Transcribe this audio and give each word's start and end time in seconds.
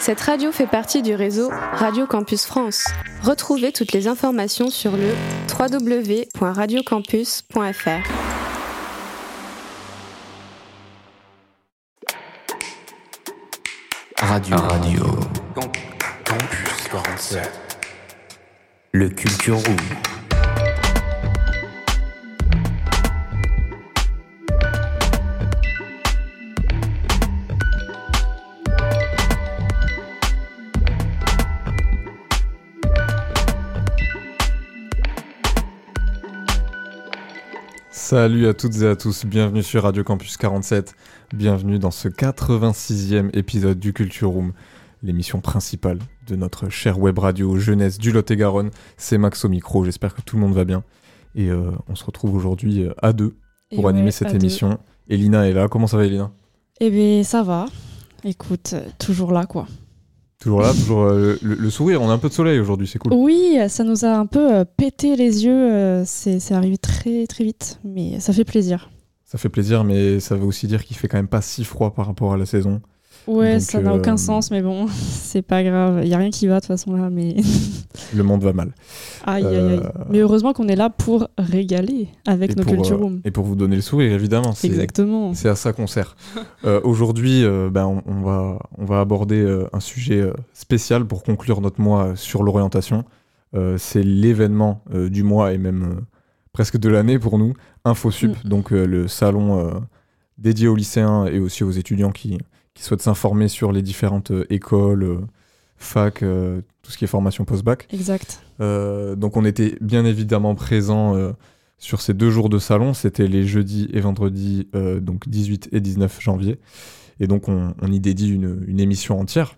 Cette 0.00 0.20
radio 0.22 0.50
fait 0.50 0.66
partie 0.66 1.02
du 1.02 1.14
réseau 1.14 1.50
Radio 1.74 2.06
Campus 2.06 2.46
France. 2.46 2.86
Retrouvez 3.22 3.70
toutes 3.70 3.92
les 3.92 4.08
informations 4.08 4.70
sur 4.70 4.92
le 4.92 5.12
www.radiocampus.fr. 5.52 7.54
Radio. 14.16 14.56
Radio. 14.56 15.04
Campus 16.24 16.88
47. 16.90 17.50
Le 18.92 19.10
Culture 19.10 19.58
Room. 19.58 19.76
Salut 38.10 38.48
à 38.48 38.54
toutes 38.54 38.82
et 38.82 38.88
à 38.88 38.96
tous, 38.96 39.24
bienvenue 39.24 39.62
sur 39.62 39.84
Radio 39.84 40.02
Campus 40.02 40.36
47, 40.36 40.96
bienvenue 41.32 41.78
dans 41.78 41.92
ce 41.92 42.08
86e 42.08 43.30
épisode 43.38 43.78
du 43.78 43.92
Culture 43.92 44.30
Room, 44.30 44.52
l'émission 45.04 45.40
principale 45.40 46.00
de 46.26 46.34
notre 46.34 46.70
chère 46.70 46.98
web 46.98 47.20
radio 47.20 47.56
jeunesse 47.56 47.98
du 47.98 48.10
Lot-et-Garonne. 48.10 48.70
C'est 48.96 49.16
Max 49.16 49.44
au 49.44 49.48
micro, 49.48 49.84
j'espère 49.84 50.12
que 50.12 50.22
tout 50.22 50.34
le 50.34 50.42
monde 50.42 50.54
va 50.54 50.64
bien. 50.64 50.82
Et 51.36 51.50
euh, 51.50 51.70
on 51.86 51.94
se 51.94 52.02
retrouve 52.02 52.34
aujourd'hui 52.34 52.82
euh, 52.82 52.92
à 53.00 53.12
deux 53.12 53.36
pour 53.72 53.86
Et 53.86 53.90
animer 53.90 54.06
ouais, 54.06 54.10
cette 54.10 54.30
deux. 54.30 54.34
émission. 54.34 54.80
Elina 55.08 55.48
est 55.48 55.52
là, 55.52 55.68
comment 55.68 55.86
ça 55.86 55.96
va 55.96 56.04
Elina? 56.04 56.32
Eh 56.80 56.90
bien, 56.90 57.22
ça 57.22 57.44
va. 57.44 57.66
Écoute, 58.24 58.74
toujours 58.98 59.30
là, 59.30 59.46
quoi. 59.46 59.68
Toujours 60.40 60.62
là, 60.62 60.72
toujours 60.72 61.02
euh, 61.02 61.36
le, 61.42 61.54
le 61.54 61.70
sourire, 61.70 62.00
on 62.00 62.08
a 62.08 62.12
un 62.14 62.18
peu 62.18 62.28
de 62.30 62.32
soleil 62.32 62.58
aujourd'hui, 62.58 62.86
c'est 62.88 62.98
cool. 62.98 63.12
Oui, 63.12 63.58
ça 63.68 63.84
nous 63.84 64.06
a 64.06 64.16
un 64.16 64.24
peu 64.26 64.54
euh, 64.54 64.64
pété 64.64 65.14
les 65.14 65.44
yeux. 65.44 65.52
euh, 65.52 66.02
c'est 66.06 66.40
c'est 66.40 66.54
arrivé 66.54 66.78
très, 66.78 67.26
très 67.26 67.44
vite. 67.44 67.78
Mais 67.84 68.20
ça 68.20 68.32
fait 68.32 68.44
plaisir. 68.44 68.90
Ça 69.26 69.36
fait 69.38 69.50
plaisir, 69.50 69.84
mais 69.84 70.18
ça 70.18 70.36
veut 70.36 70.44
aussi 70.46 70.66
dire 70.66 70.82
qu'il 70.84 70.96
fait 70.96 71.08
quand 71.08 71.18
même 71.18 71.28
pas 71.28 71.42
si 71.42 71.62
froid 71.62 71.92
par 71.94 72.06
rapport 72.06 72.32
à 72.32 72.36
la 72.38 72.46
saison. 72.46 72.80
Ouais, 73.26 73.54
Donc, 73.54 73.60
ça 73.62 73.80
n'a 73.80 73.92
euh, 73.92 73.96
aucun 73.98 74.16
sens, 74.16 74.50
mais 74.50 74.62
bon, 74.62 74.86
c'est 75.22 75.42
pas 75.42 75.62
grave. 75.62 76.00
Il 76.02 76.08
y 76.08 76.14
a 76.14 76.18
rien 76.18 76.30
qui 76.30 76.46
va 76.46 76.56
de 76.56 76.60
toute 76.60 76.68
façon 76.68 76.94
là, 76.94 77.10
mais 77.10 77.36
Le 78.16 78.22
monde 78.22 78.42
va 78.42 78.52
mal. 78.52 78.72
aïe 79.26 79.44
aïe 79.46 79.56
aïe. 79.56 79.60
Euh, 79.84 79.90
Mais 80.10 80.18
heureusement 80.20 80.52
qu'on 80.52 80.68
est 80.68 80.76
là 80.76 80.90
pour 80.90 81.28
régaler 81.38 82.08
avec 82.26 82.52
et, 82.52 82.54
nos 82.54 82.62
pour, 82.64 82.72
culture 82.74 82.96
euh, 82.96 83.02
room. 83.02 83.20
et 83.24 83.30
pour 83.30 83.44
vous 83.44 83.54
donner 83.56 83.76
le 83.76 83.82
sourire, 83.82 84.12
évidemment. 84.12 84.52
Exactement. 84.64 85.34
C'est 85.34 85.48
à 85.48 85.54
ça 85.56 85.72
qu'on 85.72 85.86
sert. 85.86 86.16
Euh, 86.64 86.78
Aujourd'hui, 86.84 87.42
euh, 87.44 87.70
ben, 87.70 87.86
on, 87.86 88.02
on 88.06 88.20
va, 88.20 88.58
on 88.76 88.84
va 88.84 89.00
aborder 89.00 89.40
euh, 89.40 89.66
un 89.72 89.80
sujet 89.80 90.20
euh, 90.20 90.32
spécial 90.52 91.06
pour 91.06 91.22
conclure 91.22 91.62
notre 91.62 91.80
mois 91.80 92.08
euh, 92.08 92.16
sur 92.16 92.42
l'orientation. 92.42 93.04
Euh, 93.54 93.78
c'est 93.78 94.02
l'événement 94.02 94.82
euh, 94.94 95.08
du 95.08 95.22
mois 95.22 95.52
et 95.54 95.58
même 95.58 95.82
euh, 95.82 96.00
presque 96.52 96.76
de 96.76 96.88
l'année 96.90 97.18
pour 97.18 97.38
nous, 97.38 97.54
InfoSup, 97.86 98.46
donc 98.46 98.72
euh, 98.72 98.84
le 98.86 99.08
salon 99.08 99.58
euh, 99.58 99.70
dédié 100.36 100.68
aux 100.68 100.76
lycéens 100.76 101.24
et 101.26 101.38
aussi 101.38 101.64
aux 101.64 101.70
étudiants 101.70 102.10
qui, 102.12 102.38
qui 102.74 102.82
souhaitent 102.82 103.02
s'informer 103.02 103.48
sur 103.48 103.72
les 103.72 103.82
différentes 103.82 104.30
euh, 104.30 104.46
écoles, 104.50 105.02
euh, 105.04 105.18
facs, 105.76 106.22
euh, 106.22 106.60
tout 106.82 106.90
ce 106.90 106.98
qui 106.98 107.04
est 107.04 107.08
formation 107.08 107.44
post-bac. 107.44 107.88
Exact. 107.92 108.42
Donc 108.58 109.36
on 109.38 109.44
était 109.46 109.76
bien 109.80 110.04
évidemment 110.04 110.54
présents 110.54 111.16
sur 111.78 112.02
ces 112.02 112.12
deux 112.12 112.30
jours 112.30 112.50
de 112.50 112.58
salon. 112.58 112.92
C'était 112.92 113.26
les 113.26 113.46
jeudis 113.46 113.88
et 113.94 114.00
vendredis, 114.00 114.68
donc 115.00 115.26
18 115.28 115.70
et 115.72 115.80
19 115.80 116.20
janvier. 116.20 116.58
Et 117.20 117.26
donc 117.26 117.48
on, 117.48 117.74
on 117.80 117.90
y 117.92 118.00
dédie 118.00 118.30
une, 118.30 118.62
une 118.66 118.78
émission 118.80 119.18
entière 119.18 119.56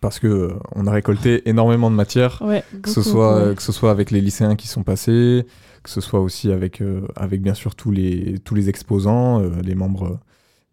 parce 0.00 0.18
que 0.18 0.26
euh, 0.26 0.54
on 0.74 0.86
a 0.86 0.90
récolté 0.92 1.48
énormément 1.48 1.90
de 1.90 1.96
matière, 1.96 2.42
Ouais. 2.42 2.64
que 2.82 2.88
ce 2.90 3.02
soit 3.02 3.36
ouais. 3.36 3.42
euh, 3.48 3.54
que 3.54 3.62
ce 3.62 3.72
soit 3.72 3.90
avec 3.90 4.10
les 4.10 4.20
lycéens 4.20 4.56
qui 4.56 4.66
sont 4.68 4.82
passés, 4.82 5.46
que 5.82 5.90
ce 5.90 6.00
soit 6.00 6.20
aussi 6.20 6.50
avec 6.52 6.80
euh, 6.80 7.02
avec 7.16 7.40
bien 7.42 7.54
sûr 7.54 7.74
tous 7.74 7.90
les 7.90 8.38
tous 8.44 8.54
les 8.54 8.68
exposants, 8.70 9.40
les 9.62 9.74
membres 9.74 10.18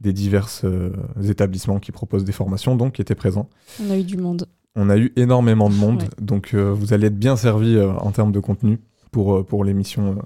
des 0.03 0.13
divers 0.13 0.47
euh, 0.65 0.91
établissements 1.27 1.79
qui 1.79 1.91
proposent 1.91 2.25
des 2.25 2.31
formations, 2.33 2.75
donc 2.75 2.93
qui 2.93 3.01
étaient 3.01 3.15
présents. 3.15 3.49
On 3.83 3.89
a 3.89 3.97
eu 3.97 4.03
du 4.03 4.17
monde. 4.17 4.45
On 4.75 4.89
a 4.89 4.97
eu 4.97 5.11
énormément 5.15 5.69
de 5.69 5.75
monde, 5.75 6.01
Ouais. 6.03 6.09
donc 6.21 6.51
euh, 6.53 6.73
vous 6.73 6.93
allez 6.93 7.07
être 7.07 7.17
bien 7.17 7.35
servi 7.35 7.75
euh, 7.75 7.91
en 7.93 8.11
termes 8.11 8.31
de 8.31 8.39
contenu 8.39 8.79
pour, 9.11 9.45
pour 9.45 9.63
l'émission 9.63 10.17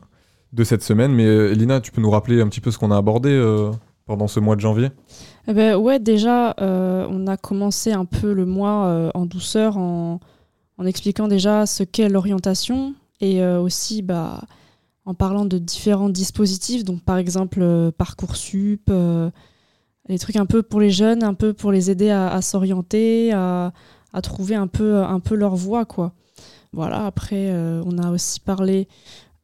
de 0.53 0.63
cette 0.63 0.83
semaine. 0.83 1.13
Mais 1.13 1.25
Elina, 1.25 1.79
tu 1.79 1.91
peux 1.91 2.01
nous 2.01 2.09
rappeler 2.09 2.41
un 2.41 2.47
petit 2.47 2.61
peu 2.61 2.71
ce 2.71 2.77
qu'on 2.77 2.91
a 2.91 2.97
abordé 2.97 3.31
pendant 4.05 4.27
ce 4.27 4.39
mois 4.39 4.55
de 4.55 4.61
janvier? 4.61 4.89
Eh 5.47 5.53
ben 5.53 5.75
ouais, 5.75 5.99
déjà, 5.99 6.55
on 6.59 7.27
a 7.27 7.35
commencé 7.35 7.91
un 7.91 8.05
peu 8.05 8.31
le 8.31 8.45
mois 8.45 9.11
en 9.13 9.25
douceur 9.25 9.75
en, 9.77 10.21
en 10.77 10.85
expliquant 10.85 11.27
déjà 11.27 11.65
ce 11.65 11.83
qu'est 11.83 12.07
l'orientation 12.07 12.95
et 13.19 13.43
aussi 13.45 14.01
bah, 14.01 14.39
en 15.07 15.13
parlant 15.13 15.45
de 15.45 15.57
différents 15.57 16.09
dispositifs, 16.09 16.83
donc 16.83 17.01
par 17.01 17.17
exemple 17.17 17.59
euh, 17.61 17.91
Parcoursup, 17.91 18.89
euh, 18.89 19.29
les 20.09 20.19
trucs 20.19 20.35
un 20.37 20.45
peu 20.45 20.63
pour 20.63 20.79
les 20.79 20.89
jeunes, 20.89 21.23
un 21.23 21.33
peu 21.33 21.53
pour 21.53 21.71
les 21.71 21.89
aider 21.91 22.09
à, 22.09 22.29
à 22.29 22.41
s'orienter, 22.41 23.31
à, 23.33 23.71
à 24.13 24.21
trouver 24.21 24.55
un 24.55 24.67
peu, 24.67 24.97
un 25.03 25.19
peu 25.19 25.35
leur 25.35 25.55
voie, 25.55 25.85
quoi. 25.85 26.13
Voilà, 26.73 27.05
après, 27.05 27.49
euh, 27.51 27.81
on 27.85 27.97
a 27.97 28.11
aussi 28.11 28.39
parlé 28.39 28.87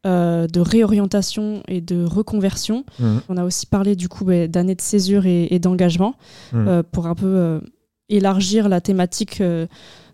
euh, 0.06 0.48
de 0.48 0.60
réorientation 0.60 1.64
et 1.68 1.80
de 1.82 2.04
reconversion. 2.06 2.84
On 3.30 3.38
a 3.38 3.44
aussi 3.46 3.66
parlé 3.66 3.96
du 3.96 4.10
coup 4.10 4.26
bah, 4.26 4.48
d'années 4.48 4.76
de 4.76 4.82
césure 4.82 5.26
et, 5.26 5.48
et 5.52 5.60
d'engagement 5.60 6.16
Mhm. 6.52 6.68
euh, 6.68 6.84
pour 6.84 7.08
un 7.08 7.16
peu 7.16 7.62
élargir 8.10 8.68
la 8.70 8.82
thématique 8.82 9.42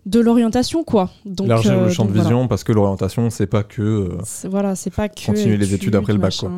de 0.06 0.20
l'orientation, 0.20 0.82
quoi. 0.84 1.10
Donc, 1.26 1.46
Élargir 1.46 1.72
euh, 1.72 1.84
le 1.86 1.90
champ 1.90 2.04
donc 2.04 2.12
de 2.12 2.18
voilà. 2.18 2.30
vision, 2.30 2.48
parce 2.48 2.64
que 2.64 2.72
l'orientation, 2.72 3.28
c'est 3.30 3.46
pas 3.46 3.62
que. 3.64 3.82
euh, 3.82 4.18
Voilà, 4.48 4.74
c'est 4.76 4.90
pas 4.94 5.08
que 5.08 5.26
Continuer 5.26 5.56
les 5.58 5.74
études 5.74 5.94
après 5.96 6.12
le 6.14 6.18
bac, 6.18 6.34
quoi. 6.38 6.50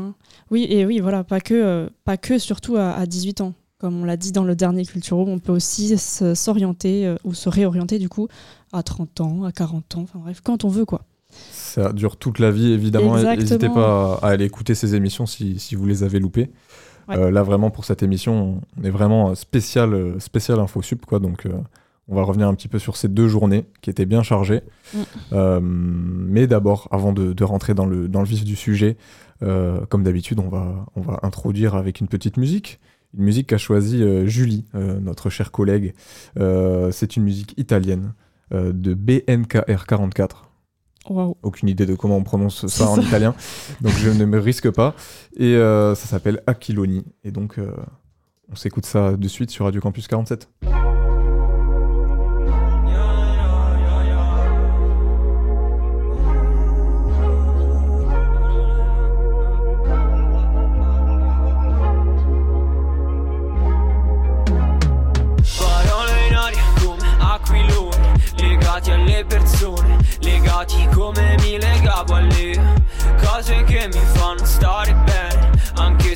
Oui, 0.51 0.67
et 0.69 0.85
oui, 0.87 1.01
voilà, 1.01 1.25
pas 1.25 1.41
que, 1.41 1.55
euh, 1.55 1.89
pas 2.05 2.17
que 2.19 2.39
surtout 2.39 2.77
à, 2.77 2.91
à 2.93 3.07
18 3.07 3.41
ans. 3.41 3.55
Comme 3.83 4.03
on 4.03 4.05
l'a 4.05 4.17
dit 4.17 4.31
dans 4.31 4.45
le 4.45 4.55
dernier 4.55 4.85
Culture 4.87 5.17
Room, 5.17 5.29
on 5.29 5.39
peut 5.41 5.51
aussi 5.51 5.99
s'orienter 5.99 7.05
euh, 7.05 7.17
ou 7.25 7.35
se 7.35 7.49
réorienter 7.49 7.99
du 7.99 8.09
coup 8.09 8.29
à 8.73 8.85
30 8.85 9.21
ans, 9.21 9.43
à 9.43 9.51
40 9.51 9.97
ans, 9.97 10.03
enfin 10.03 10.21
bref, 10.21 10.41
quand 10.41 10.65
on 10.65 10.69
veut 10.69 10.85
quoi. 10.85 11.03
ça 11.51 11.93
dure 11.93 12.17
toute 12.17 12.39
la 12.39 12.53
vie, 12.53 12.71
évidemment. 12.71 13.17
N'hésitez 13.17 13.69
pas 13.69 14.21
à, 14.23 14.29
aller 14.29 14.45
écouter 14.45 14.77
ces 14.77 14.95
émissions 14.95 15.27
si, 15.27 15.59
si 15.59 15.75
vous 15.75 15.85
les 15.85 16.05
avez 16.05 16.21
loupées. 16.21 16.53
Ouais. 17.09 17.19
Euh, 17.19 17.33
là, 17.33 17.43
vraiment, 17.43 17.71
pour 17.71 17.85
cette 17.85 18.05
émission, 18.05 18.61
on 18.79 18.85
est 18.85 18.91
vraiment 18.91 19.35
spécial, 19.35 20.15
spécial 20.21 20.61
InfoSup, 20.61 21.05
quoi. 21.05 21.19
Donc, 21.19 21.47
euh, 21.47 21.51
on 22.07 22.15
va 22.15 22.23
revenir 22.23 22.47
un 22.47 22.55
petit 22.55 22.69
peu 22.69 22.79
sur 22.79 22.97
ces 22.97 23.09
deux 23.09 23.27
journées 23.27 23.65
qui 23.81 23.91
étaient 23.91 24.07
bien 24.07 24.23
chargées. 24.23 24.63
Mm. 24.95 25.59
Mais 25.61 26.47
d'abord, 26.47 26.87
avant 26.93 27.13
de, 27.13 27.33
de 27.33 27.45
rentrer 27.45 27.75
dans 27.75 27.87
le, 27.87 28.07
dans 28.07 28.21
le 28.21 28.29
vif 28.29 28.45
du 28.45 28.55
sujet, 28.55 28.97
comme 29.41 30.05
d'habitude, 30.05 30.39
on 30.39 30.49
va, 30.49 30.87
on 30.95 31.01
va 31.01 31.19
introduire 31.25 31.75
avec 31.75 32.01
une 32.01 32.07
petite 32.07 32.37
musique. 32.37 32.79
Une 33.17 33.25
musique 33.25 33.49
qu'a 33.49 33.59
choisie 33.59 34.03
euh, 34.03 34.27
Julie, 34.27 34.65
euh, 34.75 34.99
notre 35.01 35.31
chère 35.31 35.51
collègue. 35.51 35.95
Euh, 36.39 36.91
C'est 36.91 37.17
une 37.17 37.25
musique 37.25 37.55
italienne 37.57 38.15
de 38.51 38.95
BNKR44 38.95 40.29
Waouh. 41.09 41.39
aucune 41.43 41.71
idée 41.71 41.87
de 41.87 41.95
comment 41.95 42.19
on 42.19 42.23
prononce 42.23 42.67
ça 42.67 42.87
en 42.87 42.97
ça. 42.97 43.03
italien, 43.03 43.35
donc 43.81 43.93
je 43.95 44.11
ne 44.11 44.27
me 44.27 44.39
risque 44.39 44.71
pas. 44.71 44.95
Et 45.39 45.55
ça 45.55 45.95
s'appelle 45.95 46.43
Aquiloni. 46.47 47.03
Et 47.25 47.31
donc, 47.31 47.59
on 48.51 48.55
s'écoute 48.55 48.85
ça 48.85 49.17
de 49.17 49.29
suite 49.29 49.51
sur 49.51 49.65
Radio 49.65 49.81
Campus 49.81 50.07
47. 50.07 50.51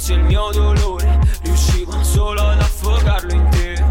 Anche 0.06 0.12
se 0.12 0.12
il 0.12 0.22
mio 0.22 0.50
dolore. 0.52 1.18
Riusciva 1.42 2.02
solo 2.02 2.40
ad 2.42 2.60
affogarlo 2.60 3.32
in 3.32 3.48
te. 3.50 3.84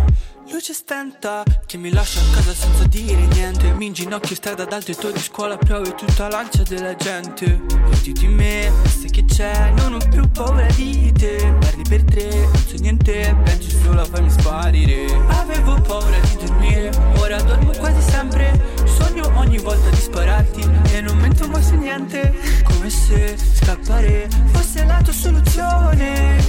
Luce 0.52 0.74
stenta 0.74 1.44
che 1.66 1.78
mi 1.78 1.92
lascia 1.92 2.20
a 2.20 2.36
casa 2.36 2.54
senza 2.54 2.86
dire 2.86 3.26
niente. 3.28 3.72
Mi 3.74 3.88
inginocchio 3.88 4.30
in 4.30 4.36
strada 4.36 4.64
ad 4.64 4.72
altri 4.72 4.96
tuoi 4.96 5.14
di 5.14 5.20
scuola 5.20 5.58
Piove 5.58 5.94
tutta 5.96 6.30
l'ansia 6.30 6.64
della 6.64 6.96
gente. 6.96 7.62
Vedi 7.90 8.14
di 8.14 8.28
me, 8.28 8.72
sai 8.86 9.10
che 9.10 9.26
c'è? 9.26 9.72
Non 9.78 9.94
ho 9.94 10.00
più 10.10 10.28
paura 10.30 10.66
di 10.76 11.12
te. 11.12 11.54
Parli 11.60 11.84
per 11.88 12.04
tre, 12.04 12.30
non 12.30 12.64
so 12.66 12.76
niente 12.78 13.36
Pensi 13.44 13.70
solo 13.70 14.02
a 14.02 14.06
farmi 14.06 14.30
sparire. 14.30 15.06
Avevo 15.28 15.80
paura 15.82 16.18
di 16.20 16.46
dormire 16.46 16.92
Ora 17.18 17.42
dormo 17.42 17.72
quasi 17.72 18.02
sempre 18.10 18.75
Sogno 19.16 19.40
ogni 19.40 19.58
volta 19.60 19.90
di 19.90 19.96
spararti 19.96 20.70
E 20.92 21.00
non 21.00 21.18
mento 21.18 21.48
mai 21.48 21.64
su 21.64 21.76
niente 21.76 22.34
Come 22.64 22.90
se 22.90 23.38
scappare 23.38 24.28
fosse 24.52 24.84
la 24.84 25.02
tua 25.02 25.14
soluzione 25.14 26.44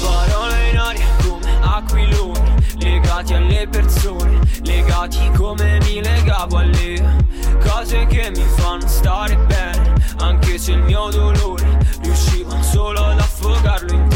Parole 0.00 0.70
in 0.70 0.78
aria 0.78 1.06
come 1.26 1.58
aquiloni, 1.60 2.54
legati 2.78 3.34
alle 3.34 3.66
persone, 3.68 4.38
legati 4.62 5.30
come 5.34 5.78
mi 5.80 6.02
legavo 6.02 6.58
alle 6.58 7.24
cose 7.60 8.06
che 8.06 8.30
mi 8.30 8.44
fanno 8.56 8.86
stare 8.86 9.36
bene, 9.36 9.94
anche 10.18 10.58
se 10.58 10.72
il 10.72 10.82
mio 10.82 11.08
dolore 11.10 11.78
riusciva 12.02 12.60
solo 12.62 13.02
ad 13.04 13.18
affogarlo 13.18 13.92
in 13.92 14.08
te. 14.08 14.13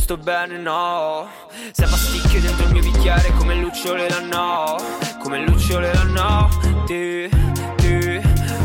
Non 0.00 0.16
sto 0.16 0.16
bene, 0.16 0.56
no, 0.56 1.28
sei 1.72 1.86
pasticchio 1.86 2.40
dentro 2.40 2.64
il 2.64 2.72
mio 2.72 2.82
bicchiere 2.82 3.32
come 3.36 3.54
lucciole 3.56 4.08
la 4.08 4.20
no, 4.20 4.76
come 5.22 5.44
lucciole 5.44 5.92
la 5.92 6.04
notte, 6.04 7.28
te, 7.76 8.22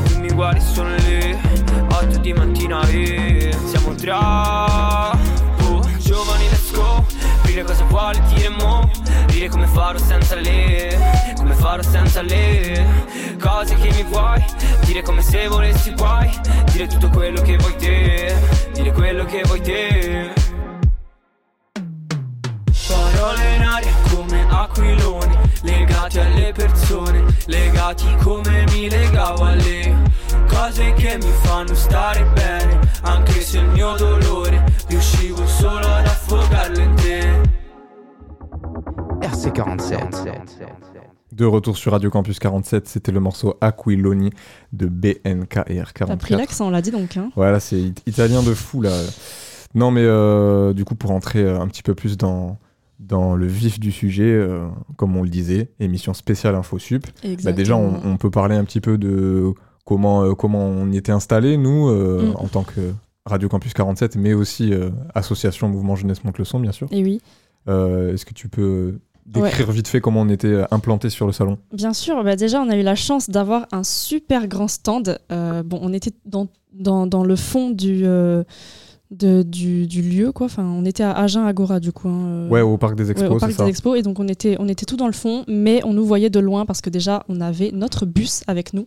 tu 0.08 0.20
mi 0.20 0.32
guardi 0.32 0.62
sono 0.62 0.96
le 0.96 1.38
otto 1.90 2.18
di 2.20 2.32
mattina 2.32 2.88
e 2.88 3.54
siamo 3.66 3.94
troppo 3.96 5.86
giovani, 5.98 6.48
let's 6.50 6.72
go, 6.72 7.06
dire 7.44 7.64
cosa 7.64 7.84
vuole 7.84 8.22
dire 8.34 8.50
mo, 8.50 8.90
dire 9.28 9.50
come 9.50 9.68
farò 9.68 9.98
senza 10.00 10.36
le, 10.36 11.34
come 11.36 11.54
farò 11.54 11.82
senza 11.84 12.22
le 12.22 12.88
cose 13.42 13.76
che 13.76 13.92
mi 13.92 14.04
vuoi, 14.04 14.44
dire 14.86 15.02
come 15.02 15.22
se 15.22 15.48
volessi 15.50 15.94
guai, 15.96 16.30
dire 16.72 16.88
tutto 16.88 17.10
quello 17.10 17.42
che 17.42 17.58
vuoi 17.58 17.76
te, 17.76 18.34
dire 18.72 18.94
quello 18.94 19.26
che 19.26 19.42
vuoi 19.44 19.62
te. 19.62 20.45
Parole 22.88 23.56
in 23.56 23.62
aria 23.64 23.92
come 24.14 24.46
aquiloni, 24.50 25.36
legati 25.64 26.20
alle 26.20 26.52
persone, 26.54 27.24
legati 27.48 28.06
come 28.22 28.64
mi 28.72 28.90
legavo 28.90 29.44
alle 29.44 29.96
cose 30.48 30.94
che 30.94 31.18
mi 31.18 31.32
fanno 31.44 31.74
stare 31.74 32.24
bene, 32.34 32.80
anche 33.04 33.42
se 33.42 33.60
il 33.60 33.68
mio 33.70 33.96
dolore 33.96 34.64
riuscivo 34.88 35.46
solo 35.48 35.86
ad 35.88 36.06
affogarlo 36.06 36.80
in 36.80 36.96
te. 36.96 37.42
RC47. 39.22 40.36
De 41.32 41.46
retour 41.46 41.76
sur 41.76 41.92
Radio 41.92 42.10
Campus 42.10 42.40
47, 42.40 42.88
c'était 42.88 43.12
le 43.12 43.20
morceau 43.20 43.58
Aquiloni 43.60 44.30
de 44.72 44.86
BNK 44.88 45.64
et 45.68 45.82
T'as 45.94 46.16
pris 46.18 46.34
R44. 46.34 46.38
l'accent, 46.38 46.68
on 46.68 46.70
l'a 46.70 46.82
dit 46.82 46.92
donc. 46.92 47.18
Hein. 47.18 47.30
Voilà, 47.36 47.60
c'est 47.60 47.80
it- 47.82 48.02
italien 48.06 48.42
de 48.44 48.54
fou 48.54 48.82
là. 48.82 48.92
Non, 49.74 49.92
mais 49.92 50.04
euh, 50.06 50.72
du 50.74 50.86
coup, 50.86 50.96
pour 50.96 51.12
entrer 51.12 51.40
euh, 51.44 51.60
un 51.60 51.68
petit 51.68 51.84
peu 51.84 51.94
plus 51.94 52.16
dans, 52.16 52.58
dans 53.00 53.36
le 53.36 53.46
vif 53.46 53.80
du 53.80 53.92
sujet, 53.92 54.24
euh, 54.32 54.68
comme 54.96 55.16
on 55.18 55.24
le 55.24 55.30
disait, 55.30 55.70
émission 55.80 56.14
spéciale 56.14 56.56
InfoSup. 56.56 57.06
Bah, 57.44 57.52
déjà, 57.52 57.76
on, 57.76 58.00
on 58.06 58.18
peut 58.18 58.32
parler 58.32 58.56
un 58.56 58.64
petit 58.64 58.82
peu 58.82 58.98
de 58.98 59.54
comment, 59.86 60.24
euh, 60.24 60.34
comment 60.34 60.66
on 60.66 60.90
y 60.92 60.98
était 60.98 61.12
installé, 61.12 61.58
nous, 61.58 61.90
euh, 61.90 62.32
Mm. 62.32 62.36
en 62.38 62.48
tant 62.48 62.64
que 62.64 62.94
Radio 63.26 63.50
Campus 63.50 63.74
47, 63.74 64.16
mais 64.16 64.34
aussi 64.34 64.72
association 65.16 65.68
Mouvement 65.68 65.96
Jeunesse 65.96 66.24
Monte 66.24 66.38
le 66.38 66.46
Son, 66.46 66.60
bien 66.60 66.72
sûr. 66.72 66.88
Et 66.92 67.04
oui. 67.04 67.22
Est-ce 67.68 68.24
que 68.26 68.34
tu 68.34 68.48
peux 68.50 69.00
décrire 69.26 69.72
vite 69.72 69.88
fait 69.88 70.00
comment 70.00 70.22
on 70.22 70.30
était 70.30 70.64
implanté 70.70 71.10
sur 71.10 71.26
le 71.26 71.32
salon? 71.34 71.58
Bien 71.74 71.94
sûr, 71.94 72.24
bah 72.24 72.36
déjà 72.36 72.62
on 72.62 72.70
a 72.70 72.78
eu 72.78 72.84
la 72.84 72.94
chance 72.94 73.30
d'avoir 73.32 73.66
un 73.72 73.84
super 73.84 74.48
grand 74.48 74.68
stand. 74.68 75.18
Bon, 75.30 75.80
on 75.82 75.92
était 75.92 76.12
dans, 76.26 76.48
dans, 76.74 77.08
dans 77.08 77.24
le 77.24 77.36
fond 77.36 77.72
du, 77.72 78.06
de- 79.18 79.44
du, 79.44 79.88
du 79.88 80.02
lieu, 80.02 80.32
quoi. 80.32 80.46
Enfin, 80.46 80.64
on 80.64 80.86
était 80.86 81.04
à 81.04 81.12
Agen 81.12 81.46
Agora 81.46 81.80
du 81.80 81.92
coup. 81.92 82.08
hein, 82.10 82.26
euh, 82.28 82.50
Ouais, 82.50 82.62
au 82.62 82.78
Parc 82.78 82.96
des 82.96 83.06
ouais, 83.06 83.12
Expos, 83.12 83.32
au 83.32 83.38
parc 83.40 83.52
ça 83.54 83.64
des 83.64 83.70
expos 83.70 83.98
et 83.98 84.02
donc 84.02 84.20
on 84.20 84.28
était 84.28 84.56
on 84.60 84.68
était 84.68 84.86
tout 84.86 84.98
dans 84.98 85.08
le 85.08 85.14
fond 85.14 85.44
mais 85.48 85.82
on 85.86 85.94
nous 85.94 86.06
voyait 86.06 86.30
de 86.30 86.40
loin 86.40 86.66
parce 86.66 86.82
que 86.82 86.90
déjà 86.90 87.24
on 87.30 87.42
avait 87.42 87.72
notre 87.74 88.06
bus 88.06 88.44
avec 88.48 88.74
nous 88.74 88.86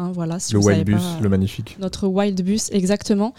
Hein, 0.00 0.12
voilà 0.14 0.38
si 0.38 0.52
Le 0.52 0.60
vous 0.60 0.68
Wild 0.68 0.84
Bus, 0.86 1.02
pas, 1.02 1.20
le 1.22 1.28
magnifique. 1.28 1.76
notre 1.80 2.06
wild 2.06 2.40
bus 2.44 2.68
exactement 2.72 3.34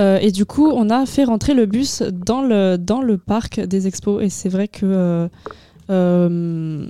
Euh, 0.00 0.18
et 0.20 0.30
du 0.30 0.44
coup 0.44 0.68
on 0.70 0.88
a 0.90 1.06
fait 1.06 1.24
rentrer 1.24 1.54
le 1.54 1.66
bus 1.66 2.02
dans 2.02 2.42
le 2.42 2.76
dans 2.76 3.02
le 3.02 3.18
parc 3.18 3.58
des 3.60 3.86
expos 3.88 4.22
et 4.22 4.28
c'est 4.28 4.48
vrai 4.48 4.68
que 4.68 4.84
euh, 4.86 5.28
euh, 5.90 6.86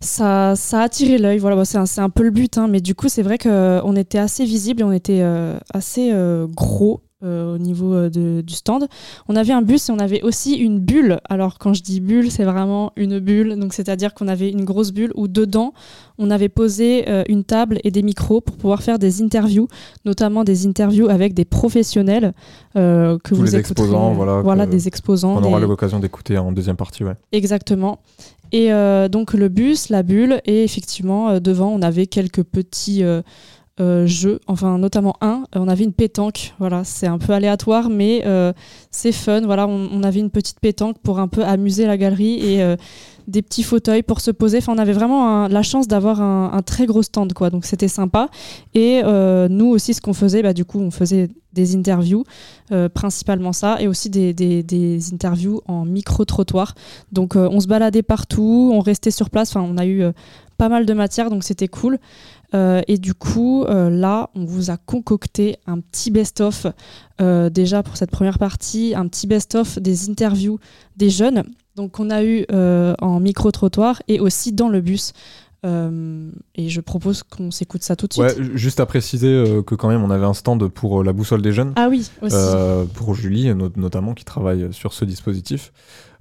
ça, 0.00 0.54
ça 0.56 0.80
a 0.80 0.82
attiré 0.84 1.18
l'œil 1.18 1.38
voilà 1.38 1.62
c'est 1.64 2.00
un, 2.00 2.10
peu 2.10 2.22
le 2.24 2.30
but 2.30 2.58
hein, 2.58 2.66
mais 2.68 2.80
du 2.80 2.94
coup 2.94 3.08
c'est 3.08 3.22
vrai 3.22 3.38
qu'on 3.38 3.96
était 3.96 4.18
assez 4.18 4.44
visible 4.44 4.80
et 4.80 4.84
on 4.84 4.92
était 4.92 5.20
euh, 5.22 5.58
assez 5.72 6.10
euh, 6.12 6.46
gros 6.48 7.00
euh, 7.24 7.54
au 7.54 7.58
niveau 7.58 7.94
euh, 7.94 8.10
de- 8.10 8.40
du 8.40 8.54
stand 8.54 8.86
on 9.28 9.36
avait 9.36 9.52
un 9.52 9.62
bus 9.62 9.88
et 9.88 9.92
on 9.92 9.98
avait 9.98 10.22
aussi 10.22 10.54
une 10.54 10.78
bulle 10.80 11.18
alors 11.28 11.58
quand 11.58 11.72
je 11.74 11.82
dis 11.82 12.00
bulle 12.00 12.30
c'est 12.30 12.44
vraiment 12.44 12.92
une 12.96 13.18
bulle 13.18 13.56
donc 13.58 13.72
c'est 13.74 13.88
à 13.88 13.96
dire 13.96 14.14
qu'on 14.14 14.28
avait 14.28 14.50
une 14.50 14.64
grosse 14.64 14.92
bulle 14.92 15.12
où 15.14 15.28
dedans 15.28 15.72
on 16.18 16.30
avait 16.30 16.48
posé 16.48 17.08
euh, 17.08 17.22
une 17.28 17.44
table 17.44 17.78
et 17.84 17.90
des 17.90 18.02
micros 18.02 18.40
pour 18.40 18.56
pouvoir 18.56 18.82
faire 18.82 18.98
des 18.98 19.22
interviews 19.22 19.68
notamment 20.04 20.44
des 20.44 20.66
interviews 20.66 21.08
avec 21.08 21.34
des 21.34 21.44
professionnels 21.44 22.32
euh, 22.76 23.18
que 23.22 23.30
Tous 23.30 23.34
vous 23.36 23.42
les 23.44 23.56
écouterez, 23.56 23.84
exposants, 23.84 24.12
voilà, 24.42 24.66
que- 24.66 24.70
des 24.70 24.88
exposants 24.88 25.34
On 25.36 25.42
aura 25.44 25.60
des- 25.60 25.66
l'occasion 25.66 25.98
d'écouter 26.00 26.38
en 26.38 26.52
deuxième 26.52 26.76
partie, 26.76 27.04
ouais. 27.04 27.14
Exactement. 27.32 27.98
Et 28.54 28.68
donc 29.10 29.32
le 29.32 29.48
bus, 29.48 29.88
la 29.88 30.02
bulle, 30.02 30.40
et 30.44 30.62
effectivement, 30.64 31.40
devant, 31.40 31.68
on 31.70 31.80
avait 31.80 32.06
quelques 32.06 32.42
petits 32.42 33.02
jeux, 33.78 34.40
enfin 34.46 34.78
notamment 34.78 35.16
un, 35.20 35.44
euh, 35.56 35.60
on 35.60 35.68
avait 35.68 35.84
une 35.84 35.92
pétanque, 35.92 36.54
voilà, 36.58 36.84
c'est 36.84 37.06
un 37.06 37.18
peu 37.18 37.32
aléatoire, 37.32 37.88
mais 37.88 38.22
euh, 38.26 38.52
c'est 38.90 39.12
fun, 39.12 39.40
voilà, 39.42 39.66
on, 39.66 40.02
avait 40.02 40.20
une 40.20 40.30
petite 40.30 40.60
pétanque 40.60 40.98
pour 41.02 41.18
un 41.18 41.28
peu 41.28 41.42
amuser 41.44 41.86
la 41.86 41.96
galerie 41.96 42.38
et 42.40 42.62
euh, 42.62 42.76
des 43.28 43.42
petits 43.42 43.62
fauteuils 43.62 44.02
pour 44.02 44.20
se 44.20 44.30
poser, 44.30 44.58
on 44.68 44.78
avait 44.78 44.92
vraiment 44.92 45.48
la 45.48 45.62
chance 45.62 45.88
d'avoir 45.88 46.20
un, 46.20 46.62
très 46.62 46.86
gros 46.86 47.02
stand, 47.02 47.32
quoi, 47.32 47.50
donc 47.50 47.64
c'était 47.64 47.88
sympa. 47.88 48.28
Et 48.74 49.02
euh, 49.04 49.48
nous 49.48 49.66
aussi, 49.66 49.94
ce 49.94 50.00
qu'on 50.00 50.12
faisait, 50.12 50.42
bah, 50.42 50.52
du 50.52 50.64
coup, 50.64 50.80
on 50.80 50.90
faisait 50.90 51.28
des 51.52 51.76
interviews, 51.76 52.24
euh, 52.70 52.88
principalement 52.88 53.52
ça, 53.52 53.80
et 53.80 53.86
aussi 53.86 54.10
des, 54.10 55.12
interviews 55.12 55.60
en 55.66 55.84
micro-trottoir. 55.84 56.74
Donc 57.12 57.36
euh, 57.36 57.48
on 57.50 57.60
se 57.60 57.66
baladait 57.66 58.02
partout, 58.02 58.70
on 58.72 58.80
restait 58.80 59.10
sur 59.10 59.30
place, 59.30 59.54
on 59.56 59.76
a 59.76 59.84
eu 59.84 60.02
euh, 60.02 60.12
pas 60.58 60.68
mal 60.68 60.86
de 60.86 60.94
matière, 60.94 61.30
donc 61.30 61.44
c'était 61.44 61.68
cool. 61.68 61.98
Euh, 62.54 62.82
et 62.86 62.98
du 62.98 63.14
coup, 63.14 63.64
euh, 63.64 63.88
là, 63.88 64.30
on 64.34 64.44
vous 64.44 64.70
a 64.70 64.76
concocté 64.76 65.56
un 65.66 65.80
petit 65.80 66.10
best-of, 66.10 66.66
euh, 67.20 67.48
déjà 67.50 67.82
pour 67.82 67.96
cette 67.96 68.10
première 68.10 68.38
partie, 68.38 68.94
un 68.94 69.06
petit 69.08 69.26
best-of 69.26 69.78
des 69.78 70.10
interviews 70.10 70.58
des 70.96 71.10
jeunes. 71.10 71.44
Donc 71.76 71.98
on 72.00 72.10
a 72.10 72.22
eu 72.22 72.44
en 72.50 73.20
micro-trottoir 73.20 74.02
et 74.06 74.20
aussi 74.20 74.52
dans 74.52 74.68
le 74.68 74.80
bus. 74.82 75.12
Et 75.64 76.68
je 76.68 76.80
propose 76.80 77.22
qu'on 77.22 77.50
s'écoute 77.50 77.82
ça 77.82 77.96
tout 77.96 78.06
de 78.08 78.12
suite. 78.12 78.24
Ouais, 78.24 78.34
juste 78.54 78.80
à 78.80 78.84
préciser 78.86 79.62
que 79.66 79.74
quand 79.74 79.88
même 79.88 80.02
on 80.02 80.10
avait 80.10 80.26
un 80.26 80.34
stand 80.34 80.68
pour 80.68 81.02
la 81.02 81.12
boussole 81.14 81.40
des 81.40 81.52
jeunes, 81.52 81.72
Ah 81.76 81.88
oui, 81.88 82.10
aussi. 82.20 82.36
pour 82.94 83.14
Julie 83.14 83.54
no- 83.54 83.70
notamment 83.76 84.12
qui 84.12 84.24
travaille 84.26 84.68
sur 84.72 84.92
ce 84.92 85.06
dispositif. 85.06 85.72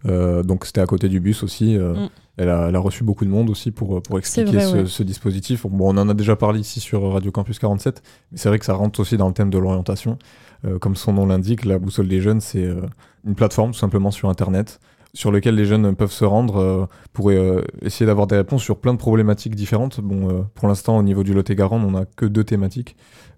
Donc 0.05 0.65
c'était 0.65 0.81
à 0.81 0.85
côté 0.85 1.09
du 1.09 1.19
bus 1.19 1.43
aussi. 1.43 1.75
Mm. 1.77 2.07
Elle, 2.41 2.49
a, 2.49 2.67
elle 2.69 2.75
a 2.75 2.79
reçu 2.79 3.03
beaucoup 3.03 3.25
de 3.25 3.29
monde 3.29 3.49
aussi 3.49 3.71
pour, 3.71 4.01
pour 4.01 4.17
expliquer 4.17 4.51
vrai, 4.51 4.65
ce, 4.65 4.75
ouais. 4.75 4.85
ce 4.85 5.03
dispositif. 5.03 5.65
Bon, 5.67 5.93
on 5.93 5.97
en 5.97 6.09
a 6.09 6.13
déjà 6.13 6.35
parlé 6.35 6.59
ici 6.59 6.79
sur 6.79 7.11
Radio 7.11 7.31
Campus 7.31 7.59
47, 7.59 8.01
mais 8.31 8.37
c'est 8.37 8.49
vrai 8.49 8.59
que 8.59 8.65
ça 8.65 8.73
rentre 8.73 8.99
aussi 8.99 9.17
dans 9.17 9.27
le 9.27 9.33
thème 9.33 9.49
de 9.49 9.57
l'orientation. 9.57 10.17
Euh, 10.65 10.77
comme 10.77 10.95
son 10.95 11.13
nom 11.13 11.25
l'indique, 11.25 11.65
la 11.65 11.79
boussole 11.79 12.07
des 12.07 12.21
jeunes, 12.21 12.41
c'est 12.41 12.63
euh, 12.63 12.81
une 13.25 13.35
plateforme 13.35 13.71
tout 13.71 13.79
simplement 13.79 14.11
sur 14.11 14.29
Internet 14.29 14.79
sur 15.13 15.31
lequel 15.31 15.55
les 15.55 15.65
jeunes 15.65 15.95
peuvent 15.95 16.11
se 16.11 16.23
rendre 16.25 16.57
euh, 16.57 16.85
pour 17.13 17.31
euh, 17.31 17.63
essayer 17.81 18.05
d'avoir 18.05 18.27
des 18.27 18.37
réponses 18.37 18.63
sur 18.63 18.77
plein 18.77 18.93
de 18.93 18.97
problématiques 18.97 19.55
différentes. 19.55 19.99
Bon, 19.99 20.29
euh, 20.29 20.41
pour 20.55 20.67
l'instant, 20.67 20.97
au 20.97 21.03
niveau 21.03 21.23
du 21.23 21.33
Lot-et-Garonne, 21.33 21.83
on 21.83 21.91
n'a 21.91 22.05
que 22.05 22.25
deux 22.25 22.43
thématiques. 22.43 22.95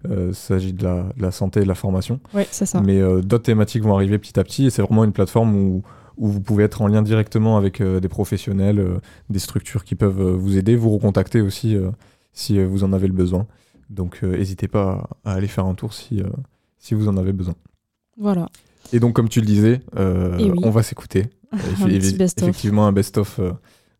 Euh, 0.08 0.28
il 0.30 0.34
s'agit 0.34 0.72
de 0.72 0.84
la, 0.84 1.02
de 1.16 1.22
la 1.22 1.30
santé 1.30 1.60
et 1.60 1.62
de 1.64 1.68
la 1.68 1.74
formation. 1.74 2.20
ouais, 2.34 2.46
c'est 2.50 2.66
ça. 2.66 2.80
Mais 2.80 3.00
euh, 3.00 3.22
d'autres 3.22 3.44
thématiques 3.44 3.82
vont 3.82 3.94
arriver 3.94 4.18
petit 4.18 4.38
à 4.38 4.44
petit 4.44 4.66
et 4.66 4.70
c'est 4.70 4.82
vraiment 4.82 5.04
une 5.04 5.12
plateforme 5.12 5.56
où, 5.56 5.82
où 6.16 6.28
vous 6.28 6.40
pouvez 6.40 6.64
être 6.64 6.82
en 6.82 6.86
lien 6.86 7.02
directement 7.02 7.56
avec 7.56 7.80
euh, 7.80 8.00
des 8.00 8.08
professionnels, 8.08 8.78
euh, 8.78 8.98
des 9.30 9.38
structures 9.38 9.84
qui 9.84 9.94
peuvent 9.94 10.20
euh, 10.20 10.32
vous 10.32 10.56
aider, 10.56 10.76
vous 10.76 10.90
recontacter 10.90 11.40
aussi 11.40 11.76
si 12.32 12.62
vous 12.62 12.84
en 12.84 12.92
avez 12.92 13.06
le 13.06 13.12
besoin. 13.12 13.46
Donc 13.90 14.22
n'hésitez 14.22 14.68
pas 14.68 15.08
à, 15.24 15.34
aller 15.34 15.46
faire 15.46 15.66
un 15.66 15.74
tour 15.74 15.92
si, 15.92 16.22
si 16.78 16.94
vous 16.94 17.08
en 17.08 17.16
avez 17.16 17.32
besoin. 17.32 17.54
Voilà. 18.18 18.48
Et 18.92 19.00
donc 19.00 19.14
comme 19.14 19.28
tu 19.28 19.40
le 19.40 19.46
disais, 19.46 19.82
oui. 19.96 20.52
on 20.62 20.70
va 20.70 20.82
s'écouter. 20.82 21.26
Effectivement 21.86 22.86
un 22.86 22.92
best-of 22.92 23.40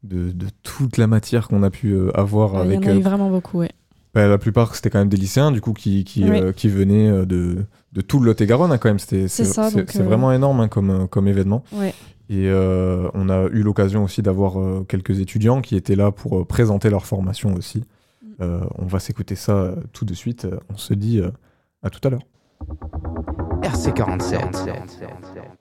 de, 0.03 0.33
de 0.33 0.47
toute 0.63 0.97
la 0.97 1.07
matière 1.07 1.49
qu'on 1.49 1.63
a 1.63 1.71
pu 1.71 1.97
avoir 2.15 2.55
Ouais, 2.55 2.65
Il 2.65 2.73
y 2.73 2.77
avec 2.77 2.89
en 2.89 2.91
a 2.91 2.95
eu 2.97 3.03
vraiment 3.03 3.31
beaucoup, 3.31 3.59
ouais. 3.59 3.71
Bah, 4.15 4.27
la 4.29 4.39
plupart, 4.39 4.75
c'était 4.75 4.91
quand 4.91 4.99
même 5.01 5.09
des 5.09 5.17
lycéens, 5.17 5.51
du 5.53 5.61
coup, 5.61 5.73
qui, 5.73 6.05
qui, 6.05 6.25
Oui. 6.25 6.39
euh, 6.41 6.53
qui 6.53 6.69
venaient 6.69 7.09
euh, 7.11 7.25
de, 7.27 7.65
de 7.93 8.01
tout 8.01 8.21
le 8.21 8.27
Lot-et-Garonne, 8.27 8.73
hein, 8.73 8.79
quand 8.79 8.89
même. 8.89 8.99
C'était, 8.99 9.29
C'est 9.29 9.45
c'est, 9.45 9.53
ça, 9.53 9.71
c'est- 9.71 9.77
donc, 9.79 9.91
c'est 9.91 10.01
euh, 10.01 10.05
vraiment 10.05 10.33
énorme 10.33 10.61
hein, 10.61 10.69
comme, 10.69 11.09
comme 11.09 11.27
événement. 11.29 11.65
Ouais. 11.73 11.95
Et 12.31 12.49
euh, 12.49 13.09
on 13.15 13.29
a 13.29 13.45
eu 13.49 13.63
l'occasion 13.63 14.05
aussi 14.05 14.23
d'avoir 14.23 14.59
euh, 14.59 14.85
quelques 14.89 15.21
étudiants 15.21 15.61
qui 15.61 15.77
étaient 15.77 15.97
là 15.97 16.11
pour 16.11 16.39
euh, 16.41 16.45
présenter 16.45 16.89
leur 16.91 17.05
formation 17.07 17.53
aussi. 17.55 17.79
Mm. 17.79 18.27
Euh, 18.41 18.61
on 18.79 18.87
va 18.87 18.99
s'écouter 18.99 19.35
ça 19.37 19.53
euh, 19.53 19.75
tout 19.93 20.05
de 20.07 20.15
suite. 20.15 20.47
On 20.73 20.77
se 20.79 20.95
dit 20.95 21.21
euh, 21.21 21.31
à 21.83 21.91
tout 21.91 22.01
à 22.07 22.11
l'heure. 22.11 22.23
RC47. 23.63 24.39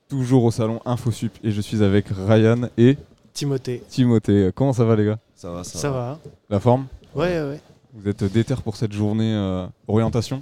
Toujours 0.08 0.44
au 0.46 0.52
salon 0.52 0.80
InfoSup 0.86 1.32
et 1.44 1.52
je 1.52 1.62
suis 1.62 1.84
avec 1.84 2.06
Ryan 2.10 2.70
et 2.78 2.98
Timothée. 3.34 3.84
Timothée. 3.90 4.52
Comment 4.56 4.74
ça 4.74 4.86
va 4.86 4.96
les 4.96 5.06
gars? 5.06 5.20
Ça 5.36 5.52
va, 5.52 5.64
ça, 5.64 5.80
Ça 5.80 5.90
va. 5.92 5.98
va 5.98 6.20
La 6.50 6.60
forme? 6.60 6.86
Ouais, 7.16 7.42
ouais. 7.42 7.60
Vous 7.94 8.08
êtes 8.08 8.24
déter 8.24 8.56
pour 8.64 8.76
cette 8.76 8.92
journée 8.94 9.34
euh, 9.34 9.68
orientation 9.88 10.42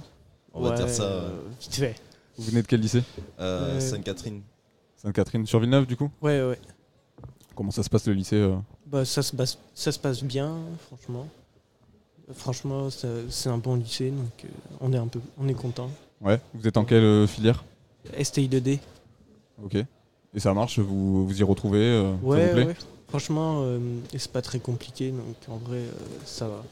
On 0.54 0.62
va 0.62 0.70
Ouais, 0.70 0.76
dire 0.76 0.88
ça. 0.88 1.02
euh, 1.04 1.30
vite 1.60 1.74
fait. 1.74 1.94
Vous 2.38 2.44
venez 2.44 2.62
de 2.62 2.66
quel 2.66 2.80
lycée 2.80 3.02
Euh, 3.40 3.74
Ouais. 3.74 3.80
Sainte-Catherine. 3.80 4.42
Sainte-Catherine 4.96 5.46
sur 5.46 5.60
Villeneuve 5.60 5.86
du 5.86 5.96
coup 5.96 6.10
Ouais, 6.22 6.42
ouais. 6.42 6.58
Comment 7.54 7.70
ça 7.70 7.82
se 7.82 7.90
passe 7.90 8.06
le 8.06 8.14
lycée 8.14 8.36
euh 8.36 8.56
Bah, 8.86 9.04
ça, 9.04 9.22
se 9.22 9.36
passe, 9.36 9.58
ça 9.74 9.92
se 9.92 9.98
passe 9.98 10.22
bien, 10.22 10.56
franchement. 10.86 11.26
Franchement, 12.34 12.88
c'est 13.28 13.48
un 13.50 13.58
bon 13.58 13.74
lycée, 13.74 14.10
donc 14.10 14.44
euh, 14.44 14.48
on 14.80 14.92
est 14.92 14.96
un 14.96 15.08
peu, 15.08 15.20
on 15.38 15.48
est 15.48 15.54
content. 15.54 15.90
Ouais. 16.22 16.40
Vous 16.54 16.66
êtes 16.66 16.76
en 16.78 16.84
quelle 16.84 17.02
euh, 17.04 17.26
filière 17.26 17.64
STI 18.22 18.48
2D. 18.48 18.78
Ok. 19.62 19.74
Et 20.34 20.40
ça 20.40 20.54
marche 20.54 20.78
Vous 20.78 21.26
vous 21.26 21.40
y 21.40 21.42
retrouvez 21.42 21.78
euh, 21.80 22.12
Ça 22.12 22.18
vous 22.22 22.28
Ouais, 22.30 22.52
plaît 22.52 22.66
ouais. 22.68 22.76
Franchement, 23.08 23.60
euh, 23.64 23.78
et 24.14 24.18
c'est 24.18 24.32
pas 24.32 24.40
très 24.40 24.60
compliqué, 24.60 25.10
donc 25.10 25.36
en 25.50 25.58
vrai, 25.58 25.78
euh, 25.78 25.90
ça 26.24 26.48
va. 26.48 26.62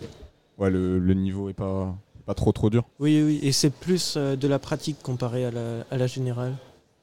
Ouais, 0.60 0.70
le, 0.70 0.98
le 0.98 1.14
niveau 1.14 1.48
est 1.48 1.54
pas, 1.54 1.96
pas 2.26 2.34
trop 2.34 2.52
trop 2.52 2.68
dur. 2.70 2.84
Oui, 2.98 3.22
oui, 3.22 3.40
et 3.42 3.50
c'est 3.50 3.70
plus 3.70 4.14
euh, 4.16 4.36
de 4.36 4.46
la 4.46 4.58
pratique 4.58 5.02
comparé 5.02 5.46
à 5.46 5.50
la, 5.50 5.86
à 5.90 5.96
la 5.96 6.06
générale. 6.06 6.54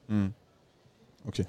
Hmm. 0.08 0.28
Ok. 1.26 1.42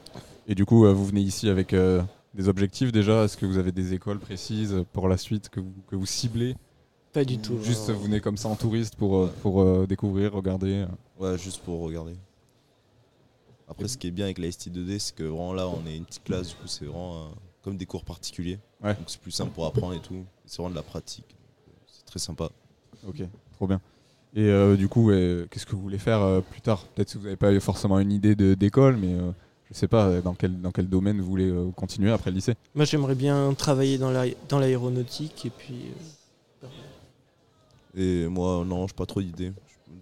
Et 0.48 0.56
du 0.56 0.66
coup, 0.66 0.86
euh, 0.86 0.92
vous 0.92 1.06
venez 1.06 1.22
ici 1.22 1.50
avec 1.50 1.72
euh, 1.74 2.02
des 2.34 2.50
objectifs 2.50 2.92
déjà? 2.92 3.24
Est-ce 3.26 3.38
que 3.38 3.46
vous 3.46 3.58
avez 3.60 3.72
des 3.72 3.94
écoles 3.94 4.20
précises 4.20 4.84
pour 4.92 5.08
la 5.08 5.18
suite 5.18 5.50
que 5.50 5.60
vous, 5.60 5.72
que 5.88 5.96
vous 5.96 6.08
ciblez? 6.08 6.56
Pas 7.14 7.24
du 7.24 7.36
Ou 7.36 7.42
tout. 7.42 7.60
Juste 7.64 7.92
vous 7.92 8.02
venez 8.02 8.20
comme 8.20 8.38
ça 8.38 8.50
en 8.50 8.56
touriste 8.56 8.96
pour, 8.96 9.30
pour 9.44 9.62
euh, 9.62 9.86
découvrir, 9.88 10.34
regarder? 10.34 10.86
Ouais, 11.20 11.38
juste 11.38 11.62
pour 11.62 11.80
regarder. 11.82 12.16
Après, 13.68 13.88
ce 13.88 14.00
qui 14.00 14.08
est 14.08 14.12
bien 14.12 14.26
avec 14.26 14.40
la 14.40 14.48
ST2D, 14.48 14.98
c'est 14.98 15.16
que 15.16 15.24
vraiment 15.24 15.54
là, 15.54 15.68
on 15.68 15.86
est 15.88 15.96
une 15.96 16.06
petite 16.06 16.24
classe, 16.24 16.50
du 16.50 16.56
coup, 16.56 16.68
c'est 16.68 16.86
vraiment 16.86 17.18
euh, 17.18 17.30
comme 17.62 17.78
des 17.78 17.86
cours 17.86 18.04
particuliers. 18.04 18.58
Ouais. 18.84 18.96
Donc 18.96 19.04
c'est 19.08 19.22
plus 19.22 19.32
simple 19.32 19.52
pour 19.52 19.68
apprendre 19.68 19.94
et 19.94 20.00
tout. 20.00 20.26
C'est 20.46 20.58
vraiment 20.58 20.72
de 20.72 20.76
la 20.76 20.82
pratique. 20.82 21.36
Très 22.10 22.20
sympa. 22.20 22.50
Ok, 23.08 23.22
trop 23.54 23.68
bien. 23.68 23.80
Et 24.36 24.42
euh, 24.44 24.76
du 24.76 24.88
coup, 24.88 25.12
euh, 25.12 25.48
qu'est-ce 25.50 25.66
que 25.66 25.76
vous 25.76 25.82
voulez 25.82 25.98
faire 25.98 26.22
euh, 26.22 26.42
plus 26.42 26.62
tard? 26.62 26.84
Peut-être 26.96 27.14
que 27.14 27.18
vous 27.18 27.24
n'avez 27.26 27.36
pas 27.36 27.52
eu 27.52 27.60
forcément 27.60 28.00
une 28.00 28.12
idée 28.12 28.36
d'école, 28.36 28.98
mais 28.98 29.14
euh, 29.14 29.32
je 29.70 29.74
sais 29.76 29.88
pas 29.88 30.22
dans 30.22 30.34
quel, 30.34 30.60
dans 30.62 30.72
quel 30.72 30.88
domaine 30.88 31.20
vous 31.20 31.28
voulez 31.30 31.50
euh, 31.50 31.70
continuer 31.72 32.12
après 32.12 32.32
le 32.32 32.36
lycée? 32.36 32.56
Moi, 32.76 32.86
j'aimerais 32.86 33.16
bien 33.16 33.54
travailler 33.54 33.98
dans 33.98 34.12
la- 34.12 34.26
dans 34.50 34.60
l'aéronautique 34.60 35.46
et 35.46 35.50
puis. 35.50 35.92
euh, 36.64 36.68
Et 37.96 38.28
moi, 38.28 38.64
non, 38.66 38.88
j'ai 38.88 38.94
pas 38.94 39.06
trop 39.06 39.22
d'idées. 39.22 39.52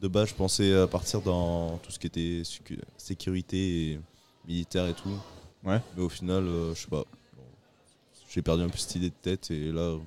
De 0.02 0.08
base, 0.08 0.30
je 0.30 0.34
pensais 0.36 0.88
partir 0.88 1.22
dans 1.22 1.78
tout 1.78 1.92
ce 1.92 2.00
qui 2.00 2.08
était 2.08 2.42
sécu- 2.44 2.80
sécurité 2.98 3.92
et 3.92 4.00
militaire 4.46 4.88
et 4.88 4.94
tout. 4.94 5.10
Ouais. 5.64 5.80
Mais 5.96 6.04
au 6.04 6.10
final, 6.10 6.44
euh, 6.44 6.74
je 6.76 6.82
sais 6.82 6.88
pas. 6.88 7.04
J'ai 8.30 8.42
perdu 8.42 8.64
un 8.64 8.70
peu 8.70 8.78
cette 8.78 8.96
idée 8.96 9.10
de 9.10 9.16
tête 9.22 9.50
et 9.52 9.72
là, 9.72 9.98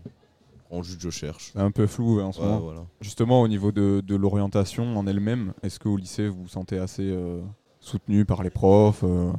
en 0.71 0.83
juste, 0.83 1.01
je 1.01 1.11
cherche. 1.11 1.51
C'est 1.53 1.61
un 1.61 1.71
peu 1.71 1.87
flou 1.87 2.21
hein, 2.21 2.27
en 2.27 2.33
ce 2.33 2.41
Ouais, 2.41 2.47
moment. 2.47 2.61
voilà. 2.61 2.81
Justement, 3.01 3.43
au 3.43 3.49
niveau 3.49 3.73
de, 3.73 4.03
de 4.07 4.15
l'orientation 4.17 4.97
en 4.97 5.07
elle-même, 5.07 5.53
est-ce 5.63 5.79
qu'au 5.81 5.97
lycée, 5.97 6.29
vous 6.29 6.43
vous 6.43 6.49
sentez 6.49 6.79
assez 6.79 7.03
euh, 7.11 7.41
soutenu 7.81 8.25
par 8.25 8.43
les 8.43 8.51
profs 8.51 9.03
euh, 9.05 9.33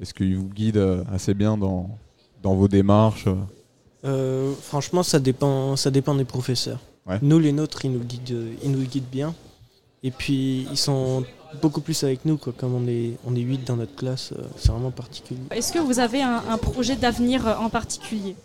Est-ce 0.00 0.12
qu'ils 0.14 0.36
vous 0.36 0.48
guident 0.48 0.76
euh, 0.76 1.04
assez 1.12 1.32
bien 1.34 1.56
dans, 1.56 1.88
dans 2.42 2.54
vos 2.54 2.68
démarches 2.68 3.26
euh? 4.04 4.52
Franchement, 4.60 5.02
ça 5.02 5.18
dépend, 5.18 5.76
ça 5.76 5.90
dépend 5.90 6.14
des 6.14 6.24
professeurs. 6.24 6.80
Ouais. 7.06 7.18
Nous, 7.22 7.38
les 7.38 7.52
nôtres, 7.52 7.84
ils 7.84 7.92
nous 7.92 8.00
guident, 8.04 8.48
ils 8.62 8.70
nous 8.70 8.84
guident 8.84 9.08
bien. 9.10 9.34
Et 10.02 10.10
puis, 10.10 10.66
ils 10.70 10.76
sont 10.76 11.24
beaucoup 11.62 11.80
plus 11.80 12.04
avec 12.04 12.26
nous, 12.26 12.36
quoi. 12.36 12.52
Comme 12.54 12.74
on 12.74 12.86
est, 12.86 13.12
on 13.26 13.34
est 13.34 13.40
8 13.40 13.66
dans 13.66 13.76
notre 13.76 13.94
classe, 13.94 14.32
euh, 14.32 14.42
c'est 14.56 14.70
vraiment 14.70 14.90
particulier. 14.90 15.40
Est-ce 15.50 15.72
que 15.72 15.78
vous 15.78 15.98
avez 15.98 16.20
un, 16.22 16.42
un 16.48 16.58
projet 16.58 16.96
d'avenir 16.96 17.46
en 17.60 17.70
particulier? 17.70 18.36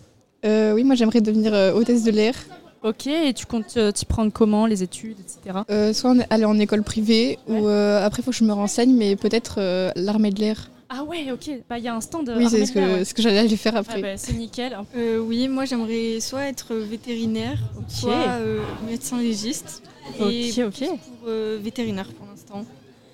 Euh, 0.46 0.74
oui, 0.74 0.84
moi 0.84 0.96
j'aimerais 0.96 1.22
devenir 1.22 1.54
euh, 1.54 1.74
hôtesse 1.74 2.04
de 2.04 2.12
l'air. 2.12 2.34
Ok, 2.82 3.08
et 3.08 3.34
tu 3.34 3.46
comptes 3.46 3.76
euh, 3.76 3.92
t'y 3.92 4.06
prendre 4.06 4.32
comment, 4.32 4.66
les 4.66 4.84
études, 4.84 5.18
etc. 5.20 5.60
Euh, 5.70 5.92
soit 5.92 6.12
en- 6.12 6.20
aller 6.30 6.46
en 6.46 6.58
école 6.60 6.82
privée, 6.84 7.38
ou 7.48 7.68
euh, 7.68 8.06
après 8.06 8.22
il 8.22 8.26
faut 8.26 8.32
que 8.32 8.38
je 8.38 8.46
me 8.46 8.54
renseigne, 8.54 8.94
mais 8.96 9.18
peut-être 9.18 9.56
euh, 9.58 9.92
l'armée 9.98 10.32
de 10.32 10.40
l'air. 10.40 10.70
Ah 10.88 11.04
ouais, 11.04 11.30
ok, 11.32 11.52
bah 11.70 11.78
il 11.78 11.84
y 11.84 11.88
a 11.90 11.94
un 11.96 12.00
stand 12.02 12.34
oui, 12.38 12.48
c'est 12.50 12.66
ce 12.66 12.74
de 12.74 12.80
l'air, 12.80 12.88
que, 12.90 12.94
ouais. 13.00 13.06
ce 13.06 13.14
que 13.14 13.22
j'allais 13.22 13.40
aller 13.40 13.58
faire 13.58 13.74
Ah 13.76 13.80
après. 13.80 14.02
bah, 14.02 14.16
c'est 14.18 14.32
nickel. 14.34 14.78
Euh, 14.96 15.20
oui, 15.20 15.50
moi 15.50 15.66
j'aimerais 15.66 16.20
soit 16.22 16.44
être 16.46 16.74
vétérinaire, 16.74 17.60
soit 17.90 18.14
euh, 18.40 18.62
médecin 18.90 19.18
légiste. 19.20 19.84
Et 20.22 20.50
Ok, 20.64 20.68
ok. 20.68 20.74
plus 20.78 20.88
pour 20.88 21.28
euh, 21.28 21.60
vétérinaire 21.62 22.08
pour 22.18 22.26
l'instant. 22.28 22.66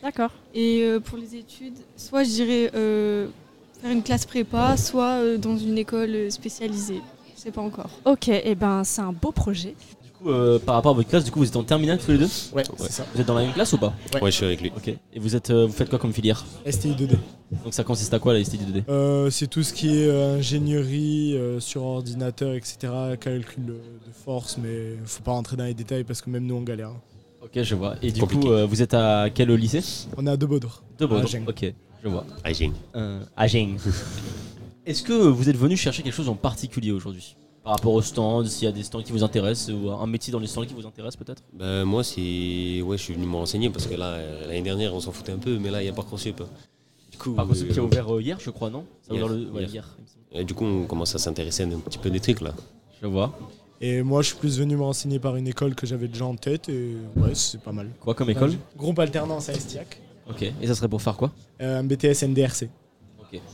D'accord. 0.03 0.29
Et 0.53 0.81
euh, 0.83 0.99
pour 0.99 1.17
les 1.17 1.35
études, 1.35 1.73
soit 1.97 2.23
je 2.23 2.29
dirais 2.29 2.71
euh, 2.75 3.27
faire 3.81 3.91
une 3.91 4.03
classe 4.03 4.25
prépa, 4.27 4.77
soit 4.77 5.13
euh, 5.21 5.37
dans 5.37 5.57
une 5.57 5.77
école 5.79 6.31
spécialisée. 6.31 7.01
Sais 7.45 7.51
pas 7.51 7.61
encore. 7.61 7.89
Ok, 8.05 8.27
et 8.29 8.55
ben 8.55 8.83
c'est 8.83 9.01
un 9.01 9.11
beau 9.13 9.31
projet. 9.31 9.75
Du 10.03 10.09
coup, 10.11 10.29
euh, 10.31 10.57
par 10.57 10.73
rapport 10.75 10.93
à 10.93 10.95
votre 10.95 11.07
classe, 11.07 11.23
du 11.23 11.29
coup, 11.29 11.37
vous 11.39 11.47
êtes 11.47 11.55
en 11.55 11.63
terminale 11.63 11.99
tous 12.03 12.09
les 12.11 12.17
deux 12.17 12.27
Ouais, 12.55 12.63
c'est 12.77 12.91
ça. 12.91 13.05
Vous 13.13 13.21
êtes 13.21 13.27
dans 13.27 13.35
la 13.35 13.43
même 13.43 13.53
classe 13.53 13.71
ou 13.73 13.77
pas 13.77 13.93
Ouais, 14.19 14.31
je 14.31 14.35
suis 14.37 14.45
avec 14.45 14.61
lui. 14.61 14.71
Ok. 14.75 14.87
Et 14.87 15.19
vous 15.19 15.35
êtes, 15.35 15.51
euh, 15.51 15.67
vous 15.67 15.71
faites 15.73 15.89
quoi 15.89 15.99
comme 15.99 16.11
filière 16.11 16.43
STI 16.67 16.93
2D. 16.93 17.11
Donc 17.63 17.75
ça 17.75 17.83
consiste 17.83 18.11
à 18.15 18.19
quoi 18.19 18.33
la 18.33 18.43
STI 18.43 18.57
2D 18.57 18.83
Euh, 18.89 19.29
c'est 19.29 19.45
tout 19.45 19.61
ce 19.61 19.73
qui 19.73 19.89
est 19.89 20.07
euh, 20.07 20.37
ingénierie 20.37 21.37
euh, 21.37 21.59
sur 21.59 21.83
ordinateur, 21.83 22.53
etc. 22.55 22.91
Calcul 23.19 23.63
de 23.65 23.77
force, 24.25 24.57
mais 24.57 24.95
faut 25.05 25.21
pas 25.21 25.31
rentrer 25.33 25.55
dans 25.55 25.65
les 25.65 25.75
détails 25.75 26.03
parce 26.03 26.21
que 26.23 26.31
même 26.31 26.47
nous 26.47 26.55
on 26.55 26.61
galère. 26.61 26.93
Ok, 27.43 27.61
je 27.61 27.75
vois. 27.75 27.95
Et 28.01 28.11
du 28.11 28.21
Compliqué. 28.21 28.43
coup, 28.47 28.51
euh, 28.51 28.65
vous 28.65 28.81
êtes 28.81 28.95
à 28.95 29.27
quel 29.31 29.51
lycée 29.53 29.83
On 30.17 30.25
est 30.25 30.31
à 30.31 30.37
De 30.37 30.47
Baudre. 30.47 30.81
De 30.97 31.05
Baudre. 31.05 31.29
À. 31.31 31.49
Ok, 31.49 31.73
je 32.03 32.09
vois. 32.09 32.25
Euh, 32.95 33.19
Agen. 33.37 33.77
Est-ce 34.85 35.03
que 35.03 35.13
vous 35.13 35.49
êtes 35.49 35.57
venu 35.57 35.75
chercher 35.75 36.03
quelque 36.03 36.13
chose 36.13 36.29
en 36.29 36.35
particulier 36.35 36.91
aujourd'hui 36.91 37.35
Par 37.63 37.73
rapport 37.73 37.93
au 37.93 38.01
stand, 38.01 38.45
s'il 38.47 38.65
y 38.65 38.67
a 38.67 38.71
des 38.71 38.83
stands 38.83 39.01
qui 39.01 39.11
vous 39.11 39.23
intéressent 39.23 39.73
ou 39.75 39.89
un 39.89 40.05
métier 40.07 40.31
dans 40.31 40.39
les 40.39 40.47
stands 40.47 40.65
qui 40.65 40.73
vous 40.73 40.85
intéresse 40.85 41.15
peut-être? 41.15 41.41
Bah, 41.53 41.83
moi, 41.85 42.03
c'est. 42.03 42.81
Ouais, 42.83 42.97
je 42.97 43.01
suis 43.03 43.13
venu 43.13 43.25
me 43.25 43.35
renseigner 43.35 43.69
parce 43.69 43.87
que 43.87 43.95
là, 43.95 44.05
euh, 44.13 44.47
l'année 44.47 44.61
dernière, 44.61 44.93
on 44.93 44.99
s'en 44.99 45.11
foutait 45.11 45.31
un 45.31 45.37
peu, 45.39 45.57
mais 45.57 45.71
là, 45.71 45.81
il 45.81 45.85
y 45.85 45.89
a 45.89 45.93
Parcoursup. 45.93 46.43
Du 47.11 47.17
coup, 47.17 47.31
Parcoursup 47.33 47.71
qui 47.71 47.79
a 47.79 47.81
euh, 47.81 47.85
ouvert 47.85 48.13
euh, 48.15 48.21
hier, 48.21 48.37
je 48.39 48.49
crois, 48.51 48.69
non? 48.69 48.85
Ça 49.01 49.13
hier, 49.15 49.25
ouvert 49.25 49.37
le- 49.37 49.45
ouais, 49.51 49.61
hier. 49.63 49.69
hier, 49.71 49.95
il 49.97 50.03
me 50.03 50.07
semble. 50.07 50.41
Et 50.41 50.43
du 50.43 50.53
coup, 50.53 50.65
on 50.65 50.85
commence 50.85 51.15
à 51.15 51.17
s'intéresser 51.17 51.63
à 51.63 51.65
un 51.65 51.79
petit 51.79 51.97
peu 51.97 52.09
des 52.11 52.19
trucs 52.19 52.41
là. 52.41 52.53
Je 53.01 53.07
vois. 53.07 53.37
Et 53.81 54.03
moi 54.03 54.21
je 54.21 54.27
suis 54.27 54.37
plus 54.37 54.57
venu 54.57 54.77
me 54.77 54.83
renseigner 54.83 55.19
par 55.19 55.35
une 55.35 55.47
école 55.49 55.75
que 55.75 55.85
j'avais 55.85 56.07
déjà 56.07 56.25
en 56.25 56.35
tête 56.35 56.69
et 56.69 56.95
ouais, 57.17 57.33
c'est 57.35 57.59
pas 57.59 57.73
mal. 57.73 57.89
Quoi 57.99 58.13
comme 58.15 58.29
école? 58.29 58.53
Groupe 58.77 58.99
alternance 58.99 59.49
à 59.49 59.53
Estiac. 59.53 59.99
Ok. 60.29 60.43
Et 60.61 60.67
ça 60.67 60.75
serait 60.75 60.87
pour 60.87 61.01
faire 61.01 61.17
quoi? 61.17 61.31
Euh, 61.61 61.79
un 61.79 61.83
BTS 61.83 62.23
NDRC. 62.25 62.69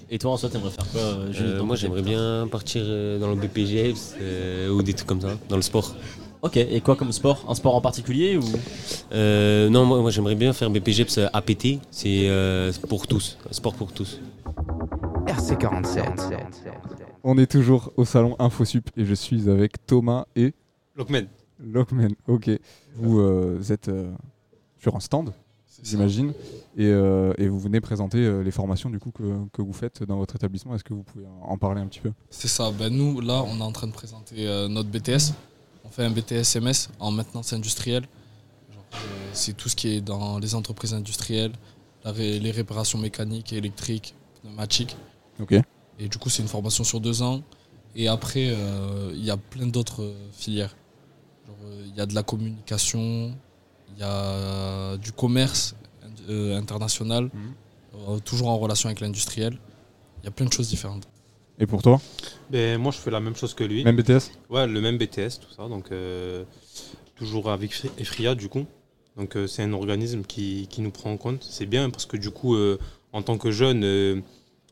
Et 0.10 0.18
toi, 0.18 0.32
en 0.32 0.38
soi, 0.38 0.50
t'aimerais 0.50 0.72
faire 0.72 0.90
quoi 0.92 1.02
euh, 1.02 1.32
Euh, 1.40 1.64
moi, 1.64 1.76
j'aimerais 1.76 2.02
bien 2.02 2.48
partir 2.52 2.82
euh, 2.86 3.20
dans 3.20 3.30
le 3.30 3.36
BPG 3.36 3.94
euh, 4.20 4.70
ou 4.70 4.82
des 4.82 4.94
trucs 4.94 5.08
comme 5.08 5.22
ça, 5.22 5.38
dans 5.50 5.56
le 5.56 5.62
sport. 5.62 5.96
Ok. 6.42 6.58
Et 6.58 6.82
quoi 6.82 6.96
comme 6.96 7.12
sport? 7.12 7.46
Un 7.48 7.56
sport 7.56 7.76
en 7.76 7.82
particulier 7.82 8.38
ou? 8.38 8.44
Euh, 9.14 9.70
non, 9.70 9.86
moi, 9.86 10.02
moi, 10.02 10.12
j'aimerais 10.12 10.36
bien 10.36 10.54
faire 10.54 10.70
BPGEPS 10.70 11.20
APT, 11.34 11.80
c'est 11.92 12.30
euh, 12.30 12.72
pour 12.90 13.08
tous, 13.08 13.38
sport 13.52 13.76
pour 13.76 13.92
tous. 13.92 14.20
RC47. 15.28 16.04
On 17.24 17.38
est 17.38 17.50
toujours 17.50 17.92
au 17.98 18.06
salon 18.06 18.36
InfoSup 18.40 18.90
et 18.98 19.06
je 19.06 19.14
suis 19.14 19.50
avec 19.50 19.86
Thomas 19.86 20.26
et 20.36 20.54
Lockman. 20.96 21.26
Lockman. 21.64 22.10
Ok. 22.28 22.50
Vous 22.96 23.20
euh, 23.20 23.62
êtes 23.70 23.90
euh, 23.90 24.12
sur 24.80 24.96
un 24.96 25.00
stand, 25.00 25.32
j'imagine, 25.84 26.34
et, 26.78 26.86
euh, 26.86 27.34
et 27.38 27.48
vous 27.48 27.60
venez 27.60 27.82
présenter 27.82 28.18
euh, 28.20 28.42
les 28.44 28.52
formations 28.52 28.90
du 28.90 29.00
coup 29.00 29.12
que, 29.12 29.24
que 29.52 29.62
vous 29.62 29.74
faites 29.74 30.04
dans 30.04 30.18
votre 30.18 30.36
établissement. 30.36 30.76
Est-ce 30.76 30.84
que 30.84 30.94
vous 30.94 31.04
pouvez 31.04 31.26
en 31.42 31.58
parler 31.58 31.82
un 31.82 31.88
petit 31.88 32.00
peu? 32.00 32.12
C'est 32.30 32.48
ça. 32.48 32.72
Ben 32.72 32.90
nous, 32.94 33.20
là, 33.22 33.44
on 33.48 33.60
est 33.60 33.64
en 33.64 33.72
train 33.72 33.88
de 33.88 33.92
présenter 33.94 34.48
euh, 34.48 34.68
notre 34.68 34.90
BTS. 34.90 35.34
On 35.86 35.90
fait 35.90 36.04
un 36.06 36.12
BTS 36.12 36.60
MS 36.62 36.90
en 37.00 37.12
maintenance 37.12 37.54
industrielle. 37.54 38.04
Euh, 38.94 38.98
c'est 39.34 39.56
tout 39.56 39.70
ce 39.70 39.76
qui 39.76 39.90
est 39.90 40.02
dans 40.02 40.40
les 40.40 40.56
entreprises 40.56 40.94
industrielles, 40.94 41.54
la 42.06 42.12
ré- 42.12 42.40
les 42.40 42.52
réparations 42.52 43.00
mécaniques, 43.00 43.52
électriques, 43.54 44.16
pneumatiques. 44.42 44.96
Ok. 45.42 45.54
Et 46.00 46.08
du 46.08 46.18
coup, 46.18 46.30
c'est 46.30 46.42
une 46.42 46.48
formation 46.48 46.84
sur 46.84 47.00
deux 47.00 47.22
ans. 47.22 47.42
Et 47.96 48.08
après, 48.08 48.56
il 49.14 49.24
y 49.24 49.30
a 49.30 49.38
plein 49.38 49.68
d'autres 49.68 50.14
filières. 50.32 50.76
Il 51.88 51.96
y 51.96 52.00
a 52.02 52.06
de 52.06 52.16
la 52.16 52.24
communication, 52.24 53.36
il 53.96 54.00
y 54.02 54.04
a 54.04 54.98
du 54.98 55.12
commerce 55.12 55.76
euh, 56.30 56.58
international, 56.58 57.30
euh, 58.10 58.20
toujours 58.20 58.50
en 58.50 58.58
relation 58.58 58.88
avec 58.90 59.00
l'industriel. 59.02 59.58
Il 60.22 60.26
y 60.26 60.28
a 60.28 60.32
plein 60.32 60.46
de 60.46 60.54
choses 60.54 60.70
différentes. 60.70 61.08
Et 61.60 61.66
pour 61.68 61.82
toi 61.82 62.00
Ben, 62.50 62.78
moi, 62.80 62.92
je 62.92 62.98
fais 62.98 63.12
la 63.12 63.20
même 63.20 63.36
chose 63.36 63.54
que 63.54 63.64
lui. 63.64 63.84
Même 63.84 63.96
BTS 63.96 64.32
Ouais, 64.50 64.66
le 64.68 64.82
même 64.82 64.98
BTS, 64.98 65.40
tout 65.42 65.54
ça. 65.56 65.68
Donc, 65.68 65.92
euh, 65.92 66.44
toujours 67.16 67.52
avec 67.52 67.72
Fri- 67.74 67.92
Efria, 67.98 68.36
du 68.36 68.50
coup. 68.50 68.66
Donc, 69.18 69.36
euh, 69.36 69.46
c'est 69.48 69.64
un 69.64 69.74
organisme 69.74 70.24
qui, 70.24 70.68
qui 70.70 70.82
nous 70.82 70.92
prend 70.92 71.12
en 71.12 71.18
compte. 71.18 71.44
C'est 71.48 71.66
bien 71.66 71.90
parce 71.90 72.06
que, 72.06 72.18
du 72.18 72.32
coup, 72.32 72.56
euh, 72.56 72.80
en 73.14 73.22
tant 73.22 73.38
que 73.38 73.52
jeune, 73.52 73.84
euh, 73.84 74.22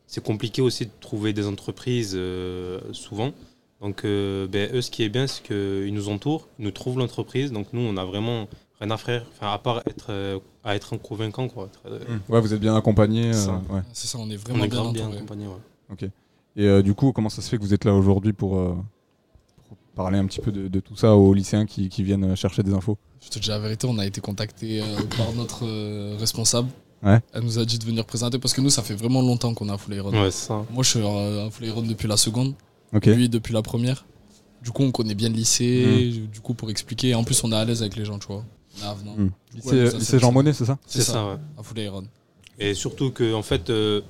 c'est 0.08 0.24
compliqué 0.24 0.62
aussi 0.62 0.86
de 0.86 0.92
trouver 1.02 1.34
des 1.34 1.46
entreprises 1.46 2.14
euh, 2.16 2.80
souvent. 2.94 3.34
Donc, 3.82 4.04
euh, 4.06 4.48
ben, 4.48 4.74
eux, 4.74 4.82
ce 4.82 4.90
qui 4.92 5.04
est 5.04 5.10
bien, 5.10 5.28
c'est 5.28 5.44
qu'ils 5.44 5.94
nous 5.94 6.10
entourent, 6.10 6.48
ils 6.58 6.66
nous 6.66 6.72
trouvent 6.72 6.98
l'entreprise. 6.98 7.52
Donc, 7.52 7.68
nous, 7.74 7.82
on 7.82 7.98
a 7.98 8.06
vraiment 8.06 8.48
rien 8.80 8.92
à 8.92 8.98
faire, 8.98 9.26
enfin, 9.34 9.52
à 9.52 9.58
part 9.58 9.82
être, 9.88 10.08
euh, 10.10 10.40
à 10.64 10.76
être 10.76 10.94
un 10.94 10.98
convaincant. 10.98 11.48
Quoi. 11.48 11.66
Être, 11.66 11.82
euh, 11.88 12.00
Ouais, 12.30 12.40
vous 12.42 12.54
êtes 12.54 12.60
bien 12.62 12.76
accompagné. 12.76 13.30
euh, 13.30 13.34
Ça. 13.34 13.62
ouais. 13.70 13.82
C'est 13.94 14.08
ça, 14.08 14.18
on 14.20 14.30
est 14.30 14.36
On 14.36 14.40
vraiment 14.40 14.64
est 14.66 14.68
bien 14.68 14.92
bien 14.92 15.12
accompagné. 15.12 15.48
Ouais. 15.48 15.54
Ok. 15.92 16.04
Et 16.56 16.66
euh, 16.68 16.82
du 16.82 16.94
coup, 16.94 17.12
comment 17.12 17.30
ça 17.30 17.42
se 17.42 17.50
fait 17.50 17.58
que 17.58 17.62
vous 17.64 17.74
êtes 17.74 17.86
là 17.86 17.94
aujourd'hui 17.94 18.34
pour, 18.34 18.58
euh, 18.58 18.76
pour 19.68 19.78
parler 19.96 20.18
un 20.18 20.26
petit 20.26 20.40
peu 20.42 20.52
de, 20.52 20.68
de 20.68 20.80
tout 20.80 20.96
ça 20.96 21.16
aux 21.16 21.34
lycéens 21.34 21.66
qui, 21.66 21.90
qui 21.90 22.04
viennent 22.04 22.36
chercher 22.36 22.64
des 22.64 22.74
infos? 22.74 22.98
Je 23.22 23.30
te 23.30 23.40
dis 23.40 23.50
la 23.50 23.60
vérité, 23.60 23.88
on 23.90 23.98
a 24.00 24.06
été 24.06 24.22
contacté 24.22 24.82
euh, 24.82 24.86
par 25.18 25.32
notre 25.34 25.66
euh, 25.66 26.16
responsable. 26.20 26.70
Ouais. 27.02 27.20
Elle 27.34 27.44
nous 27.44 27.60
a 27.60 27.66
dit 27.66 27.80
de 27.80 27.86
venir 27.86 28.04
présenter 28.06 28.40
parce 28.40 28.54
que 28.54 28.60
nous, 28.62 28.70
ça 28.70 28.82
fait 28.84 28.94
vraiment 28.96 29.22
longtemps 29.22 29.54
qu'on 29.54 29.70
est 29.70 29.72
à 29.72 29.78
Full. 29.78 29.94
Ouais, 30.02 30.32
c'est 30.32 30.48
ça. 30.48 30.66
Moi, 30.72 30.84
je 30.84 30.90
suis 30.90 31.00
euh, 31.02 31.48
à 31.48 31.50
Full 31.50 31.66
Iron 31.68 31.82
depuis 31.82 32.08
la 32.10 32.18
seconde. 32.18 32.56
Ok. 32.94 33.06
Lui, 33.06 33.30
depuis 33.30 33.54
la 33.54 33.62
première. 33.62 34.06
Du 34.62 34.72
coup, 34.72 34.84
on 34.84 34.92
connaît 34.92 35.16
bien 35.16 35.30
le 35.30 35.36
lycée. 35.36 36.12
Hmm. 36.12 36.28
Du 36.32 36.42
coup, 36.42 36.54
pour 36.56 36.70
expliquer. 36.70 37.16
En 37.16 37.24
plus, 37.24 37.42
on 37.46 37.52
est 37.54 37.56
à 37.56 37.64
l'aise 37.64 37.82
avec 37.82 37.96
les 37.96 38.04
gens, 38.04 38.20
tu 38.20 38.28
vois. 38.28 38.44
On 38.78 38.84
est 38.84 38.88
avenant. 38.88 39.16
Mm. 39.18 39.32
Du 39.56 39.62
coup, 39.62 39.72
Lycée- 39.72 39.78
elle 39.78 39.84
nous 39.84 39.96
a 39.96 39.98
lycée 40.00 40.12
fait 40.12 40.20
Jean. 40.20 40.32
Monnet, 40.32 40.54
c'est 40.54 40.66
ça 40.66 40.78
C'est 40.86 41.02
ça, 41.02 41.26
ouais. 41.26 41.36
à 41.58 41.64
Foulayron. 41.64 42.04
Et 42.60 42.74
surtout 42.74 43.12
que, 43.12 43.34
en 43.34 43.42
fait, 43.42 43.70
euh, 43.70 44.02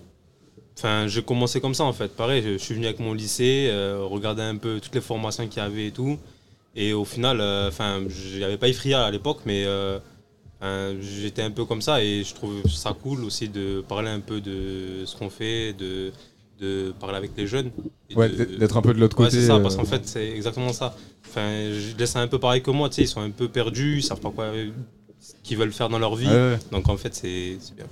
enfin, 0.77 1.07
j'ai 1.07 1.21
commencé 1.23 1.61
comme 1.61 1.73
ça, 1.75 1.83
en 1.85 1.93
fait. 1.93 2.15
Pareil, 2.15 2.41
je, 2.43 2.53
je 2.53 2.57
suis 2.57 2.73
venu 2.73 2.85
avec 2.85 2.99
mon 2.99 3.13
lycée, 3.13 3.67
euh, 3.69 4.03
regarder 4.05 4.41
un 4.41 4.57
peu 4.57 4.79
toutes 4.81 4.95
les 4.95 5.01
formations 5.01 5.47
qu'il 5.47 5.61
y 5.61 5.65
avait 5.65 5.87
et 5.87 5.91
tout. 5.91 6.17
Et 6.75 6.93
au 6.93 7.05
final, 7.05 7.41
euh, 7.41 7.67
enfin, 7.69 8.01
j'avais 8.07 8.57
pas 8.57 8.67
Ifria 8.69 9.03
à 9.05 9.11
l'époque, 9.11 9.39
mais 9.45 9.65
euh, 9.65 9.99
j'étais 11.01 11.41
un 11.41 11.51
peu 11.51 11.65
comme 11.65 11.81
ça 11.81 12.03
et 12.03 12.23
je 12.23 12.33
trouve 12.35 12.61
ça 12.69 12.93
cool 12.93 13.23
aussi 13.23 13.49
de 13.49 13.81
parler 13.87 14.09
un 14.09 14.19
peu 14.19 14.39
de 14.41 15.03
ce 15.05 15.15
qu'on 15.15 15.29
fait, 15.29 15.73
de, 15.73 16.11
de 16.59 16.93
parler 16.99 17.17
avec 17.17 17.31
les 17.37 17.47
jeunes. 17.47 17.71
Ouais, 18.15 18.29
d'être 18.29 18.77
un 18.77 18.81
peu 18.81 18.93
de 18.93 18.99
l'autre 18.99 19.17
Ouais, 19.19 19.25
côté, 19.25 19.39
c'est 19.39 19.47
ça, 19.47 19.55
euh, 19.55 19.59
parce 19.61 19.75
qu'en 19.75 19.85
fait, 19.85 20.07
c'est 20.07 20.29
exactement 20.29 20.73
ça. 20.73 20.95
Enfin, 21.27 21.69
je 21.71 21.95
laisse 21.97 22.15
un 22.15 22.27
peu 22.27 22.39
pareil 22.39 22.61
que 22.61 22.71
moi, 22.71 22.89
tu 22.89 22.95
sais, 22.95 23.01
ils 23.03 23.07
sont 23.07 23.21
un 23.21 23.29
peu 23.29 23.47
perdus, 23.47 23.97
ils 23.97 24.03
savent 24.03 24.19
pas 24.19 24.31
quoi, 24.31 24.51
ce 25.19 25.33
qu'ils 25.43 25.57
veulent 25.57 25.71
faire 25.73 25.89
dans 25.89 25.99
leur 25.99 26.15
vie. 26.15 26.27
Ouais, 26.27 26.33
ouais. 26.33 26.59
Donc 26.71 26.89
en 26.89 26.97
fait, 26.97 27.13
c'est 27.13 27.57
c'est 27.59 27.75
bien. 27.75 27.85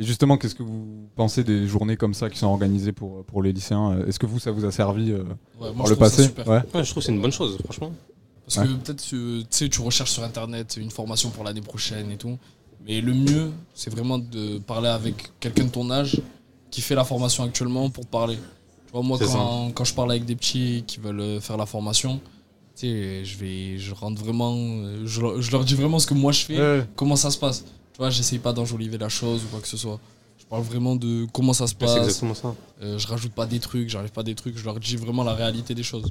Et 0.00 0.04
justement, 0.04 0.36
qu'est-ce 0.38 0.54
que 0.54 0.62
vous 0.62 1.08
pensez 1.16 1.42
des 1.42 1.66
journées 1.66 1.96
comme 1.96 2.14
ça 2.14 2.30
qui 2.30 2.38
sont 2.38 2.46
organisées 2.46 2.92
pour, 2.92 3.24
pour 3.24 3.42
les 3.42 3.52
lycéens? 3.52 3.98
Est-ce 4.06 4.20
que 4.20 4.26
vous, 4.26 4.38
ça 4.38 4.52
vous 4.52 4.64
a 4.64 4.70
servi 4.70 5.10
euh, 5.10 5.24
Ouais, 5.60 5.72
moi, 5.72 5.74
par 5.78 5.86
je 5.86 5.90
le 5.90 5.96
passé? 5.96 6.22
super. 6.24 6.46
Ouais. 6.46 6.60
Ouais, 6.72 6.84
je 6.84 6.90
trouve 6.90 7.02
que 7.02 7.06
c'est 7.06 7.12
une 7.12 7.20
bonne 7.20 7.32
chose, 7.32 7.58
franchement. 7.64 7.92
Parce 8.44 8.58
Ouais. 8.58 8.66
que 8.66 8.82
peut-être 8.84 9.02
tu 9.02 9.42
sais, 9.50 9.68
tu 9.68 9.80
recherches 9.80 10.12
sur 10.12 10.22
internet 10.22 10.78
une 10.80 10.90
formation 10.92 11.30
pour 11.30 11.42
l'année 11.42 11.60
prochaine 11.62 12.10
et 12.12 12.16
tout. 12.16 12.38
Mais 12.86 13.00
le 13.00 13.12
mieux, 13.12 13.50
c'est 13.74 13.90
vraiment 13.90 14.18
de 14.18 14.58
parler 14.58 14.88
avec 14.88 15.32
quelqu'un 15.40 15.64
de 15.64 15.70
ton 15.70 15.90
âge 15.90 16.20
qui 16.70 16.80
fait 16.80 16.94
la 16.94 17.04
formation 17.04 17.44
actuellement 17.44 17.90
pour 17.90 18.06
parler. 18.06 18.36
Tu 18.86 18.92
vois, 18.92 19.02
moi, 19.02 19.18
quand, 19.18 19.70
quand 19.74 19.84
je 19.84 19.94
parle 19.94 20.10
avec 20.12 20.24
des 20.24 20.34
petits 20.36 20.84
qui 20.86 20.98
veulent 21.00 21.20
euh, 21.20 21.40
faire 21.40 21.56
la 21.56 21.66
formation, 21.66 22.20
tu 22.74 22.86
sais, 22.86 23.24
je 23.24 23.36
vais, 23.38 23.78
je 23.78 23.92
rentre 23.94 24.22
vraiment, 24.22 24.54
euh, 24.56 25.02
je, 25.04 25.20
leur- 25.20 25.42
je 25.42 25.50
leur 25.50 25.64
dis 25.64 25.74
vraiment 25.74 25.98
ce 25.98 26.06
que 26.06 26.14
moi 26.14 26.32
je 26.32 26.44
fais, 26.44 26.58
Ouais. 26.58 26.86
comment 26.96 27.16
ça 27.16 27.30
se 27.30 27.38
passe. 27.38 27.64
Tu 27.92 27.98
vois, 27.98 28.10
j'essaye 28.10 28.38
pas 28.38 28.52
d'enjoliver 28.52 28.96
la 28.98 29.08
chose 29.08 29.42
ou 29.44 29.48
quoi 29.48 29.60
que 29.60 29.68
ce 29.68 29.76
soit. 29.76 29.98
Je 30.38 30.44
parle 30.46 30.62
vraiment 30.62 30.96
de 30.96 31.26
comment 31.32 31.52
ça 31.52 31.66
se 31.66 31.74
passe. 31.74 31.92
c'est 31.92 31.98
exactement 31.98 32.34
ça. 32.34 32.54
Euh, 32.82 32.98
je 32.98 33.06
rajoute 33.06 33.32
pas 33.32 33.44
des 33.46 33.58
trucs, 33.60 33.88
j'enlève 33.90 34.12
pas 34.12 34.22
des 34.22 34.34
trucs, 34.34 34.56
je 34.56 34.64
leur 34.64 34.78
dis 34.80 34.96
vraiment 34.96 35.24
la 35.24 35.34
réalité 35.34 35.74
des 35.74 35.82
choses. 35.82 36.10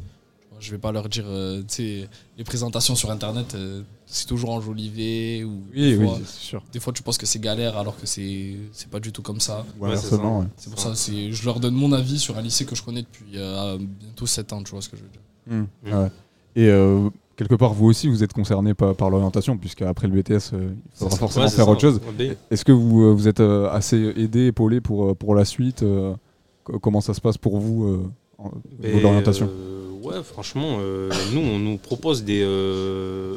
Je 0.60 0.72
vais 0.72 0.78
pas 0.78 0.92
leur 0.92 1.08
dire, 1.10 1.26
euh, 1.28 1.60
tu 1.62 1.66
sais, 1.70 2.10
les 2.38 2.44
présentations 2.44 2.96
sur 2.96 3.12
internet, 3.12 3.54
euh, 3.56 3.82
c'est 4.06 4.26
toujours 4.28 4.52
enjolivé. 4.52 5.44
Ou 5.44 5.62
Oui, 5.74 5.92
des 5.92 5.98
oui, 5.98 6.06
fois- 6.08 6.18
c'est 6.26 6.40
sûr. 6.40 6.64
Des 6.74 6.80
fois, 6.80 6.94
tu 6.94 7.04
penses 7.04 7.18
que 7.18 7.26
c'est 7.26 7.40
galère 7.40 7.78
alors 7.78 7.96
que 8.00 8.08
c'est 8.08 8.56
c'est 8.72 8.90
pas 8.90 9.00
du 9.00 9.12
tout 9.12 9.22
comme 9.22 9.40
ça. 9.40 9.66
Ouais. 9.80 9.96
C'est 9.96 10.70
pour 10.70 10.80
ça, 10.80 10.96
c'est 10.96 11.32
je 11.32 11.46
leur 11.46 11.60
donne 11.60 11.76
mon 11.76 11.92
avis 11.94 12.18
sur 12.20 12.38
un 12.38 12.42
lycée 12.42 12.66
que 12.66 12.76
je 12.76 12.84
connais 12.84 13.02
depuis 13.02 13.26
euh, 13.36 13.78
bientôt 13.80 14.26
7 14.26 14.54
ans, 14.54 14.64
tu 14.64 14.72
vois 14.72 14.82
ce 14.82 14.90
que 14.90 14.98
je 14.98 15.04
veux 15.04 15.10
dire. 15.10 15.22
Hmm, 15.48 15.94
ouais. 16.04 16.10
Et 16.56 16.68
euh, 16.70 17.10
quelque 17.36 17.54
part, 17.56 17.74
vous 17.74 17.86
aussi, 17.86 18.08
vous 18.08 18.24
êtes 18.24 18.34
concerné 18.34 18.74
par, 18.74 18.96
par 18.96 19.10
l'orientation, 19.12 19.58
puisqu'après 19.58 20.08
le 20.08 20.14
BTS, 20.22 20.54
euh, 20.54 20.70
il 20.74 20.98
faudra 20.98 21.18
forcément 21.18 21.46
Ouais, 21.46 21.52
faire 21.52 21.66
ça. 21.66 21.72
autre 21.72 21.82
chose. 21.82 22.02
Est-ce 22.50 22.66
que 22.66 22.72
vous, 22.72 23.16
vous 23.16 23.28
êtes 23.28 23.40
euh, 23.42 23.70
assez 23.70 23.98
aidé, 24.18 24.48
épaulé 24.48 24.82
pour, 24.82 25.16
pour 25.16 25.36
la 25.36 25.46
suite 25.46 25.84
euh, 25.84 26.16
co- 26.64 26.80
Comment 26.80 27.00
ça 27.02 27.14
se 27.14 27.22
passe 27.22 27.38
pour 27.38 27.60
vous 27.60 27.86
euh, 27.86 28.10
en- 28.40 28.48
au 28.48 28.52
niveau 28.82 28.82
de 28.82 28.88
Et, 28.98 29.02
l'orientation 29.02 29.48
euh, 29.52 29.77
Ouais, 30.08 30.24
franchement, 30.24 30.78
euh, 30.80 31.10
nous, 31.34 31.42
on 31.42 31.60
nous 31.60 31.78
propose 31.78 32.24
des, 32.24 32.42
euh, 32.42 33.36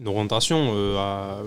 une 0.00 0.08
orientation 0.08 0.72
euh, 0.74 0.96
à. 0.98 1.38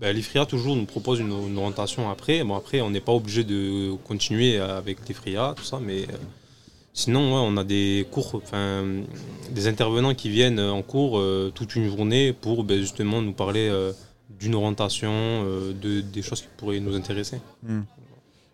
Ben, 0.00 0.14
L'IFRIA 0.14 0.46
toujours 0.46 0.76
nous 0.76 0.86
propose 0.86 1.18
une, 1.18 1.32
orientation 1.32 2.08
après. 2.08 2.44
Bon, 2.44 2.54
après, 2.54 2.80
on 2.80 2.88
n'est 2.88 3.00
pas 3.00 3.12
obligé 3.12 3.42
de 3.44 3.94
continuer 4.04 4.58
avec 4.58 5.06
l'IFRIA, 5.08 5.54
tout 5.56 5.64
ça, 5.64 5.80
mais 5.84 6.06
sinon, 6.94 7.20
on 7.34 7.56
a 7.56 7.64
des 7.64 8.06
cours, 8.12 8.36
enfin, 8.36 8.84
des 9.50 9.66
intervenants 9.66 10.14
qui 10.14 10.30
viennent 10.30 10.60
en 10.60 10.82
cours 10.82 11.20
toute 11.52 11.74
une 11.74 11.88
journée 11.88 12.32
pour 12.32 12.62
ben, 12.62 12.78
justement 12.78 13.20
nous 13.20 13.32
parler 13.32 13.68
d'une 14.38 14.54
orientation, 14.54 15.42
de, 15.82 16.00
des 16.00 16.22
choses 16.22 16.42
qui 16.42 16.48
pourraient 16.56 16.78
nous 16.78 16.94
intéresser. 16.94 17.40
Hmm. 17.64 17.80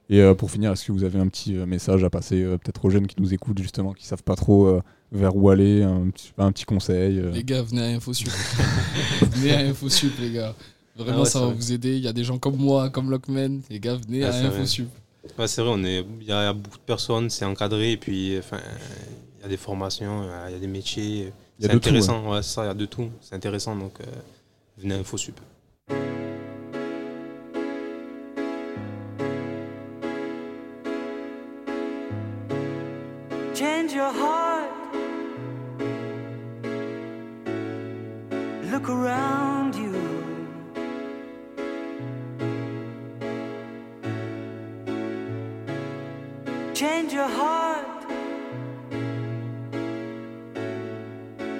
Et 0.08 0.22
pour 0.38 0.50
finir, 0.50 0.72
est-ce 0.72 0.86
que 0.86 0.92
vous 0.92 1.04
avez 1.04 1.18
un 1.18 1.28
petit 1.28 1.52
message 1.52 2.02
à 2.04 2.08
passer 2.08 2.42
peut-être 2.42 2.86
aux 2.86 2.90
jeunes 2.90 3.06
qui 3.06 3.20
nous 3.20 3.34
écoutent 3.34 3.58
justement, 3.58 3.92
qui 3.92 4.06
savent 4.06 4.22
pas 4.22 4.36
trop 4.36 4.80
vers 5.14 5.34
où 5.34 5.48
aller, 5.48 5.82
un 5.82 6.10
petit, 6.10 6.32
un 6.36 6.52
petit 6.52 6.64
conseil 6.64 7.18
euh 7.20 7.30
Les 7.30 7.44
gars, 7.44 7.62
venez 7.62 7.82
à 7.82 7.86
InfoSup. 7.96 8.28
venez 9.32 9.54
à 9.54 9.60
InfoSup, 9.60 10.12
les 10.20 10.32
gars. 10.32 10.54
Vraiment, 10.96 11.18
Ah 11.18 11.20
ouais, 11.22 11.26
ça 11.28 11.40
va 11.40 11.46
vrai. 11.46 11.54
vous 11.54 11.72
aider. 11.72 11.96
Il 11.96 12.02
y 12.04 12.08
a 12.08 12.12
des 12.12 12.24
gens 12.24 12.38
comme 12.38 12.56
moi, 12.56 12.90
comme 12.90 13.10
Lockman. 13.10 13.60
Les 13.70 13.80
gars, 13.80 13.96
venez 13.96 14.24
Ah, 14.24 14.30
à. 14.34 14.40
InfoSup. 14.46 14.88
Ouais, 15.38 15.46
c'est 15.48 15.62
vrai, 15.62 15.70
on 15.74 15.82
est, 15.84 16.04
il 16.20 16.26
y 16.26 16.32
a 16.32 16.52
beaucoup 16.52 16.76
de 16.76 16.82
personnes, 16.82 17.30
c'est 17.30 17.46
encadré, 17.46 17.92
et 17.92 17.96
puis, 17.96 18.36
enfin, 18.38 18.58
il 19.38 19.42
y 19.42 19.46
a 19.46 19.48
des 19.48 19.56
formations, 19.56 20.24
il 20.48 20.52
y 20.52 20.56
a 20.56 20.58
des 20.58 20.66
métiers. 20.66 21.32
Il 21.58 21.64
y 21.64 21.66
a 21.66 21.68
C'est 21.68 21.68
de 21.68 21.72
tout, 21.72 21.76
intéressant, 21.88 22.30
ouais, 22.30 22.42
c'est 22.42 22.54
ça, 22.54 22.64
il 22.64 22.66
y 22.66 22.70
a 22.70 22.74
de 22.74 22.84
tout. 22.86 23.08
C'est 23.22 23.34
intéressant, 23.34 23.74
donc 23.74 23.94
euh, 24.00 24.04
venez 24.76 24.94
à 24.94 24.98
InfoSup. 24.98 25.40
Your 47.14 47.28
heart. 47.28 48.10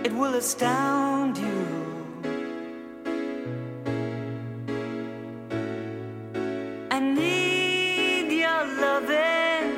It 0.07 0.13
will 0.13 0.35
astound 0.35 1.39
you. 1.39 1.61
I 6.91 6.99
need 6.99 8.33
your 8.45 8.63
loving 8.85 9.71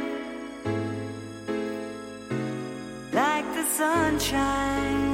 like 3.12 3.46
the 3.58 3.64
sunshine. 3.80 5.04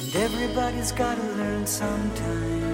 And 0.00 0.16
everybody's 0.26 0.92
gotta 0.92 1.26
learn 1.40 1.66
sometime. 1.66 2.73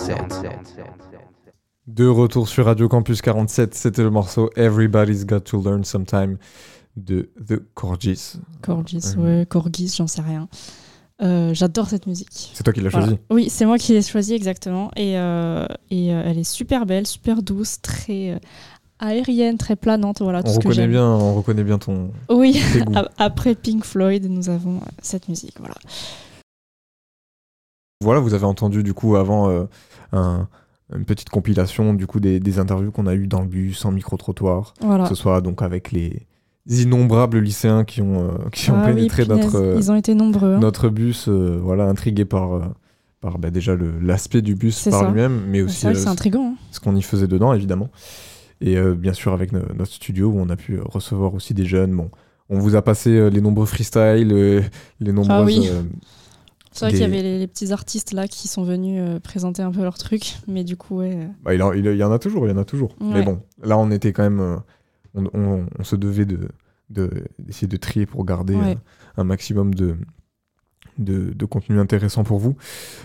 RC47. 0.00 0.48
De 1.86 2.06
retour 2.06 2.48
sur 2.48 2.64
Radio 2.64 2.88
Campus 2.88 3.20
47, 3.20 3.74
c'était 3.74 4.02
le 4.02 4.08
morceau 4.08 4.48
Everybody's 4.56 5.26
Got 5.26 5.40
to 5.40 5.62
Learn 5.62 5.84
Sometime 5.84 6.38
de 6.96 7.28
The 7.46 7.60
Corgis. 7.74 8.36
Corgis, 8.62 9.14
Euh, 9.18 9.40
ouais, 9.40 9.46
Corgis, 9.46 9.94
j'en 9.98 10.06
sais 10.06 10.22
rien. 10.22 10.48
Euh, 11.22 11.52
J'adore 11.52 11.88
cette 11.90 12.06
musique. 12.06 12.50
C'est 12.54 12.62
toi 12.62 12.72
qui 12.72 12.80
l'as 12.80 12.88
choisi 12.88 13.18
Oui, 13.30 13.50
c'est 13.50 13.66
moi 13.66 13.76
qui 13.76 13.92
l'ai 13.92 14.00
choisie 14.00 14.32
exactement. 14.32 14.90
Et, 14.96 15.18
euh, 15.18 15.66
et 15.90 16.14
euh, 16.14 16.22
elle 16.24 16.38
est 16.38 16.44
super 16.50 16.86
belle, 16.86 17.06
super 17.06 17.42
douce, 17.42 17.82
très 17.82 18.40
aérienne, 19.00 19.58
très 19.58 19.76
planante. 19.76 20.22
Voilà, 20.22 20.42
tout 20.42 20.48
On 20.48 20.52
ce 20.54 20.58
reconnaît 20.60 20.88
bien, 20.88 21.04
on 21.06 21.34
reconnaît 21.34 21.64
bien 21.64 21.76
ton. 21.78 22.10
Oui, 22.30 22.58
après 23.18 23.54
Pink 23.54 23.84
Floyd, 23.84 24.26
nous 24.30 24.48
avons 24.48 24.80
cette 25.02 25.28
musique. 25.28 25.56
Voilà. 25.58 25.74
Voilà, 28.02 28.18
vous 28.20 28.32
avez 28.32 28.44
entendu 28.46 28.82
du 28.82 28.94
coup 28.94 29.16
avant 29.16 29.50
euh, 29.50 29.64
un- 30.12 30.48
une 30.96 31.04
petite 31.04 31.28
compilation 31.28 31.92
du 31.92 32.06
coup 32.06 32.18
des, 32.18 32.40
des 32.40 32.58
interviews 32.58 32.90
qu'on 32.90 33.06
a 33.06 33.14
eues 33.14 33.26
dans 33.26 33.42
le 33.42 33.46
bus, 33.46 33.84
en 33.84 33.92
micro-trottoir. 33.92 34.72
Voilà. 34.80 35.04
Que 35.04 35.10
ce 35.10 35.14
soit 35.14 35.42
donc 35.42 35.60
avec 35.60 35.92
les 35.92 36.26
innombrables 36.66 37.38
lycéens 37.38 37.84
qui 37.84 38.00
ont, 38.00 38.24
euh, 38.24 38.48
qui 38.52 38.70
ont 38.70 38.76
Ah 38.82 38.86
pénétré 38.86 39.26
notre, 39.26 39.56
euh, 39.56 39.74
ils 39.76 39.92
ont 39.92 39.96
été 39.96 40.14
nombreux, 40.14 40.54
hein. 40.54 40.58
notre 40.60 40.88
bus, 40.88 41.28
voilà, 41.28 41.84
intrigués 41.84 42.24
par, 42.24 42.70
par 43.20 43.38
bah, 43.38 43.50
déjà 43.50 43.76
l'aspect 44.00 44.40
du 44.40 44.54
bus 44.54 44.88
par 44.88 45.02
lui-même, 45.12 45.42
mais 45.48 45.60
aussi 45.60 45.84
vrai 45.84 46.08
intriguant, 46.08 46.54
hein. 46.54 46.58
ce 46.70 46.80
qu'on 46.80 46.96
y 46.96 47.02
faisait 47.02 47.26
dedans, 47.28 47.52
évidemment. 47.52 47.90
Et 48.62 48.76
bien 48.96 49.12
sûr, 49.12 49.34
avec 49.34 49.52
no- 49.52 49.60
notre 49.76 49.92
studio 49.92 50.28
où 50.28 50.38
on 50.40 50.48
a 50.48 50.56
pu 50.56 50.80
recevoir 50.80 51.34
aussi 51.34 51.52
des 51.54 51.66
jeunes. 51.66 51.94
Bon, 51.94 52.10
on 52.48 52.58
vous 52.58 52.76
a 52.76 52.82
passé 52.82 53.28
les 53.30 53.40
nombreux 53.42 53.64
freestyles, 53.66 54.62
les 55.00 55.12
nombreuses. 55.12 55.30
Ah 55.30 55.44
oui. 55.44 55.68
C'est 56.72 56.84
vrai 56.84 56.92
des- 56.92 56.98
qu'il 56.98 57.06
y 57.08 57.10
avait 57.12 57.22
les, 57.22 57.38
les 57.38 57.46
petits 57.46 57.72
artistes 57.72 58.12
là 58.12 58.28
qui 58.28 58.46
sont 58.48 58.62
venus 58.62 59.00
euh, 59.04 59.18
présenter 59.20 59.62
un 59.62 59.72
peu 59.72 59.82
leur 59.82 59.98
truc, 59.98 60.36
mais 60.46 60.62
du 60.64 60.76
coup, 60.76 60.98
ouais. 60.98 61.16
euh, 61.16 61.26
Bah, 61.42 61.54
il, 61.54 61.62
en, 61.62 61.72
il- 61.72 61.84
il 61.86 61.96
y 61.96 62.04
en 62.04 62.12
a 62.12 62.18
toujours, 62.18 62.46
il 62.46 62.50
y 62.50 62.52
en 62.54 62.58
a 62.58 62.64
toujours. 62.64 62.90
Ouais. 63.00 63.08
Mais 63.14 63.22
bon, 63.22 63.40
là, 63.62 63.76
on 63.78 63.90
était 63.90 64.12
quand 64.12 64.22
même. 64.22 64.40
euh, 64.40 64.56
on, 65.14 65.24
on- 65.34 65.66
on 65.78 65.84
se 65.84 65.96
devait 65.96 66.26
de, 66.26 66.48
de- 66.90 67.24
d'essayer 67.38 67.66
de 67.68 67.76
trier 67.76 68.06
pour 68.06 68.24
garder 68.24 68.54
Ouais. 68.54 68.78
un 69.16 69.24
maximum 69.24 69.74
de, 69.74 69.96
de, 70.98 71.32
de 71.32 71.44
contenu 71.46 71.80
intéressant 71.80 72.22
pour 72.24 72.38
vous. 72.38 72.56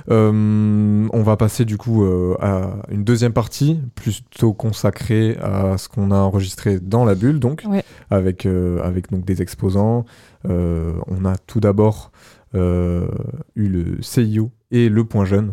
Euh, 0.10 1.08
on 1.12 1.23
va 1.23 1.38
passer 1.38 1.65
du 1.65 1.78
coup 1.78 2.04
euh, 2.04 2.36
à 2.41 2.78
une 2.89 3.04
deuxième 3.04 3.34
partie, 3.34 3.80
plutôt 3.95 4.54
consacrée 4.54 5.38
à 5.41 5.78
ce 5.78 5.88
qu'on 5.89 6.12
a 6.12 6.17
enregistré 6.17 6.80
dans 6.80 7.06
la 7.06 7.15
bulle, 7.15 7.39
donc, 7.39 7.63
Ouais. 7.67 7.84
avec, 8.10 8.45
euh, 8.45 8.82
avec 8.84 9.12
donc, 9.12 9.25
des 9.25 9.41
exposants. 9.41 10.06
On 10.47 11.25
a 11.25 11.36
tout 11.47 11.60
d'abord 11.60 12.12
eu 12.55 13.67
le 13.67 14.01
CIO 14.01 14.51
et 14.71 14.89
le 14.89 15.05
Point 15.05 15.25
Jeune 15.25 15.51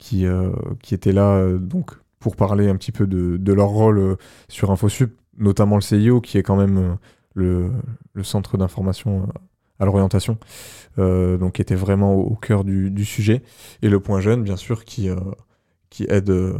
qui, 0.00 0.26
euh, 0.26 0.50
qui 0.82 0.94
étaient 0.94 1.12
là 1.12 1.36
euh, 1.36 1.58
donc, 1.58 1.92
pour 2.18 2.34
parler 2.34 2.68
un 2.68 2.76
petit 2.76 2.90
peu 2.90 3.06
de, 3.06 3.36
de 3.36 3.52
leur 3.52 3.68
rôle 3.68 3.98
euh, 3.98 4.16
sur 4.48 4.72
InfoSup, 4.72 5.12
notamment 5.38 5.76
le 5.76 5.82
CIO 5.82 6.20
qui 6.20 6.38
est 6.38 6.42
quand 6.42 6.56
même 6.56 6.78
euh, 6.78 6.94
le, 7.34 7.70
le 8.14 8.24
centre 8.24 8.56
d'information 8.56 9.22
euh, 9.22 9.26
à 9.78 9.84
l'orientation, 9.84 10.38
euh, 10.98 11.38
donc 11.38 11.54
qui 11.54 11.62
était 11.62 11.74
vraiment 11.74 12.14
au, 12.14 12.34
cœur 12.34 12.64
du, 12.64 13.04
sujet, 13.04 13.42
et 13.82 13.88
le 13.88 14.00
Point 14.00 14.20
Jeune, 14.20 14.42
bien 14.42 14.56
sûr, 14.56 14.84
qui, 14.84 15.08
euh, 15.08 15.16
qui 15.88 16.04
aide 16.08 16.30
euh, 16.30 16.58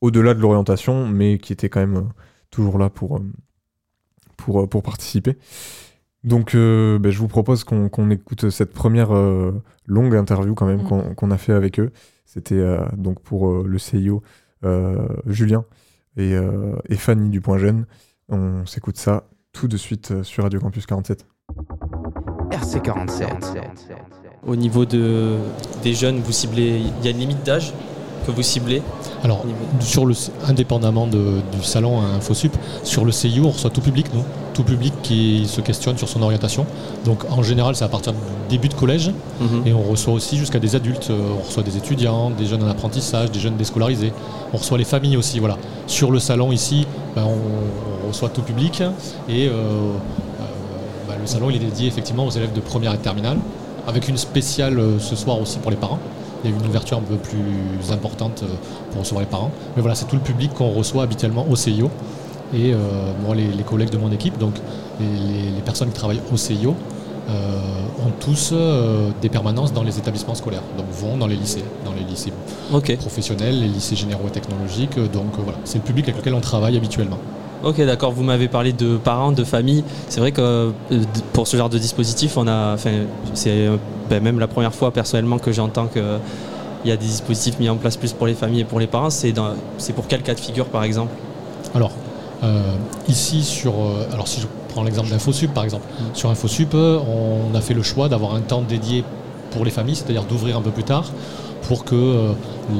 au-delà 0.00 0.34
de 0.34 0.40
l'orientation, 0.40 1.06
mais 1.06 1.38
qui 1.38 1.52
était 1.52 1.68
quand 1.68 1.80
même 1.80 1.96
euh, 1.96 2.08
toujours 2.50 2.78
là 2.78 2.90
pour, 2.90 3.18
euh, 3.18 3.32
pour, 4.36 4.62
euh, 4.62 4.66
pour 4.66 4.82
participer. 4.82 5.36
Donc, 6.24 6.54
euh, 6.54 6.98
ben, 6.98 7.10
je 7.12 7.18
vous 7.18 7.28
propose 7.28 7.64
qu'on 7.64 8.10
écoute 8.10 8.50
cette 8.50 8.72
première 8.72 9.14
euh, 9.14 9.52
longue 9.86 10.14
interview 10.16 10.54
quand 10.54 10.66
même 10.66 10.82
Mm. 10.82 11.14
qu'on 11.14 11.30
a 11.30 11.38
fait 11.38 11.52
avec 11.52 11.78
eux. 11.80 11.90
C'était 12.26 12.56
euh, 12.58 12.80
donc 12.96 13.20
pour 13.20 13.48
euh, 13.48 13.64
le 13.66 13.78
CIO 13.78 14.22
euh, 14.64 15.06
Julien 15.26 15.64
et, 16.16 16.34
euh, 16.34 16.74
et 16.88 16.96
Fanny 16.96 17.30
du 17.30 17.40
Point 17.40 17.58
Jeune. 17.58 17.86
On 18.28 18.66
s'écoute 18.66 18.96
ça 18.98 19.24
tout 19.52 19.68
de 19.68 19.76
suite 19.76 20.22
sur 20.24 20.42
Radio 20.42 20.60
Campus 20.60 20.84
47. 20.86 21.24
RC47. 22.50 23.26
Au 24.46 24.56
niveau 24.56 24.84
de, 24.84 25.36
des 25.82 25.94
jeunes, 25.94 26.20
vous 26.20 26.32
ciblez, 26.32 26.80
il 26.80 27.04
y 27.04 27.08
a 27.08 27.10
une 27.10 27.18
limite 27.18 27.44
d'âge 27.44 27.72
que 28.26 28.30
vous 28.32 28.42
ciblez? 28.42 28.82
Alors, 29.22 29.44
sur 29.80 30.04
le, 30.06 30.14
indépendamment 30.46 31.06
de- 31.06 31.40
du 31.52 31.62
salon 31.62 32.00
à 32.00 32.04
InfoSup, 32.16 32.52
sur 32.84 33.04
le 33.04 33.12
CIO, 33.12 33.44
on 33.46 33.50
reçoit 33.50 33.70
tout 33.70 33.80
public, 33.80 34.06
nous. 34.14 34.22
Tout 34.58 34.64
public 34.64 34.92
qui 35.04 35.46
se 35.46 35.60
questionne 35.60 35.96
sur 35.98 36.08
son 36.08 36.20
orientation. 36.20 36.66
Donc, 37.04 37.22
en 37.30 37.44
général, 37.44 37.76
c'est 37.76 37.84
à 37.84 37.88
partir 37.88 38.12
du 38.12 38.18
début 38.48 38.68
de 38.68 38.74
collège. 38.74 39.12
Mhm. 39.40 39.62
Et 39.66 39.72
on 39.72 39.82
reçoit 39.82 40.12
aussi 40.12 40.36
jusqu'à 40.36 40.58
des 40.58 40.74
adultes. 40.74 41.10
Euh, 41.10 41.36
On 41.38 41.46
reçoit 41.46 41.62
des 41.62 41.76
étudiants, 41.76 42.30
des 42.30 42.44
jeunes 42.44 42.64
en 42.64 42.66
apprentissage, 42.66 43.30
des 43.30 43.38
jeunes 43.38 43.56
déscolarisés. 43.56 44.12
On 44.52 44.56
reçoit 44.56 44.76
les 44.76 44.82
familles 44.84 45.16
aussi, 45.16 45.38
voilà. 45.38 45.56
Sur 45.86 46.10
le 46.10 46.18
salon 46.18 46.50
ici, 46.50 46.88
ben, 47.14 47.22
on, 47.24 47.36
on 48.04 48.08
reçoit 48.08 48.30
tout 48.30 48.42
public. 48.42 48.82
Et 49.28 49.46
euh, 49.46 49.52
euh, 49.52 49.92
ben, 51.08 51.14
le 51.20 51.26
salon, 51.28 51.50
il 51.50 51.56
est 51.56 51.60
dédié 51.60 51.86
effectivement 51.86 52.26
aux 52.26 52.30
élèves 52.30 52.52
de 52.52 52.60
première 52.60 52.92
et 52.94 52.96
de 52.96 53.02
terminale. 53.02 53.38
Avec 53.86 54.08
une 54.08 54.16
spéciale 54.16 54.82
ce 54.98 55.14
soir 55.14 55.40
aussi 55.40 55.58
pour 55.58 55.70
les 55.70 55.76
parents. 55.76 56.00
Il 56.42 56.50
y 56.50 56.52
a 56.52 56.56
une 56.56 56.66
ouverture 56.66 56.98
un 56.98 57.02
peu 57.02 57.16
plus 57.16 57.92
importante 57.92 58.42
pour 58.90 59.02
recevoir 59.02 59.20
les 59.20 59.30
parents. 59.30 59.52
Mais 59.76 59.82
voilà, 59.82 59.94
c'est 59.94 60.06
tout 60.06 60.16
le 60.16 60.22
public 60.22 60.52
qu'on 60.52 60.70
reçoit 60.70 61.04
habituellement 61.04 61.46
au 61.48 61.54
CIO. 61.54 61.90
Et 62.54 62.72
euh, 62.72 62.78
moi, 63.24 63.34
les, 63.34 63.48
les 63.48 63.62
collègues 63.62 63.90
de 63.90 63.98
mon 63.98 64.10
équipe, 64.10 64.38
donc 64.38 64.54
les, 65.00 65.60
personnes 65.62 65.88
qui 65.88 65.94
travaillent 65.94 66.22
au 66.32 66.36
CIO, 66.36 66.74
euh, 67.28 67.60
ont 68.06 68.10
tous 68.20 68.50
euh, 68.52 69.10
des 69.20 69.28
permanences 69.28 69.74
dans 69.74 69.82
les 69.82 69.98
établissements 69.98 70.34
scolaires. 70.34 70.62
Donc 70.78 70.86
vont 70.90 71.18
dans 71.18 71.26
les 71.26 71.36
lycées, 71.36 71.64
dans 71.84 71.92
les 71.92 72.02
lycées 72.02 72.32
professionnels, 72.96 73.60
les 73.60 73.68
lycées 73.68 73.96
généraux 73.96 74.28
et 74.28 74.30
technologiques. 74.30 74.98
Donc 75.12 75.32
voilà, 75.36 75.58
c'est 75.64 75.78
le 75.78 75.84
public 75.84 76.08
avec 76.08 76.20
lequel 76.20 76.32
on 76.32 76.40
travaille 76.40 76.76
habituellement. 76.76 77.18
Ok, 77.64 77.84
d'accord. 77.84 78.12
Vous 78.12 78.22
m'avez 78.22 78.48
parlé 78.48 78.72
de 78.72 78.96
parents, 78.96 79.32
de 79.32 79.44
famille. 79.44 79.84
C'est 80.08 80.20
vrai 80.20 80.32
que 80.32 80.72
pour 81.34 81.46
ce 81.48 81.56
genre 81.56 81.68
de 81.68 81.76
dispositif, 81.76 82.38
on 82.38 82.46
a, 82.46 82.72
enfin, 82.72 82.92
c'est 83.34 83.68
ben, 84.08 84.22
même 84.22 84.38
la 84.38 84.46
première 84.46 84.72
fois 84.72 84.90
personnellement 84.90 85.38
que 85.38 85.52
j'entends 85.52 85.88
qu'il 85.88 86.02
y 86.86 86.92
a 86.92 86.96
des 86.96 87.04
dispositifs 87.04 87.58
mis 87.58 87.68
en 87.68 87.76
place 87.76 87.98
plus 87.98 88.12
pour 88.12 88.26
les 88.26 88.34
familles 88.34 88.60
et 88.60 88.64
pour 88.64 88.80
les 88.80 88.86
parents. 88.86 89.10
C'est 89.10 89.34
pour 89.94 90.06
quel 90.06 90.22
cas 90.22 90.34
de 90.34 90.40
figure, 90.40 90.66
par 90.66 90.84
exemple? 90.84 91.12
Alors, 91.74 91.90
ici, 93.08 93.42
sur, 93.42 93.72
euh, 93.72 94.06
alors 94.12 94.28
si 94.28 94.40
je 94.40 94.46
prends 94.68 94.82
l'exemple 94.82 95.08
d'InfoSup, 95.08 95.52
par 95.52 95.64
exemple, 95.64 95.86
sur 96.14 96.30
InfoSup, 96.30 96.74
euh, 96.74 96.98
on 97.00 97.54
a 97.54 97.60
fait 97.60 97.74
le 97.74 97.82
choix 97.82 98.08
d'avoir 98.08 98.34
un 98.34 98.40
temps 98.40 98.62
dédié 98.62 99.04
pour 99.50 99.64
les 99.64 99.70
familles, 99.70 99.96
c'est-à-dire 99.96 100.24
d'ouvrir 100.24 100.56
un 100.56 100.62
peu 100.62 100.70
plus 100.70 100.84
tard, 100.84 101.10
pour 101.62 101.84
que 101.84 101.94
euh, 101.94 102.32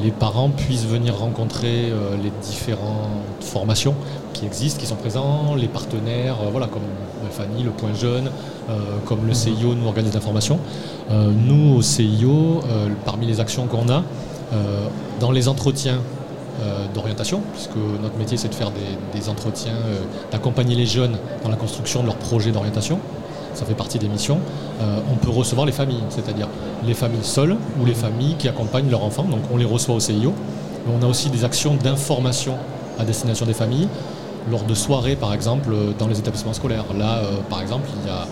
les 0.03 0.11
parents 0.11 0.49
puissent 0.49 0.85
venir 0.85 1.17
rencontrer 1.17 1.89
euh, 1.89 2.15
les 2.23 2.31
différentes 2.41 3.41
formations 3.41 3.95
qui 4.33 4.45
existent, 4.45 4.79
qui 4.79 4.87
sont 4.87 4.95
présents, 4.95 5.55
les 5.55 5.67
partenaires, 5.67 6.37
euh, 6.43 6.49
voilà, 6.51 6.67
comme 6.67 6.83
Fanny, 7.31 7.63
le 7.63 7.71
Point 7.71 7.93
Jeune, 7.93 8.29
euh, 8.69 8.73
comme 9.05 9.25
le 9.27 9.33
CIO 9.33 9.75
nous 9.75 9.87
organise 9.87 10.13
l'information. 10.13 10.59
Euh, 11.11 11.31
nous, 11.31 11.75
au 11.75 11.81
CIO, 11.81 12.61
euh, 12.69 12.89
parmi 13.05 13.25
les 13.25 13.39
actions 13.39 13.67
qu'on 13.67 13.89
a, 13.89 14.03
euh, 14.53 14.87
dans 15.19 15.31
les 15.31 15.47
entretiens 15.47 15.97
euh, 15.97 16.18
d'orientation, 16.93 17.41
puisque 17.53 17.75
notre 18.01 18.17
métier 18.17 18.37
c'est 18.37 18.49
de 18.49 18.55
faire 18.55 18.71
des, 18.71 19.29
entretiens, 19.29 19.73
euh, 19.73 19.99
d'accompagner 20.31 20.75
les 20.75 20.85
jeunes 20.85 21.17
dans 21.43 21.49
la 21.49 21.55
construction 21.55 22.01
de 22.01 22.07
leur 22.07 22.15
projet 22.15 22.51
d'orientation. 22.51 22.99
Ça 23.53 23.65
fait 23.65 23.73
partie 23.73 23.99
des 23.99 24.07
missions. 24.07 24.39
Euh, 24.81 24.99
on 25.11 25.15
peut 25.15 25.31
recevoir 25.31 25.65
les 25.65 25.71
familles, 25.71 26.03
c'est-à-dire 26.09 26.47
les 26.85 26.93
familles 26.93 27.23
seules 27.23 27.57
ou 27.79 27.85
les 27.85 27.93
familles 27.93 28.35
qui 28.37 28.47
accompagnent 28.47 28.89
leurs 28.89 29.03
enfants. 29.03 29.23
Donc 29.23 29.41
on 29.51 29.57
les 29.57 29.65
reçoit 29.65 29.95
au 29.95 29.99
CIO. 29.99 30.33
Mais 30.85 30.93
on 30.97 31.03
a 31.03 31.09
aussi 31.09 31.29
des 31.29 31.43
actions 31.43 31.75
d'information 31.75 32.55
à 32.99 33.03
destination 33.03 33.45
des 33.45 33.53
familles 33.53 33.87
lors 34.49 34.63
de 34.63 34.73
soirées, 34.73 35.15
par 35.15 35.33
exemple, 35.33 35.69
euh, 35.71 35.91
dans 35.97 36.07
les 36.07 36.19
établissements 36.19 36.53
scolaires. 36.53 36.85
Là, 36.97 37.17
euh, 37.17 37.37
par 37.49 37.61
exemple, 37.61 37.89
il 38.01 38.07
y 38.07 38.11
a 38.11 38.25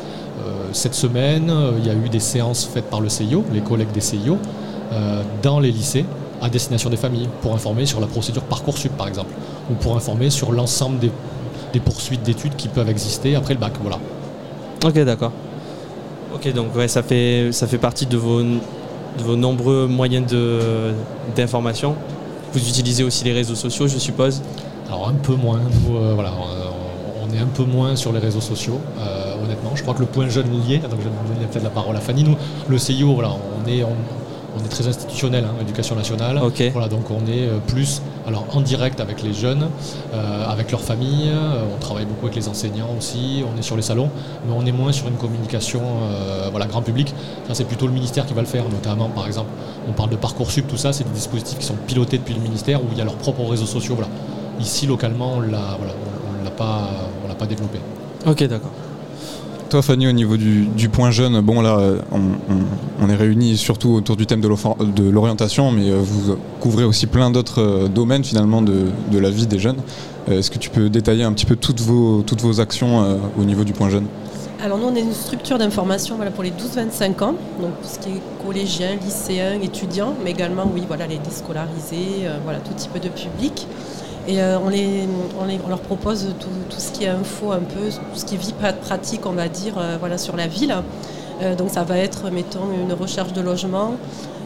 euh, 0.45 0.69
cette 0.71 0.93
semaine, 0.93 1.49
euh, 1.49 1.71
il 1.79 1.85
y 1.85 1.89
a 1.89 1.93
eu 1.93 2.09
des 2.09 2.19
séances 2.19 2.65
faites 2.65 2.89
par 2.89 3.01
le 3.01 3.09
CIO, 3.09 3.43
les 3.53 3.61
collègues 3.61 3.91
des 3.91 4.01
CIO, 4.01 4.37
euh, 4.93 5.23
dans 5.41 5.59
les 5.59 5.71
lycées 5.71 6.05
à 6.41 6.49
destination 6.49 6.89
des 6.89 6.97
familles 6.97 7.29
pour 7.41 7.53
informer 7.53 7.85
sur 7.85 7.99
la 7.99 8.07
procédure 8.07 8.43
Parcoursup 8.43 8.91
par 8.97 9.07
exemple 9.07 9.33
ou 9.71 9.73
pour 9.73 9.95
informer 9.95 10.29
sur 10.29 10.51
l'ensemble 10.51 10.99
des, 10.99 11.11
des 11.73 11.79
poursuites 11.79 12.23
d'études 12.23 12.55
qui 12.55 12.67
peuvent 12.67 12.89
exister 12.89 13.35
après 13.35 13.53
le 13.53 13.59
bac 13.59 13.73
voilà 13.81 13.99
Ok, 14.85 14.99
d'accord. 14.99 15.31
Ok, 16.33 16.53
donc 16.53 16.75
ouais, 16.75 16.87
ça 16.87 17.01
fait, 17.01 17.51
ça 17.51 17.65
fait 17.67 17.79
partie 17.79 18.05
de 18.05 18.15
vos, 18.15 18.41
de 18.41 19.23
vos 19.23 19.35
nombreux 19.35 19.87
moyens 19.87 20.25
d'information. 21.35 21.95
Vous 22.53 22.59
utilisez 22.59 23.03
aussi 23.03 23.23
les 23.23 23.33
réseaux 23.33 23.55
sociaux, 23.55 23.87
je 23.87 23.97
suppose 23.97 24.41
Alors 24.87 25.09
un 25.09 25.13
peu 25.13 25.33
moins, 25.33 25.59
nous, 25.59 25.97
euh, 25.97 26.13
voilà, 26.13 26.29
euh, 26.29 26.69
on 27.27 27.33
est 27.33 27.39
un 27.39 27.47
peu 27.47 27.63
moins 27.63 27.95
sur 27.95 28.13
les 28.13 28.19
réseaux 28.19 28.41
sociaux, 28.41 28.79
euh, 28.99 29.43
honnêtement. 29.43 29.71
Je 29.75 29.81
crois 29.81 29.93
que 29.93 30.01
le 30.01 30.05
point 30.05 30.29
jeune 30.29 30.53
y 30.67 30.75
est, 30.75 30.79
donc 30.79 30.99
je 30.99 31.09
vais 31.09 31.33
donner 31.33 31.47
peut-être 31.51 31.63
la 31.63 31.69
parole 31.69 31.95
à 31.95 31.99
Fanny. 31.99 32.23
Nous, 32.23 32.35
le 32.67 32.77
CIO, 32.77 33.13
voilà, 33.13 33.31
on 33.31 33.67
est, 33.67 33.83
on, 33.83 33.95
on 34.59 34.65
est 34.65 34.69
très 34.69 34.87
institutionnel, 34.87 35.45
hein, 35.45 35.53
éducation 35.61 35.95
nationale. 35.95 36.39
Voilà, 36.73 36.87
donc 36.87 37.09
on 37.11 37.25
est 37.27 37.47
euh, 37.47 37.57
plus 37.67 38.01
alors, 38.27 38.45
en 38.53 38.61
direct 38.61 38.99
avec 38.99 39.23
les 39.23 39.33
jeunes, 39.33 39.69
euh, 40.13 40.45
avec 40.49 40.71
leurs 40.71 40.81
familles, 40.81 41.29
euh, 41.29 41.63
on 41.73 41.79
travaille 41.79 42.05
beaucoup 42.05 42.25
avec 42.25 42.35
les 42.35 42.47
enseignants 42.49 42.89
aussi, 42.97 43.43
on 43.53 43.57
est 43.57 43.61
sur 43.61 43.75
les 43.75 43.81
salons, 43.81 44.09
mais 44.45 44.53
on 44.57 44.65
est 44.65 44.71
moins 44.71 44.91
sur 44.91 45.07
une 45.07 45.15
communication 45.15 45.81
euh, 46.11 46.47
voilà, 46.51 46.65
grand 46.65 46.81
public. 46.81 47.13
Ça, 47.47 47.53
c'est 47.55 47.63
plutôt 47.65 47.87
le 47.87 47.93
ministère 47.93 48.25
qui 48.25 48.33
va 48.33 48.41
le 48.41 48.47
faire, 48.47 48.63
notamment 48.69 49.09
par 49.09 49.27
exemple, 49.27 49.49
on 49.87 49.93
parle 49.93 50.09
de 50.09 50.15
Parcoursup, 50.17 50.67
tout 50.67 50.77
ça, 50.77 50.91
c'est 50.93 51.03
des 51.05 51.09
dispositifs 51.13 51.57
qui 51.59 51.65
sont 51.65 51.75
pilotés 51.87 52.17
depuis 52.17 52.33
le 52.33 52.41
ministère 52.41 52.81
où 52.81 52.87
il 52.91 52.97
y 52.97 53.01
a 53.01 53.05
leurs 53.05 53.15
propres 53.15 53.45
réseaux 53.45 53.65
sociaux. 53.65 53.95
Voilà. 53.95 54.09
Ici, 54.59 54.87
localement, 54.87 55.33
on 55.35 55.39
l'a 55.41 55.77
voilà, 55.77 55.93
on- 55.93 56.41
on 56.41 56.43
l'a 56.43 56.51
pas, 56.51 56.89
on 57.23 57.27
l'a 57.27 57.35
pas 57.35 57.45
développé. 57.45 57.79
Ok, 58.25 58.43
d'accord. 58.45 58.71
Toi, 59.69 59.81
Fanny, 59.81 60.07
au 60.07 60.13
niveau 60.13 60.37
du, 60.37 60.89
point 60.89 61.11
jeune, 61.11 61.41
bon 61.41 61.61
là, 61.61 61.79
on, 63.01 63.09
est 63.09 63.15
réunis 63.15 63.57
surtout 63.57 63.89
autour 63.89 64.15
du 64.15 64.25
thème 64.25 64.39
de 64.39 65.09
l'orientation, 65.09 65.71
mais 65.71 65.89
euh, 65.89 65.99
vous 66.01 66.37
couvrez 66.61 66.85
aussi 66.85 67.05
plein 67.05 67.31
d'autres 67.31 67.61
euh, 67.61 67.87
domaines 67.87 68.23
finalement 68.23 68.61
de, 68.61 68.87
la 69.11 69.29
vie 69.29 69.45
des 69.45 69.59
jeunes. 69.59 69.77
Euh, 70.29 70.39
Est-ce 70.39 70.51
que 70.51 70.57
tu 70.57 70.69
peux 70.69 70.89
détailler 70.89 71.23
un 71.23 71.33
petit 71.33 71.45
peu 71.45 71.57
toutes 71.57 71.81
vos, 71.81 72.21
toutes 72.21 72.41
vos 72.41 72.61
actions 72.61 73.19
au 73.37 73.43
niveau 73.43 73.63
du 73.65 73.73
point 73.73 73.89
jeune? 73.89 74.05
Alors 74.59 74.79
nous, 74.79 74.87
on 74.87 74.95
est 74.95 75.01
une 75.01 75.13
structure 75.13 75.59
d'information 75.59 76.15
voilà, 76.15 76.31
pour 76.31 76.43
les 76.43 76.49
12-25 76.49 77.23
ans, 77.23 77.35
donc 77.61 77.73
ce 77.83 77.99
qui 77.99 78.09
est 78.09 78.21
collégiens, 78.43 78.95
lycéens, 78.95 79.61
étudiants, 79.61 80.15
mais 80.23 80.31
également 80.31 80.69
oui, 80.73 80.83
voilà, 80.87 81.05
les 81.05 81.19
déscolarisés, 81.19 82.23
euh, 82.23 82.39
voilà, 82.43 82.59
tout 82.59 82.73
type 82.73 82.93
de 82.93 83.09
public. 83.09 83.67
Et 84.27 84.41
euh, 84.41 84.57
on, 84.59 85.69
leur 85.69 85.79
propose 85.79 86.35
tout, 86.37 86.49
ce 86.77 86.91
qui 86.91 87.05
est 87.05 87.09
info, 87.09 87.53
un 87.53 87.59
peu, 87.59 87.89
tout 87.89 88.19
ce 88.19 88.25
qui 88.25 88.35
est 88.35 88.37
vie 88.37 88.53
pra- 88.61 88.73
pratique, 88.75 89.25
on 89.25 89.31
va 89.31 89.47
dire, 89.47 89.75
euh, 89.77 89.95
voilà, 89.99 90.17
sur 90.17 90.35
la 90.35 90.47
ville. 90.47 90.75
Euh, 91.41 91.55
donc 91.55 91.69
ça 91.69 91.83
va 91.83 91.97
être, 91.97 92.29
mettons, 92.29 92.71
une 92.73 92.91
recherche 92.91 93.31
de 93.31 93.41
logement, 93.41 93.95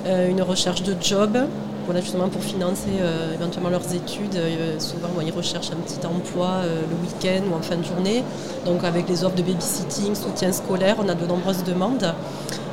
une 0.05 0.41
recherche 0.41 0.81
de 0.81 0.95
job, 0.99 1.37
voilà, 1.85 2.01
justement 2.01 2.27
pour 2.27 2.41
financer 2.43 2.89
éventuellement 3.35 3.69
leurs 3.69 3.93
études. 3.93 4.35
Souvent, 4.79 5.09
ils 5.23 5.31
recherchent 5.31 5.69
un 5.69 5.75
petit 5.75 6.03
emploi 6.07 6.61
le 6.63 6.95
week-end 7.05 7.43
ou 7.51 7.55
en 7.55 7.61
fin 7.61 7.75
de 7.75 7.83
journée. 7.83 8.23
Donc 8.65 8.83
avec 8.83 9.07
les 9.07 9.23
offres 9.23 9.35
de 9.35 9.43
babysitting, 9.43 10.15
soutien 10.15 10.51
scolaire, 10.53 10.95
on 10.97 11.07
a 11.07 11.13
de 11.13 11.25
nombreuses 11.27 11.63
demandes. 11.63 12.15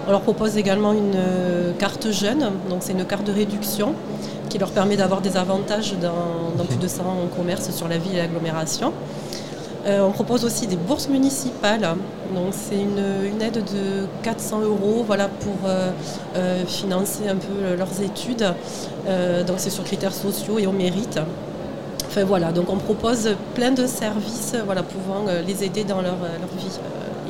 On 0.07 0.11
leur 0.11 0.23
propose 0.23 0.57
également 0.57 0.95
une 0.95 1.19
carte 1.79 2.11
jeune, 2.11 2.51
donc 2.71 2.79
c'est 2.81 2.93
une 2.93 3.05
carte 3.05 3.27
de 3.27 3.33
réduction 3.33 3.95
qui 4.49 4.59
leur 4.59 4.71
permet 4.71 4.97
d'avoir 4.97 5.21
des 5.21 5.37
avantages 5.37 5.95
dans, 6.01 6.65
plus 6.65 6.77
de 6.77 6.89
100 6.89 7.05
commerces 7.37 7.71
sur 7.71 7.89
la 7.89 7.99
ville 7.99 8.15
et 8.15 8.19
l'agglomération. 8.19 8.93
Euh, 9.87 10.03
on 10.03 10.11
propose 10.11 10.45
aussi 10.45 10.67
des 10.67 10.77
bourses 10.77 11.09
municipales, 11.09 11.97
donc 12.35 12.53
c'est 12.53 12.81
une, 12.81 13.41
aide 13.41 13.65
de 13.65 14.07
400 14.23 14.61
euros 14.63 15.05
voilà, 15.07 15.29
pour 15.29 15.55
euh, 15.67 15.91
euh, 16.37 16.65
financer 16.67 17.29
un 17.29 17.37
peu 17.37 17.77
leurs 17.77 18.03
études. 18.03 18.53
Donc 19.47 19.57
c'est 19.57 19.71
sur 19.71 19.85
critères 19.85 20.13
sociaux 20.13 20.59
et 20.59 20.67
au 20.67 20.73
mérite. 20.73 21.19
Enfin 22.07 22.25
voilà, 22.25 22.53
donc 22.53 22.71
on 22.71 22.77
propose 22.77 23.31
plein 23.55 23.71
de 23.71 23.87
services 23.87 24.55
voilà, 24.65 24.83
pouvant 24.83 25.25
les 25.47 25.65
aider 25.65 25.85
dans 25.85 26.03
leur, 26.03 26.17
leur 26.17 26.51
vie 26.59 26.79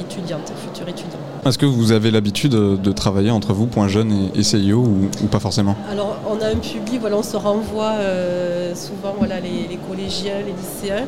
étudiante, 0.01 0.53
future 0.57 0.89
étudiante. 0.89 1.38
Est-ce 1.49 1.57
que 1.57 1.65
vous 1.65 1.93
avez 1.93 2.11
l'habitude 2.11 2.55
euh, 2.55 2.77
de 2.77 2.93
travailler 2.93 3.31
entre 3.31 3.55
vous, 3.55 3.67
point 3.67 3.89
jeune 3.89 4.13
et, 4.35 4.41
et 4.41 4.43
CIO, 4.43 4.81
ou, 4.81 5.09
ou 5.25 5.27
pas 5.29 5.41
forcément 5.41 5.77
Alors, 5.91 6.19
on 6.29 6.39
a 6.45 6.49
un 6.49 6.57
public, 6.57 7.01
voilà, 7.01 7.17
on 7.17 7.23
se 7.23 7.37
renvoie 7.39 7.93
euh, 8.01 8.75
souvent 8.75 9.15
voilà, 9.17 9.41
les, 9.41 9.67
les 9.67 9.79
collégiens, 9.89 10.35
les 10.45 10.53
lycéens. 10.53 11.07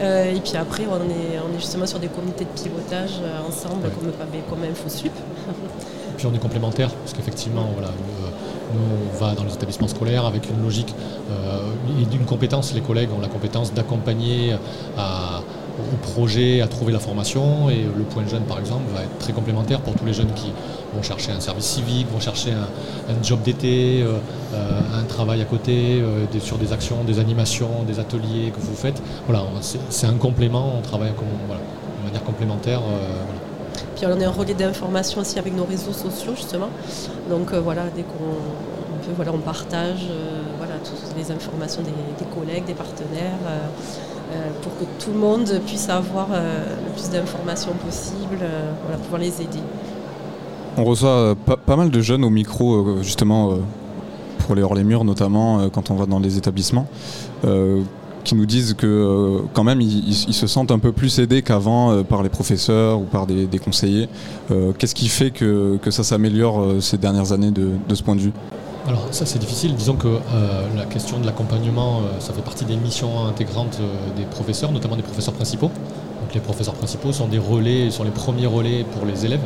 Euh, 0.00 0.34
et 0.34 0.40
puis 0.40 0.56
après, 0.56 0.84
on 0.90 0.96
est, 1.10 1.38
on 1.38 1.54
est 1.54 1.60
justement 1.60 1.86
sur 1.86 1.98
des 1.98 2.08
comités 2.08 2.44
de 2.46 2.60
pilotage 2.62 3.20
euh, 3.22 3.46
ensemble, 3.46 3.82
comme, 3.82 4.10
comme 4.48 4.64
InfoSup. 4.70 5.12
Et 5.12 6.16
puis 6.16 6.26
on 6.26 6.34
est 6.34 6.38
complémentaires, 6.38 6.90
parce 6.90 7.12
qu'effectivement, 7.12 7.68
voilà, 7.74 7.88
nous, 7.88 8.78
nous, 8.80 8.86
on 9.12 9.18
va 9.22 9.34
dans 9.34 9.44
les 9.44 9.52
établissements 9.52 9.88
scolaires 9.88 10.24
avec 10.24 10.48
une 10.48 10.62
logique 10.64 10.94
euh, 11.30 11.60
et 12.00 12.06
d'une 12.06 12.24
compétence. 12.24 12.72
Les 12.72 12.80
collègues 12.80 13.10
ont 13.14 13.20
la 13.20 13.28
compétence 13.28 13.74
d'accompagner 13.74 14.54
à- 14.96 15.42
au 15.78 15.96
projet, 15.96 16.60
à 16.60 16.66
trouver 16.66 16.92
la 16.92 16.98
formation. 16.98 17.70
Et 17.70 17.82
le 17.82 18.04
point 18.04 18.26
jeune, 18.26 18.44
par 18.44 18.58
exemple, 18.58 18.84
va 18.94 19.02
être 19.02 19.18
très 19.18 19.32
complémentaire 19.32 19.80
pour 19.80 19.94
tous 19.94 20.04
les 20.04 20.12
jeunes 20.12 20.32
qui 20.34 20.52
vont 20.94 21.02
chercher 21.02 21.32
un 21.32 21.40
service 21.40 21.64
civique, 21.64 22.06
vont 22.12 22.20
chercher 22.20 22.52
un, 22.52 23.22
job 23.22 23.42
d'été, 23.42 24.02
euh, 24.02 24.18
euh, 24.54 24.80
un 25.00 25.04
travail 25.04 25.40
à 25.42 25.44
côté, 25.44 26.00
euh, 26.00 26.26
sur 26.40 26.58
des 26.58 26.72
actions, 26.72 27.04
des 27.04 27.18
animations, 27.18 27.82
des 27.86 27.98
ateliers 27.98 28.52
que 28.54 28.60
vous 28.60 28.74
faites. 28.74 29.00
Voilà, 29.26 29.44
c'est 29.60 30.06
un 30.06 30.14
complément, 30.14 30.74
on 30.78 30.82
travaille 30.82 31.12
comme, 31.14 31.26
voilà, 31.46 31.62
de 32.00 32.06
manière 32.06 32.24
complémentaire. 32.24 32.80
Puis 33.96 34.06
on 34.06 34.20
est 34.20 34.24
un 34.24 34.30
relais 34.30 34.54
d'information 34.54 35.20
aussi 35.20 35.38
avec 35.38 35.54
nos 35.54 35.64
réseaux 35.64 35.92
sociaux, 35.92 36.32
justement. 36.36 36.68
Donc 37.30 37.52
voilà, 37.52 37.84
dès 37.94 38.02
qu'on 38.02 38.34
on 38.94 39.06
peut, 39.06 39.12
voilà, 39.16 39.32
on 39.32 39.38
partage 39.38 40.06
les 41.16 41.30
informations 41.30 41.82
des, 41.82 42.24
collègues, 42.34 42.64
des 42.66 42.74
partenaires, 42.74 43.38
euh, 43.46 43.58
euh, 44.32 44.50
pour 44.62 44.76
que 44.78 44.84
tout 45.04 45.12
le 45.12 45.18
monde 45.18 45.60
puisse 45.66 45.88
avoir 45.88 46.28
euh, 46.32 46.64
le 46.86 46.92
plus 46.92 47.10
d'informations 47.10 47.72
possible, 47.84 48.38
voilà, 48.82 48.98
pouvoir 49.02 49.20
les 49.20 49.40
aider. 49.40 49.60
On 50.76 50.84
reçoit 50.84 51.34
pas, 51.34 51.76
mal 51.76 51.90
de 51.90 52.00
jeunes 52.00 52.24
au 52.24 52.30
micro, 52.30 53.00
justement, 53.00 53.58
pour 54.38 54.56
les 54.56 54.62
hors 54.62 54.74
les 54.74 54.82
murs, 54.82 55.04
notamment 55.04 55.68
quand 55.70 55.92
on 55.92 55.94
va 55.94 56.06
dans 56.06 56.18
les 56.18 56.36
établissements, 56.36 56.88
qui 58.24 58.34
nous 58.34 58.44
disent 58.44 58.74
que 58.74 59.42
quand 59.52 59.62
même 59.62 59.80
ils, 59.80 60.12
se 60.12 60.48
sentent 60.48 60.72
un 60.72 60.80
peu 60.80 60.90
plus 60.90 61.20
aidés 61.20 61.42
qu'avant 61.42 62.02
par 62.02 62.24
les 62.24 62.28
professeurs 62.28 62.98
ou 62.98 63.04
par 63.04 63.28
des, 63.28 63.58
conseillers. 63.60 64.08
Qu'est-ce 64.76 64.96
qui 64.96 65.06
fait 65.06 65.30
que, 65.30 65.78
ça 65.90 66.02
s'améliore 66.02 66.66
ces 66.80 66.98
dernières 66.98 67.30
années 67.30 67.52
de 67.52 67.94
ce 67.94 68.02
point 68.02 68.16
de 68.16 68.22
vue? 68.22 68.32
Alors 68.86 69.08
ça 69.12 69.24
c'est 69.24 69.38
difficile, 69.38 69.74
disons 69.74 69.94
que 69.94 70.08
euh, 70.08 70.20
la 70.76 70.84
question 70.84 71.18
de 71.18 71.24
l'accompagnement, 71.24 72.00
euh, 72.00 72.20
ça 72.20 72.34
fait 72.34 72.42
partie 72.42 72.66
des 72.66 72.76
missions 72.76 73.26
intégrantes 73.26 73.78
euh, 73.80 74.14
des 74.14 74.24
professeurs, 74.24 74.72
notamment 74.72 74.96
des 74.96 75.02
professeurs 75.02 75.32
principaux. 75.32 75.70
Donc 76.20 76.34
les 76.34 76.40
professeurs 76.40 76.74
principaux 76.74 77.10
sont 77.10 77.26
des 77.26 77.38
relais, 77.38 77.90
sont 77.90 78.04
les 78.04 78.10
premiers 78.10 78.46
relais 78.46 78.84
pour 78.84 79.06
les 79.06 79.24
élèves, 79.24 79.40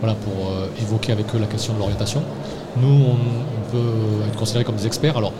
voilà, 0.00 0.16
pour 0.16 0.32
évoquer 0.80 1.12
avec 1.12 1.32
eux 1.34 1.38
la 1.38 1.46
question 1.46 1.74
de 1.74 1.78
l'orientation. 1.78 2.22
Nous, 2.76 2.88
on, 2.88 3.16
peut 3.70 4.26
être 4.26 4.36
considérés 4.36 4.64
comme 4.64 4.74
des 4.74 4.86
experts. 4.86 5.16
Alors 5.16 5.32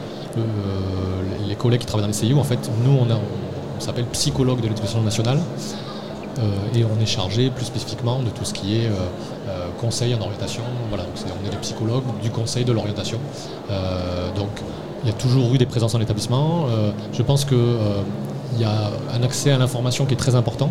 les 1.49 1.57
collègues 1.57 1.81
qui 1.81 1.87
travaillent 1.87 2.07
dans 2.07 2.13
les 2.13 2.29
CIO, 2.29 2.39
en 2.39 2.45
fait, 2.45 2.71
nous 2.85 2.93
on, 2.93 3.07
on 3.13 3.81
s'appelle 3.81 4.05
psychologue 4.07 4.61
de 4.61 4.69
l'éducation 4.69 5.03
nationale. 5.03 5.41
Et 6.75 6.85
on 6.85 7.03
est 7.03 7.07
chargé 7.07 7.51
plus 7.51 7.65
spécifiquement 7.65 8.23
de 8.23 8.31
tout 8.31 8.45
ce 8.45 8.55
qui 8.55 8.77
est 8.77 8.89
conseil 9.81 10.15
en 10.15 10.21
orientation. 10.21 10.63
Voilà, 10.89 11.05
donc 11.05 11.15
on 11.43 11.47
est 11.47 11.51
des 11.51 11.57
psychologues 11.57 12.05
du 12.23 12.31
conseil 12.31 12.65
de 12.65 12.73
l'orientation. 12.73 13.19
Euh, 13.71 14.33
donc 14.35 14.51
il 15.03 15.09
y 15.09 15.13
a 15.13 15.15
toujours 15.15 15.55
eu 15.55 15.59
des 15.59 15.67
présences 15.67 15.95
en 15.95 16.01
établissement. 16.01 16.67
Euh, 16.69 16.91
je 17.13 17.23
pense 17.23 17.45
qu'il 17.45 17.59
y 18.59 18.65
a 18.65 18.91
un 19.15 19.23
accès 19.23 19.51
à 19.51 19.59
l'information 19.59 20.05
qui 20.05 20.15
est 20.15 20.19
très 20.19 20.35
important, 20.35 20.71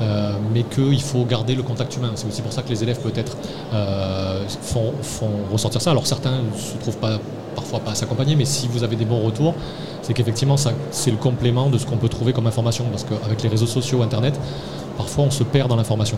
euh, 0.00 0.32
mais 0.52 0.62
qu'il 0.62 1.02
faut 1.02 1.24
garder 1.24 1.54
le 1.54 1.62
contact 1.62 1.96
humain. 1.96 2.12
C'est 2.14 2.26
aussi 2.26 2.42
pour 2.42 2.52
ça 2.52 2.62
que 2.62 2.70
les 2.70 2.82
élèves 2.82 3.00
peut-être 3.00 3.36
euh, 3.74 4.44
font, 4.62 4.92
font 5.02 5.30
ressortir 5.52 5.82
ça. 5.82 5.90
Alors 5.90 6.06
certains 6.06 6.38
ne 6.42 6.58
se 6.58 6.76
trouvent 6.78 6.98
pas 6.98 7.18
parfois 7.54 7.80
pas 7.80 7.90
à 7.90 7.94
s'accompagner, 7.94 8.36
mais 8.36 8.44
si 8.44 8.68
vous 8.68 8.84
avez 8.84 8.96
des 8.96 9.04
bons 9.04 9.20
retours, 9.20 9.54
c'est 10.02 10.14
qu'effectivement 10.14 10.56
c'est 10.56 11.10
le 11.10 11.16
complément 11.16 11.68
de 11.68 11.78
ce 11.78 11.84
qu'on 11.84 11.96
peut 11.96 12.08
trouver 12.08 12.32
comme 12.32 12.46
information, 12.46 12.84
parce 12.90 13.04
qu'avec 13.04 13.42
les 13.42 13.48
réseaux 13.48 13.66
sociaux, 13.66 14.02
Internet, 14.02 14.38
parfois 14.96 15.24
on 15.24 15.30
se 15.30 15.42
perd 15.42 15.68
dans 15.68 15.76
l'information. 15.76 16.16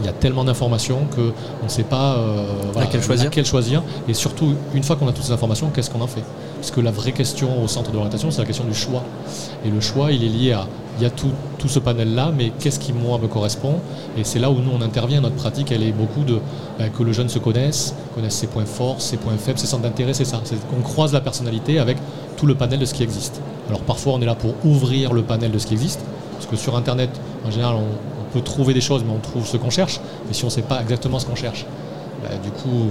Il 0.00 0.06
y 0.06 0.08
a 0.08 0.12
tellement 0.12 0.44
d'informations 0.44 1.06
qu'on 1.14 1.64
ne 1.64 1.68
sait 1.68 1.84
pas 1.84 2.16
euh, 2.16 2.46
Laquelle 2.74 3.02
choisir. 3.02 3.24
laquelle 3.26 3.46
choisir. 3.46 3.82
Et 4.08 4.14
surtout, 4.14 4.54
une 4.74 4.82
fois 4.82 4.96
qu'on 4.96 5.06
a 5.08 5.12
toutes 5.12 5.24
ces 5.24 5.32
informations, 5.32 5.70
qu'est-ce 5.72 5.90
qu'on 5.90 6.00
en 6.00 6.06
fait? 6.06 6.24
Parce 6.56 6.70
que 6.70 6.80
la 6.80 6.90
vraie 6.90 7.12
question 7.12 7.62
au 7.62 7.68
centre 7.68 7.90
de 7.90 7.96
l'orientation, 7.96 8.30
c'est 8.30 8.40
la 8.40 8.46
question 8.46 8.64
du 8.64 8.74
choix. 8.74 9.02
Et 9.64 9.70
le 9.70 9.80
choix, 9.80 10.10
il 10.10 10.24
est 10.24 10.28
lié 10.28 10.52
à, 10.52 10.66
il 10.98 11.02
y 11.02 11.06
a 11.06 11.10
tout, 11.10 11.30
tout 11.58 11.68
ce 11.68 11.78
panel-là, 11.78 12.32
mais 12.36 12.52
qu'est-ce 12.58 12.78
qui, 12.78 12.92
moi, 12.92 13.18
me 13.18 13.26
correspond? 13.28 13.74
Et 14.16 14.24
c'est 14.24 14.38
là 14.38 14.50
où 14.50 14.56
nous, 14.60 14.70
on 14.72 14.80
intervient. 14.80 15.20
Notre 15.20 15.36
pratique, 15.36 15.70
elle 15.72 15.82
est 15.82 15.92
beaucoup 15.92 16.24
de 16.24 16.38
ben, 16.78 16.90
que 16.90 17.02
le 17.02 17.12
jeune 17.12 17.28
se 17.28 17.38
connaisse, 17.38 17.94
connaisse 18.14 18.34
ses 18.34 18.46
points 18.46 18.64
forts, 18.64 19.00
ses 19.00 19.16
points 19.16 19.36
faibles, 19.36 19.58
ses 19.58 19.66
centres 19.66 19.82
d'intérêt, 19.82 20.14
c'est 20.14 20.24
ça. 20.24 20.40
C'est 20.44 20.56
qu'on 20.68 20.82
croise 20.82 21.12
la 21.12 21.20
personnalité 21.20 21.78
avec 21.78 21.98
tout 22.36 22.46
le 22.46 22.54
panel 22.54 22.78
de 22.78 22.84
ce 22.84 22.94
qui 22.94 23.02
existe. 23.02 23.40
Alors 23.68 23.80
parfois, 23.80 24.14
on 24.14 24.20
est 24.20 24.26
là 24.26 24.34
pour 24.34 24.54
ouvrir 24.64 25.12
le 25.12 25.22
panel 25.22 25.50
de 25.50 25.58
ce 25.58 25.66
qui 25.66 25.74
existe, 25.74 26.00
parce 26.34 26.46
que 26.46 26.56
sur 26.56 26.76
Internet, 26.76 27.10
en 27.46 27.50
général, 27.50 27.76
on, 27.76 27.80
on 27.80 28.13
trouver 28.40 28.74
des 28.74 28.80
choses, 28.80 29.04
mais 29.06 29.12
on 29.12 29.20
trouve 29.20 29.46
ce 29.46 29.56
qu'on 29.56 29.70
cherche. 29.70 30.00
Mais 30.26 30.34
si 30.34 30.44
on 30.44 30.48
ne 30.48 30.52
sait 30.52 30.62
pas 30.62 30.80
exactement 30.80 31.18
ce 31.18 31.26
qu'on 31.26 31.36
cherche, 31.36 31.66
ben, 32.22 32.38
du 32.42 32.50
coup, 32.50 32.90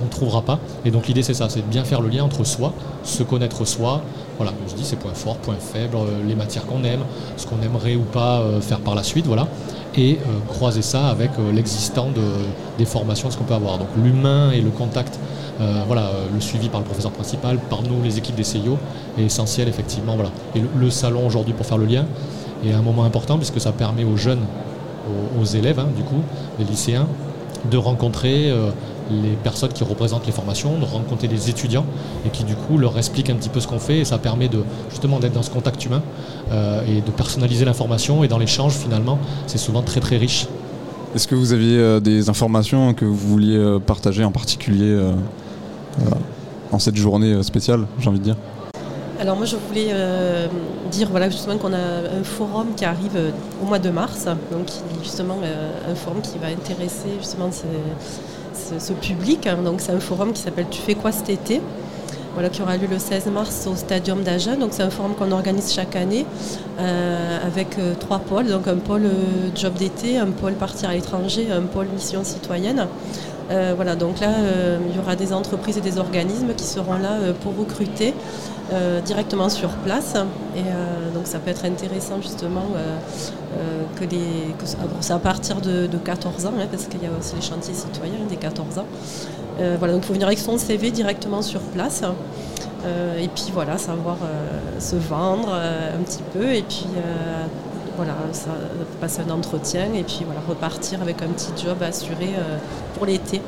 on 0.00 0.04
ne 0.04 0.10
trouvera 0.10 0.42
pas. 0.42 0.58
Et 0.84 0.90
donc 0.90 1.06
l'idée, 1.06 1.22
c'est 1.22 1.34
ça, 1.34 1.48
c'est 1.48 1.60
de 1.60 1.66
bien 1.66 1.84
faire 1.84 2.00
le 2.00 2.08
lien 2.08 2.24
entre 2.24 2.44
soi, 2.44 2.72
se 3.02 3.22
connaître 3.22 3.64
soi, 3.64 4.02
voilà, 4.36 4.52
je 4.68 4.74
dis, 4.74 4.84
ses 4.84 4.96
points 4.96 5.14
forts, 5.14 5.36
points 5.36 5.56
faibles, 5.58 5.96
euh, 5.96 6.22
les 6.26 6.34
matières 6.34 6.66
qu'on 6.66 6.84
aime, 6.84 7.00
ce 7.36 7.46
qu'on 7.46 7.60
aimerait 7.62 7.96
ou 7.96 8.02
pas 8.02 8.40
euh, 8.40 8.60
faire 8.60 8.80
par 8.80 8.94
la 8.94 9.02
suite, 9.02 9.26
voilà, 9.26 9.48
et 9.96 10.18
euh, 10.18 10.38
croiser 10.48 10.82
ça 10.82 11.08
avec 11.08 11.30
l'existant 11.52 12.08
de, 12.10 12.22
des 12.78 12.84
formations, 12.84 13.30
ce 13.30 13.36
qu'on 13.36 13.44
peut 13.44 13.54
avoir. 13.54 13.78
Donc 13.78 13.88
l'humain 14.02 14.50
et 14.50 14.60
le 14.60 14.70
contact, 14.70 15.18
voilà, 15.86 16.10
le 16.34 16.38
suivi 16.38 16.68
par 16.68 16.80
le 16.80 16.84
professeur 16.84 17.12
principal, 17.12 17.58
par 17.70 17.80
nous, 17.80 18.02
les 18.04 18.18
équipes 18.18 18.34
des 18.34 18.44
CIO, 18.44 18.76
est 19.18 19.22
essentiel, 19.22 19.68
effectivement, 19.68 20.14
voilà. 20.14 20.30
Et 20.54 20.60
le 20.60 20.90
salon 20.90 21.26
aujourd'hui 21.26 21.54
pour 21.54 21.64
faire 21.64 21.78
le 21.78 21.86
lien 21.86 22.04
est 22.64 22.72
un 22.72 22.82
moment 22.82 23.04
important 23.04 23.36
puisque 23.36 23.60
ça 23.60 23.72
permet 23.72 24.04
aux 24.04 24.16
jeunes, 24.16 24.44
aux, 25.40 25.44
élèves, 25.44 25.78
hein, 25.78 25.88
du 25.96 26.02
coup, 26.02 26.22
les 26.58 26.64
lycéens, 26.64 27.06
de 27.70 27.76
rencontrer 27.76 28.50
euh, 28.50 28.70
les 29.10 29.30
personnes 29.42 29.72
qui 29.72 29.84
représentent 29.84 30.26
les 30.26 30.32
formations, 30.32 30.78
de 30.78 30.84
rencontrer 30.84 31.28
les 31.28 31.50
étudiants 31.50 31.84
et 32.24 32.30
qui 32.30 32.44
du 32.44 32.54
coup 32.54 32.78
leur 32.78 32.96
expliquent 32.98 33.30
un 33.30 33.34
petit 33.34 33.48
peu 33.48 33.60
ce 33.60 33.66
qu'on 33.66 33.78
fait 33.78 33.98
et 33.98 34.04
ça 34.04 34.18
permet 34.18 34.48
de 34.48 34.62
justement 34.90 35.18
d'être 35.18 35.32
dans 35.32 35.42
ce 35.42 35.50
contact 35.50 35.84
humain 35.84 36.02
euh, 36.52 36.82
et 36.86 37.00
de 37.00 37.10
personnaliser 37.10 37.64
l'information 37.64 38.24
et 38.24 38.28
dans 38.28 38.38
l'échange 38.38 38.72
finalement 38.72 39.18
c'est 39.46 39.58
souvent 39.58 39.82
très 39.82 40.00
très 40.00 40.16
riche. 40.16 40.46
Est-ce 41.14 41.26
que 41.28 41.34
vous 41.34 41.52
aviez 41.52 41.78
euh, 41.78 42.00
des 42.00 42.28
informations 42.28 42.94
que 42.94 43.04
vous 43.04 43.16
vouliez 43.16 43.78
partager 43.86 44.24
en 44.24 44.32
particulier 44.32 45.00
en 46.72 46.78
cette 46.78 46.96
journée 46.96 47.42
spéciale, 47.42 47.86
j'ai 47.98 48.08
envie 48.08 48.18
de 48.18 48.24
dire? 48.24 48.36
Alors 49.18 49.36
moi 49.36 49.46
je 49.46 49.56
voulais 49.56 49.88
euh, 49.92 50.46
dire 50.90 51.08
voilà 51.10 51.30
justement 51.30 51.56
qu'on 51.56 51.72
a 51.72 51.78
un 51.78 52.22
forum 52.22 52.74
qui 52.76 52.84
arrive 52.84 53.16
euh, 53.16 53.30
au 53.62 53.66
mois 53.66 53.78
de 53.78 53.88
mars, 53.88 54.26
donc 54.52 54.66
justement 55.02 55.38
euh, 55.42 55.70
un 55.90 55.94
forum 55.94 56.20
qui 56.20 56.36
va 56.38 56.48
intéresser 56.48 57.08
justement 57.18 57.50
ce, 57.50 58.92
public. 58.92 59.46
hein. 59.46 59.58
Donc 59.64 59.80
c'est 59.80 59.92
un 59.92 60.00
forum 60.00 60.32
qui 60.34 60.42
s'appelle 60.42 60.66
Tu 60.70 60.82
fais 60.82 60.94
quoi 60.94 61.12
cet 61.12 61.30
été? 61.30 61.62
Voilà, 62.34 62.50
qui 62.50 62.60
aura 62.60 62.76
lieu 62.76 62.86
le 62.90 62.98
16 62.98 63.28
mars 63.28 63.66
au 63.66 63.74
Stadium 63.74 64.22
d'Agen. 64.22 64.58
Donc 64.58 64.70
c'est 64.72 64.82
un 64.82 64.90
forum 64.90 65.14
qu'on 65.14 65.32
organise 65.32 65.72
chaque 65.72 65.96
année 65.96 66.26
avec 66.78 67.78
trois 67.98 68.18
pôles. 68.18 68.48
Donc 68.48 68.68
un 68.68 68.76
pôle 68.76 69.08
job 69.54 69.72
d'été, 69.72 70.18
un 70.18 70.26
pôle 70.26 70.52
partir 70.52 70.90
à 70.90 70.92
l'étranger, 70.92 71.48
un 71.50 71.62
pôle 71.62 71.86
mission 71.86 72.22
citoyenne. 72.24 72.86
Euh, 73.50 73.72
voilà, 73.76 73.94
donc 73.94 74.20
là, 74.20 74.30
euh, 74.30 74.78
il 74.88 74.96
y 74.96 74.98
aura 74.98 75.14
des 75.14 75.32
entreprises 75.32 75.78
et 75.78 75.80
des 75.80 75.98
organismes 75.98 76.52
qui 76.56 76.64
seront 76.64 76.98
là 76.98 77.12
euh, 77.12 77.32
pour 77.32 77.56
recruter 77.56 78.14
directement 79.04 79.48
sur 79.48 79.68
place. 79.68 80.16
Et 80.56 80.62
donc 81.14 81.28
ça 81.28 81.38
peut 81.38 81.50
être 81.50 81.64
intéressant 81.64 82.20
justement 82.20 82.64
que 83.94 84.02
les. 84.02 84.54
que 84.58 84.66
c'est 85.00 85.12
à 85.12 85.18
partir 85.20 85.60
de, 85.60 85.86
de 85.86 85.96
14 85.98 86.46
ans, 86.46 86.52
hein, 86.58 86.66
parce 86.68 86.86
qu'il 86.86 87.00
y 87.00 87.06
a 87.06 87.10
aussi 87.16 87.36
les 87.36 87.42
chantiers 87.42 87.74
citoyens 87.74 88.26
des 88.28 88.34
14 88.34 88.78
ans. 88.78 88.86
Voilà, 89.78 89.92
donc 89.92 90.02
il 90.02 90.06
faut 90.08 90.14
venir 90.14 90.26
avec 90.26 90.40
son 90.40 90.58
CV 90.58 90.90
directement 90.90 91.42
sur 91.42 91.60
place. 91.60 92.02
Et 93.20 93.28
puis 93.28 93.52
voilà, 93.54 93.78
savoir 93.78 94.16
se 94.80 94.96
vendre 94.96 95.52
un 95.54 96.02
petit 96.02 96.24
peu. 96.32 96.52
Et 96.52 96.62
puis 96.62 96.88
voilà, 97.96 98.14
ça, 98.32 98.50
passer 99.00 99.22
un 99.26 99.30
entretien 99.30 99.92
et 99.94 100.02
puis 100.02 100.20
voilà, 100.24 100.40
repartir 100.46 101.02
avec 101.02 101.22
un 101.22 101.28
petit 101.28 101.50
job 101.62 101.82
assuré 101.82 102.30
euh, 102.36 102.58
pour 102.94 103.06
l'été. 103.06 103.40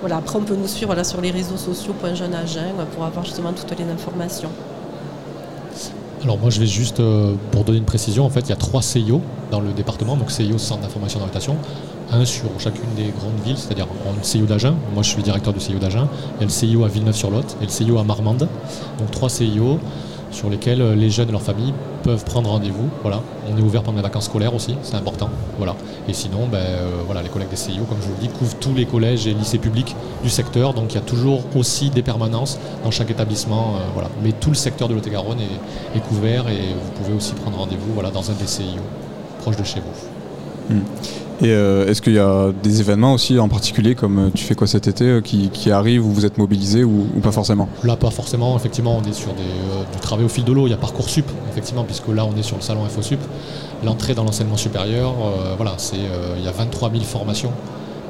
Voilà, 0.00 0.16
après 0.16 0.38
on 0.38 0.42
peut 0.42 0.56
nous 0.56 0.68
suivre 0.68 0.88
voilà, 0.88 1.04
sur 1.04 1.20
les 1.20 1.30
réseaux 1.30 1.56
sociaux 1.56 1.94
pour 1.94 3.04
avoir 3.04 3.24
justement 3.24 3.52
toutes 3.52 3.78
les 3.78 3.84
informations. 3.84 4.50
Alors 6.22 6.38
moi 6.38 6.50
je 6.50 6.60
vais 6.60 6.66
juste, 6.66 7.00
euh, 7.00 7.34
pour 7.50 7.64
donner 7.64 7.78
une 7.78 7.84
précision, 7.84 8.26
en 8.26 8.30
fait 8.30 8.40
il 8.40 8.50
y 8.50 8.52
a 8.52 8.56
trois 8.56 8.82
CIO 8.82 9.22
dans 9.50 9.60
le 9.60 9.72
département, 9.72 10.16
donc 10.16 10.30
CIO 10.30 10.58
Centre 10.58 10.82
d'information 10.82 11.18
d'orientation, 11.18 11.56
un 12.12 12.26
sur 12.26 12.48
chacune 12.58 12.94
des 12.94 13.04
grandes 13.04 13.40
villes, 13.42 13.56
c'est-à-dire 13.56 13.86
le 13.86 14.22
CIO 14.22 14.44
d'Agen, 14.44 14.74
moi 14.92 15.02
je 15.02 15.08
suis 15.08 15.22
directeur 15.22 15.54
du 15.54 15.60
CIO 15.60 15.78
d'Agen, 15.78 16.08
il 16.36 16.40
y 16.40 16.42
a 16.42 16.46
le 16.46 16.50
CIO 16.50 16.84
à 16.84 16.88
Villeneuve-sur-Lot 16.88 17.56
et 17.62 17.64
le 17.64 17.70
CIO 17.70 17.98
à 17.98 18.04
Marmande, 18.04 18.48
donc 18.98 19.10
trois 19.10 19.30
CIO 19.30 19.78
sur 20.30 20.48
lesquels 20.50 20.80
euh, 20.80 20.94
les 20.94 21.10
jeunes 21.10 21.28
et 21.28 21.32
leurs 21.32 21.42
familles 21.42 21.74
peuvent 22.02 22.24
prendre 22.24 22.50
rendez-vous. 22.50 22.88
Voilà, 23.02 23.20
on 23.50 23.56
est 23.56 23.62
ouvert 23.62 23.82
pendant 23.82 23.96
les 23.96 24.02
vacances 24.02 24.26
scolaires 24.26 24.54
aussi, 24.54 24.76
c'est 24.82 24.96
important. 24.96 25.28
Voilà. 25.58 25.76
Et 26.08 26.12
sinon, 26.12 26.46
ben, 26.50 26.58
euh, 26.58 27.02
voilà, 27.06 27.22
les 27.22 27.28
collègues 27.28 27.50
des 27.50 27.56
CIO, 27.56 27.84
comme 27.84 27.98
je 28.00 28.06
vous 28.06 28.14
le 28.14 28.20
dis, 28.20 28.28
couvrent 28.28 28.56
tous 28.58 28.74
les 28.74 28.86
collèges 28.86 29.26
et 29.26 29.34
lycées 29.34 29.58
publics 29.58 29.94
du 30.22 30.30
secteur. 30.30 30.74
Donc 30.74 30.92
il 30.92 30.94
y 30.96 30.98
a 30.98 31.02
toujours 31.02 31.42
aussi 31.54 31.90
des 31.90 32.02
permanences 32.02 32.58
dans 32.84 32.90
chaque 32.90 33.10
établissement. 33.10 33.76
euh, 33.76 33.80
voilà. 33.94 34.08
Mais 34.22 34.32
tout 34.32 34.50
le 34.50 34.56
secteur 34.56 34.88
de 34.88 34.94
Lot-et-Garonne 34.94 35.40
est, 35.40 35.98
est 35.98 36.00
couvert 36.00 36.48
et 36.48 36.74
vous 36.74 36.90
pouvez 37.02 37.14
aussi 37.16 37.34
prendre 37.34 37.58
rendez-vous 37.58 37.92
voilà, 37.94 38.10
dans 38.10 38.30
un 38.30 38.34
des 38.34 38.46
CIO 38.46 38.82
proche 39.40 39.56
de 39.56 39.64
chez 39.64 39.80
vous. 39.80 40.19
Hmm. 40.70 40.80
Et 41.42 41.52
euh, 41.52 41.86
est-ce 41.86 42.02
qu'il 42.02 42.12
y 42.12 42.18
a 42.18 42.52
des 42.62 42.80
événements 42.80 43.14
aussi 43.14 43.38
en 43.38 43.48
particulier, 43.48 43.94
comme 43.94 44.18
euh, 44.18 44.30
tu 44.34 44.44
fais 44.44 44.54
quoi 44.54 44.66
cet 44.66 44.88
été, 44.88 45.04
euh, 45.04 45.20
qui, 45.22 45.48
qui 45.48 45.70
arrivent 45.70 46.04
où 46.04 46.10
vous 46.10 46.26
êtes 46.26 46.36
mobilisés 46.36 46.84
ou, 46.84 47.06
ou 47.16 47.20
pas 47.20 47.32
forcément? 47.32 47.66
Là, 47.82 47.96
pas 47.96 48.10
forcément. 48.10 48.56
Effectivement, 48.56 48.98
on 49.02 49.08
est 49.08 49.14
sur 49.14 49.32
des, 49.32 49.42
du 49.92 50.00
travail 50.00 50.26
au 50.26 50.28
fil 50.28 50.44
de 50.44 50.52
l'eau. 50.52 50.66
Il 50.66 50.70
y 50.70 50.74
a 50.74 50.76
Parcoursup, 50.76 51.24
effectivement, 51.50 51.84
puisque 51.84 52.08
là, 52.08 52.26
on 52.26 52.36
est 52.36 52.42
sur 52.42 52.56
le 52.56 52.62
salon 52.62 52.84
InfoSup. 52.84 53.20
L'entrée 53.84 54.14
dans 54.14 54.24
l'enseignement 54.24 54.58
supérieur, 54.58 55.14
voilà, 55.56 55.72
c'est, 55.78 55.96
il 56.36 56.44
y 56.44 56.48
a 56.48 56.52
23 56.52 56.90
000 56.90 57.02
formations 57.04 57.52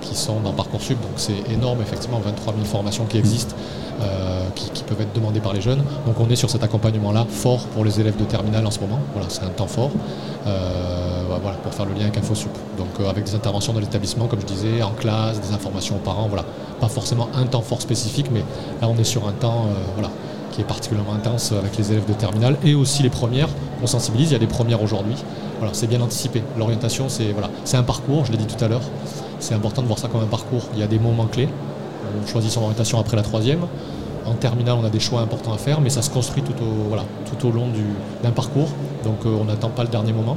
qui 0.01 0.17
sont 0.17 0.41
dans 0.41 0.53
Parcoursup. 0.53 1.01
Donc, 1.01 1.13
c'est 1.17 1.53
énorme, 1.53 1.81
effectivement, 1.83 2.19
23 2.19 2.55
000 2.55 2.65
formations 2.65 3.05
qui 3.05 3.19
existent, 3.19 3.55
euh, 4.01 4.49
qui, 4.55 4.71
qui 4.71 4.83
peuvent 4.83 5.01
être 5.01 5.13
demandées 5.15 5.41
par 5.41 5.53
les 5.53 5.61
jeunes. 5.61 5.83
Donc, 6.07 6.19
on 6.19 6.29
est 6.31 6.37
sur 6.37 6.51
cet 6.51 6.65
accompagnement-là 6.65 7.27
fort 7.29 7.67
pour 7.69 7.85
les 7.85 8.01
élèves 8.01 8.17
de 8.17 8.25
terminale 8.25 8.67
en 8.67 8.71
ce 8.71 8.81
moment. 8.81 8.99
Voilà, 9.13 9.29
c'est 9.29 9.45
un 9.45 9.51
temps 9.51 9.67
fort. 9.67 9.91
Euh, 10.47 11.20
pour 11.63 11.75
faire 11.75 11.87
le 11.87 11.95
lien 11.95 12.03
avec 12.03 12.17
InfoSup. 12.19 12.51
Donc 12.79 12.89
euh, 13.01 13.09
avec 13.11 13.25
des 13.25 13.35
interventions 13.35 13.73
dans 13.73 13.81
l'établissement, 13.81 14.27
comme 14.27 14.41
je 14.41 14.47
disais, 14.47 14.83
en 14.83 14.91
classe, 14.91 15.41
des 15.41 15.55
informations 15.55 15.97
aux 15.97 16.01
parents, 16.01 16.29
voilà. 16.29 16.45
Pas 16.81 16.89
forcément 16.89 17.29
un 17.35 17.45
temps 17.47 17.61
fort 17.63 17.83
spécifique, 17.83 18.27
mais 18.33 18.41
là 18.81 18.89
on 18.89 18.97
est 18.97 19.05
sur 19.05 19.29
un 19.29 19.33
temps 19.33 19.67
euh, 19.69 19.73
voilà, 19.95 20.11
qui 20.53 20.61
est 20.61 20.65
particulièrement 20.65 21.13
intense 21.15 21.53
avec 21.53 21.77
les 21.77 21.93
élèves 21.93 22.07
de 22.07 22.15
terminale 22.15 22.57
et 22.65 22.75
aussi 22.75 23.03
les 23.03 23.11
premières. 23.11 23.49
On 23.83 23.87
sensibilise, 23.87 24.31
il 24.31 24.33
y 24.33 24.37
a 24.37 24.41
des 24.41 24.47
premières 24.47 24.83
aujourd'hui. 24.83 25.15
C'est 25.73 25.89
bien 25.89 26.01
anticipé. 26.01 26.43
L'orientation, 26.57 27.11
c'est 27.11 27.33
voilà, 27.33 27.51
un 27.75 27.83
parcours, 27.83 28.25
je 28.25 28.33
l'ai 28.33 28.39
dit 28.39 28.47
tout 28.47 28.65
à 28.65 28.69
l'heure. 28.69 28.81
C'est 29.41 29.55
important 29.55 29.83
de 29.83 29.87
voir 29.89 29.99
ça 29.99 30.09
comme 30.09 30.23
un 30.23 30.27
parcours. 30.27 30.63
Il 30.73 30.81
y 30.81 30.83
a 30.83 30.87
des 30.87 30.99
moments 30.99 31.27
clés. 31.27 31.49
On 32.23 32.27
choisit 32.27 32.51
son 32.51 32.63
orientation 32.63 32.99
après 32.99 33.17
la 33.17 33.23
troisième. 33.23 33.67
En 34.25 34.35
terminale, 34.35 34.77
on 34.81 34.85
a 34.85 34.91
des 34.91 35.01
choix 35.01 35.21
importants 35.21 35.53
à 35.53 35.59
faire, 35.59 35.81
mais 35.81 35.91
ça 35.91 36.01
se 36.03 36.11
construit 36.11 36.43
tout 36.43 36.55
au, 37.47 37.51
long 37.53 37.69
du- 37.69 37.85
d'un 38.23 38.31
parcours. 38.31 38.69
Donc 39.05 39.27
euh, 39.27 39.37
on 39.41 39.45
n'attend 39.45 39.69
pas 39.69 39.83
le 39.83 39.89
dernier 39.89 40.13
moment. 40.13 40.37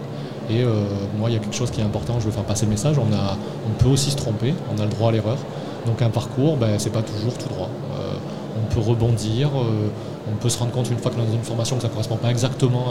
Et 0.50 0.64
euh, 0.64 0.84
moi, 1.18 1.30
il 1.30 1.34
y 1.34 1.36
a 1.36 1.40
quelque 1.40 1.56
chose 1.56 1.72
qui 1.72 1.82
est 1.82 1.84
important, 1.84 2.20
je 2.20 2.26
veux 2.26 2.32
faire 2.32 2.44
passer 2.44 2.66
le 2.66 2.72
message. 2.72 2.98
On, 2.98 3.84
peut 3.84 3.90
aussi 3.90 4.12
se 4.12 4.18
tromper, 4.18 4.54
on 4.76 4.82
a 4.82 4.86
le 4.86 4.92
droit 4.92 5.10
à 5.10 5.12
l'erreur. 5.12 5.38
Donc 5.86 6.02
un 6.02 6.10
parcours, 6.10 6.58
ben, 6.58 6.78
c'est 6.78 6.92
pas 6.92 7.02
toujours 7.02 7.38
tout 7.38 7.50
droit. 7.50 7.70
Euh, 7.98 8.14
on 8.58 8.74
peut 8.74 8.80
rebondir, 8.80 9.50
euh, 9.50 9.90
on 10.32 10.36
peut 10.36 10.50
se 10.50 10.60
rendre 10.60 10.72
compte 10.72 10.90
une 10.90 10.98
fois 10.98 11.12
que 11.12 11.18
dans 11.18 11.32
une 11.32 11.44
formation 11.44 11.76
que 11.76 11.82
ça 11.82 11.88
ne 11.88 11.94
correspond 11.94 12.18
pas 12.18 12.30
exactement 12.30 12.86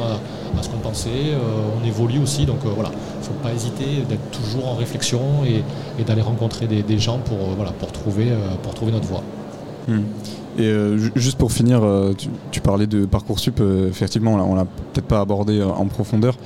à, 0.59 0.63
ce 0.63 0.69
qu'on 0.69 0.79
pensait. 0.79 1.35
On 1.81 1.87
évolue 1.87 2.19
aussi, 2.19 2.45
donc 2.45 2.59
voilà, 2.65 2.91
il 2.93 3.21
ne 3.21 3.25
faut 3.25 3.43
pas 3.43 3.53
hésiter 3.53 4.03
d'être 4.09 4.31
toujours 4.31 4.69
en 4.69 4.75
réflexion 4.75 5.21
et, 5.47 5.63
d'aller 6.05 6.21
rencontrer 6.21 6.67
des, 6.67 6.99
gens 6.99 7.19
pour, 7.19 7.39
voilà, 7.57 7.73
pour, 7.73 7.91
trouver, 7.93 8.33
pour 8.63 8.75
trouver 8.75 8.93
notre 8.93 9.07
voie. 9.07 9.23
Hmm. 9.89 10.03
Et 10.59 10.65
euh, 10.65 10.99
ju- 10.99 11.13
juste 11.17 11.39
pour 11.39 11.51
finir, 11.51 11.83
euh, 11.83 12.13
tu, 12.51 12.61
parlais 12.61 12.87
de 12.87 13.07
Parcoursup, 13.07 13.59
euh, 13.61 13.89
effectivement, 13.89 14.35
on 14.35 14.55
l'a 14.55 14.65
peut-être 14.65 15.07
pas 15.07 15.21
abordé 15.21 15.63
en 15.63 15.87
profondeur, 15.87 16.37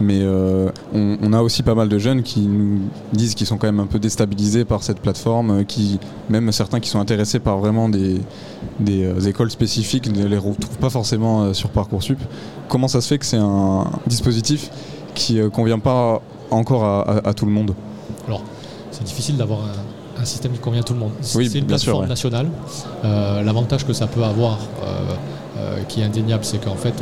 mais 0.00 0.22
on, 0.92 1.32
a 1.32 1.40
aussi 1.42 1.62
pas 1.62 1.74
mal 1.74 1.88
de 1.88 1.98
jeunes 1.98 2.22
qui 2.22 2.40
nous 2.40 2.80
disent 3.12 3.34
qu'ils 3.34 3.46
sont 3.46 3.56
quand 3.56 3.68
même 3.68 3.80
un 3.80 3.86
peu 3.86 4.00
déstabilisés 4.00 4.64
par 4.64 4.82
cette 4.82 4.98
plateforme, 5.00 5.64
qui, 5.64 6.00
même 6.28 6.50
certains 6.50 6.80
qui 6.80 6.90
sont 6.90 6.98
intéressés 6.98 7.38
par 7.38 7.58
vraiment 7.58 7.88
des, 7.88 8.20
écoles 9.26 9.50
spécifiques 9.50 10.12
ne 10.12 10.26
les 10.26 10.36
retrouvent 10.38 10.78
pas 10.78 10.90
forcément 10.90 11.54
sur 11.54 11.70
Parcoursup. 11.70 12.18
Comment 12.68 12.88
ça 12.88 13.00
se 13.00 13.08
fait 13.08 13.18
que 13.18 13.26
c'est 13.26 13.38
un 13.38 13.84
dispositif 14.06 14.70
qui 15.14 15.34
ne 15.34 15.48
convient 15.48 15.78
pas 15.78 16.20
encore 16.50 16.84
à, 16.84 17.28
à- 17.28 17.34
tout 17.34 17.46
le 17.46 17.52
monde? 17.52 17.74
Alors, 18.26 18.42
c'est 18.90 19.04
difficile 19.04 19.36
d'avoir 19.36 19.60
un 20.20 20.24
système 20.24 20.52
qui 20.52 20.58
convient 20.58 20.80
à 20.80 20.84
tout 20.84 20.92
le 20.94 20.98
monde. 21.00 21.12
Oui, 21.34 21.48
c'est 21.48 21.58
une 21.58 21.64
sûr, 21.64 21.66
plateforme 21.66 22.02
ouais. 22.02 22.08
nationale. 22.08 22.48
Euh, 23.04 23.42
L'avantage 23.42 23.86
que 23.86 23.92
ça 23.92 24.06
peut 24.06 24.22
avoir, 24.24 24.58
euh, 24.84 24.86
euh, 25.58 25.78
qui 25.88 26.00
est 26.00 26.04
indéniable, 26.04 26.44
c'est 26.44 26.58
qu'en 26.58 26.76
fait, 26.76 26.94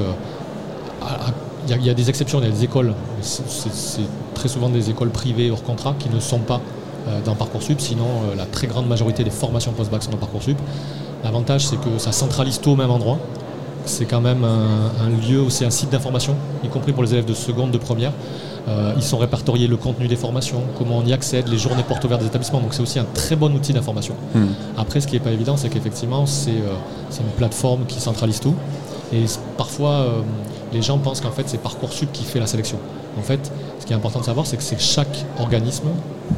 il 1.67 1.71
y, 1.71 1.75
a- 1.75 1.77
il 1.77 1.85
y 1.87 1.91
a 1.91 1.95
des 1.95 2.09
exceptions, 2.09 2.41
il 2.41 2.45
y 2.47 2.49
a 2.49 2.53
des 2.53 2.65
écoles, 2.65 2.95
c'est- 3.21 4.01
très 4.35 4.49
souvent 4.49 4.69
des 4.71 4.89
écoles 4.91 5.11
privées 5.11 5.51
hors 5.51 5.63
contrat 5.63 5.95
qui 5.99 6.09
ne 6.09 6.21
sont 6.21 6.39
pas 6.39 6.61
dans 7.25 7.35
Parcoursup, 7.35 7.81
sinon 7.81 8.07
la 8.37 8.45
très 8.47 8.67
grande 8.67 8.87
majorité 8.87 9.25
des 9.25 9.31
formations 9.31 9.73
post-bac 9.73 10.03
sont 10.03 10.11
dans 10.11 10.17
Parcoursup. 10.19 10.57
L'avantage, 11.25 11.67
c'est 11.67 11.77
que 11.77 11.99
ça 11.99 12.13
centralise 12.13 12.61
tout 12.61 12.71
au 12.71 12.77
même 12.77 12.91
endroit. 12.91 13.19
C'est 13.87 14.05
quand 14.05 14.21
même 14.21 14.45
un, 14.45 15.05
un 15.05 15.09
lieu, 15.29 15.49
c'est 15.49 15.65
un 15.65 15.71
site 15.71 15.91
d'information, 15.91 16.35
y 16.65 16.69
compris 16.69 16.93
pour 16.93 17.03
les 17.03 17.13
élèves 17.15 17.25
de 17.25 17.35
seconde, 17.35 17.71
de 17.71 17.79
première. 17.79 18.13
Euh, 18.69 18.93
ils 18.97 19.03
sont 19.03 19.19
répertoriés 19.19 19.67
le 19.67 19.77
contenu 19.77 20.07
des 20.07 20.17
formations, 20.17 20.63
comment 20.79 20.99
on 20.99 21.07
y 21.07 21.13
accède, 21.13 21.49
les 21.49 21.59
journées 21.59 21.83
portes 21.83 22.05
ouvertes 22.05 22.21
des 22.21 22.27
établissements. 22.27 22.61
Donc 22.61 22.75
c'est 22.75 22.83
aussi 22.83 22.99
un 22.99 23.07
très 23.15 23.37
bon 23.37 23.53
outil 23.55 23.73
d'information. 23.73 24.15
Hmm. 24.35 24.49
Après, 24.77 25.01
ce 25.01 25.07
qui 25.07 25.15
n'est 25.15 25.21
pas 25.21 25.33
évident, 25.33 25.57
c'est 25.57 25.69
qu'effectivement, 25.69 26.27
c'est 26.27 26.51
euh, 26.51 26.75
c'est 27.11 27.23
une 27.23 27.31
plateforme 27.31 27.87
qui 27.87 28.01
centralise 28.01 28.41
tout. 28.41 28.55
Et 29.13 29.25
parfois, 29.57 29.91
euh, 29.91 30.21
les 30.73 30.83
gens 30.83 30.99
pensent 30.99 31.21
qu'en 31.21 31.33
fait, 31.33 31.45
c'est 31.49 31.61
Parcoursup 31.61 32.13
qui 32.13 32.25
fait 32.25 32.39
la 32.39 32.47
sélection. 32.47 32.79
En 33.19 33.23
fait, 33.23 33.51
ce 33.81 33.87
qui 33.87 33.93
est 33.93 33.97
important 33.97 34.21
de 34.21 34.25
savoir, 34.25 34.47
c'est 34.47 34.57
que 34.57 34.63
c'est 34.63 34.81
chaque 34.81 35.25
organisme, 35.41 35.89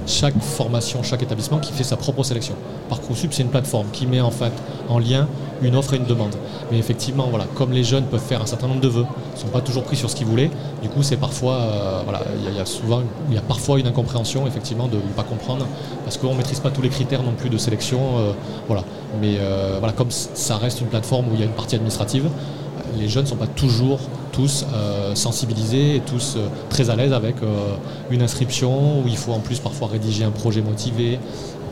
chaque 0.07 0.41
formation, 0.41 1.03
chaque 1.03 1.23
établissement 1.23 1.59
qui 1.59 1.73
fait 1.73 1.85
sa 1.85 1.97
propre 1.97 2.23
sélection. 2.23 2.55
Parcoursup, 2.89 3.35
c'est 3.35 3.43
une 3.43 3.51
plateforme 3.51 3.89
qui 3.93 4.07
met 4.07 4.23
en 4.23 4.31
fait 4.31 4.53
en 4.89 4.99
lien 4.99 5.29
une 5.63 5.77
offre 5.77 5.95
et 5.95 5.97
une 5.97 6.05
demande. 6.05 6.35
Mais 6.71 6.79
effectivement, 6.79 7.27
voilà, 7.31 7.45
comme 7.55 7.73
les 7.73 7.85
jeunes 7.85 8.05
peuvent 8.05 8.21
faire 8.21 8.43
un 8.43 8.47
certain 8.47 8.69
nombre 8.69 8.81
de 8.81 8.89
vœux, 8.89 9.05
ne 9.35 9.39
sont 9.41 9.49
pas 9.49 9.61
toujours 9.61 9.85
pris 9.85 9.97
sur 9.97 10.11
ce 10.11 10.17
qu'ils 10.17 10.27
voulaient. 10.27 10.51
Du 10.83 10.89
coup, 10.89 11.03
c'est 11.03 11.17
parfois, 11.17 11.55
euh, 11.55 12.03
il 12.49 12.57
y, 12.57 12.61
a- 12.61 12.67
souvent, 12.67 13.03
il 13.29 13.35
y 13.35 13.39
a 13.39 13.43
parfois 13.43 13.79
une 13.79 13.87
incompréhension, 13.87 14.47
effectivement, 14.47 14.89
de 14.89 14.97
ne 14.97 15.13
pas 15.17 15.23
comprendre, 15.23 15.67
parce 16.05 16.17
qu'on 16.17 16.33
ne 16.33 16.37
maîtrise 16.39 16.61
pas 16.61 16.71
tous 16.71 16.83
les 16.83 16.89
critères 16.89 17.23
non 17.23 17.33
plus 17.33 17.51
de 17.51 17.59
sélection, 17.59 18.01
euh, 18.19 18.33
voilà. 18.67 18.85
Mais 19.21 19.37
euh, 19.39 19.77
voilà, 19.79 19.93
comme 19.93 20.11
ça 20.11 20.57
reste 20.57 20.81
une 20.81 20.89
plateforme 20.89 21.27
où 21.27 21.35
il 21.35 21.41
y 21.41 21.43
a 21.43 21.47
une 21.47 21.53
partie 21.53 21.75
administrative, 21.77 22.29
les 22.99 23.09
jeunes 23.09 23.25
ne 23.25 23.29
sont 23.29 23.37
pas 23.37 23.47
toujours 23.47 24.01
tous 24.33 24.65
sensibilisés 25.15 25.97
et 25.97 26.01
tous 26.01 26.37
très 26.69 26.91
à 26.91 26.97
l'aise 26.97 27.13
avec 27.13 27.37
une 28.11 28.23
inscription 28.23 29.01
où 29.01 29.05
il 29.07 29.17
faut 29.17 29.33
en 29.33 29.39
plus 29.41 29.61
parfois 29.61 29.89
rédiger 29.89 30.25
un 30.25 30.31
projet 30.31 30.63
motivé, 30.63 31.19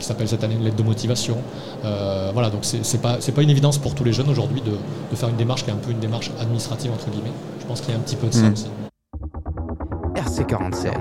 qui 0.01 0.07
s'appelle 0.07 0.27
cette 0.29 0.43
année 0.43 0.57
une 0.57 0.65
lettre 0.65 0.77
de 0.77 0.83
motivation. 0.83 1.37
Euh, 1.85 2.31
voilà, 2.33 2.51
donc 2.51 2.65
c'est 2.65 3.01
pas, 3.01 3.21
c'est 3.21 3.33
pas 3.33 3.43
une 3.43 3.51
évidence 3.51 3.79
pour 3.79 3.95
tous 3.95 4.03
les 4.05 4.13
jeunes 4.13 4.29
aujourd'hui 4.29 4.61
de, 4.63 4.73
de 4.73 5.17
faire 5.17 5.29
une 5.29 5.37
démarche 5.37 5.63
qui 5.65 5.71
est 5.71 5.73
un 5.73 5.77
peu 5.77 5.93
une 5.93 6.01
démarche 6.01 6.31
administrative, 6.41 6.91
entre 6.93 7.09
guillemets. 7.11 7.31
Je 7.61 7.67
pense 7.67 7.81
qu'il 7.81 7.93
y 7.93 7.97
a 7.97 7.99
un 7.99 8.03
petit 8.03 8.17
peu 8.17 8.27
de 8.27 8.33
ça 8.35 8.49
Mm. 8.49 8.53
aussi. 8.53 8.67
RC47. 10.17 10.93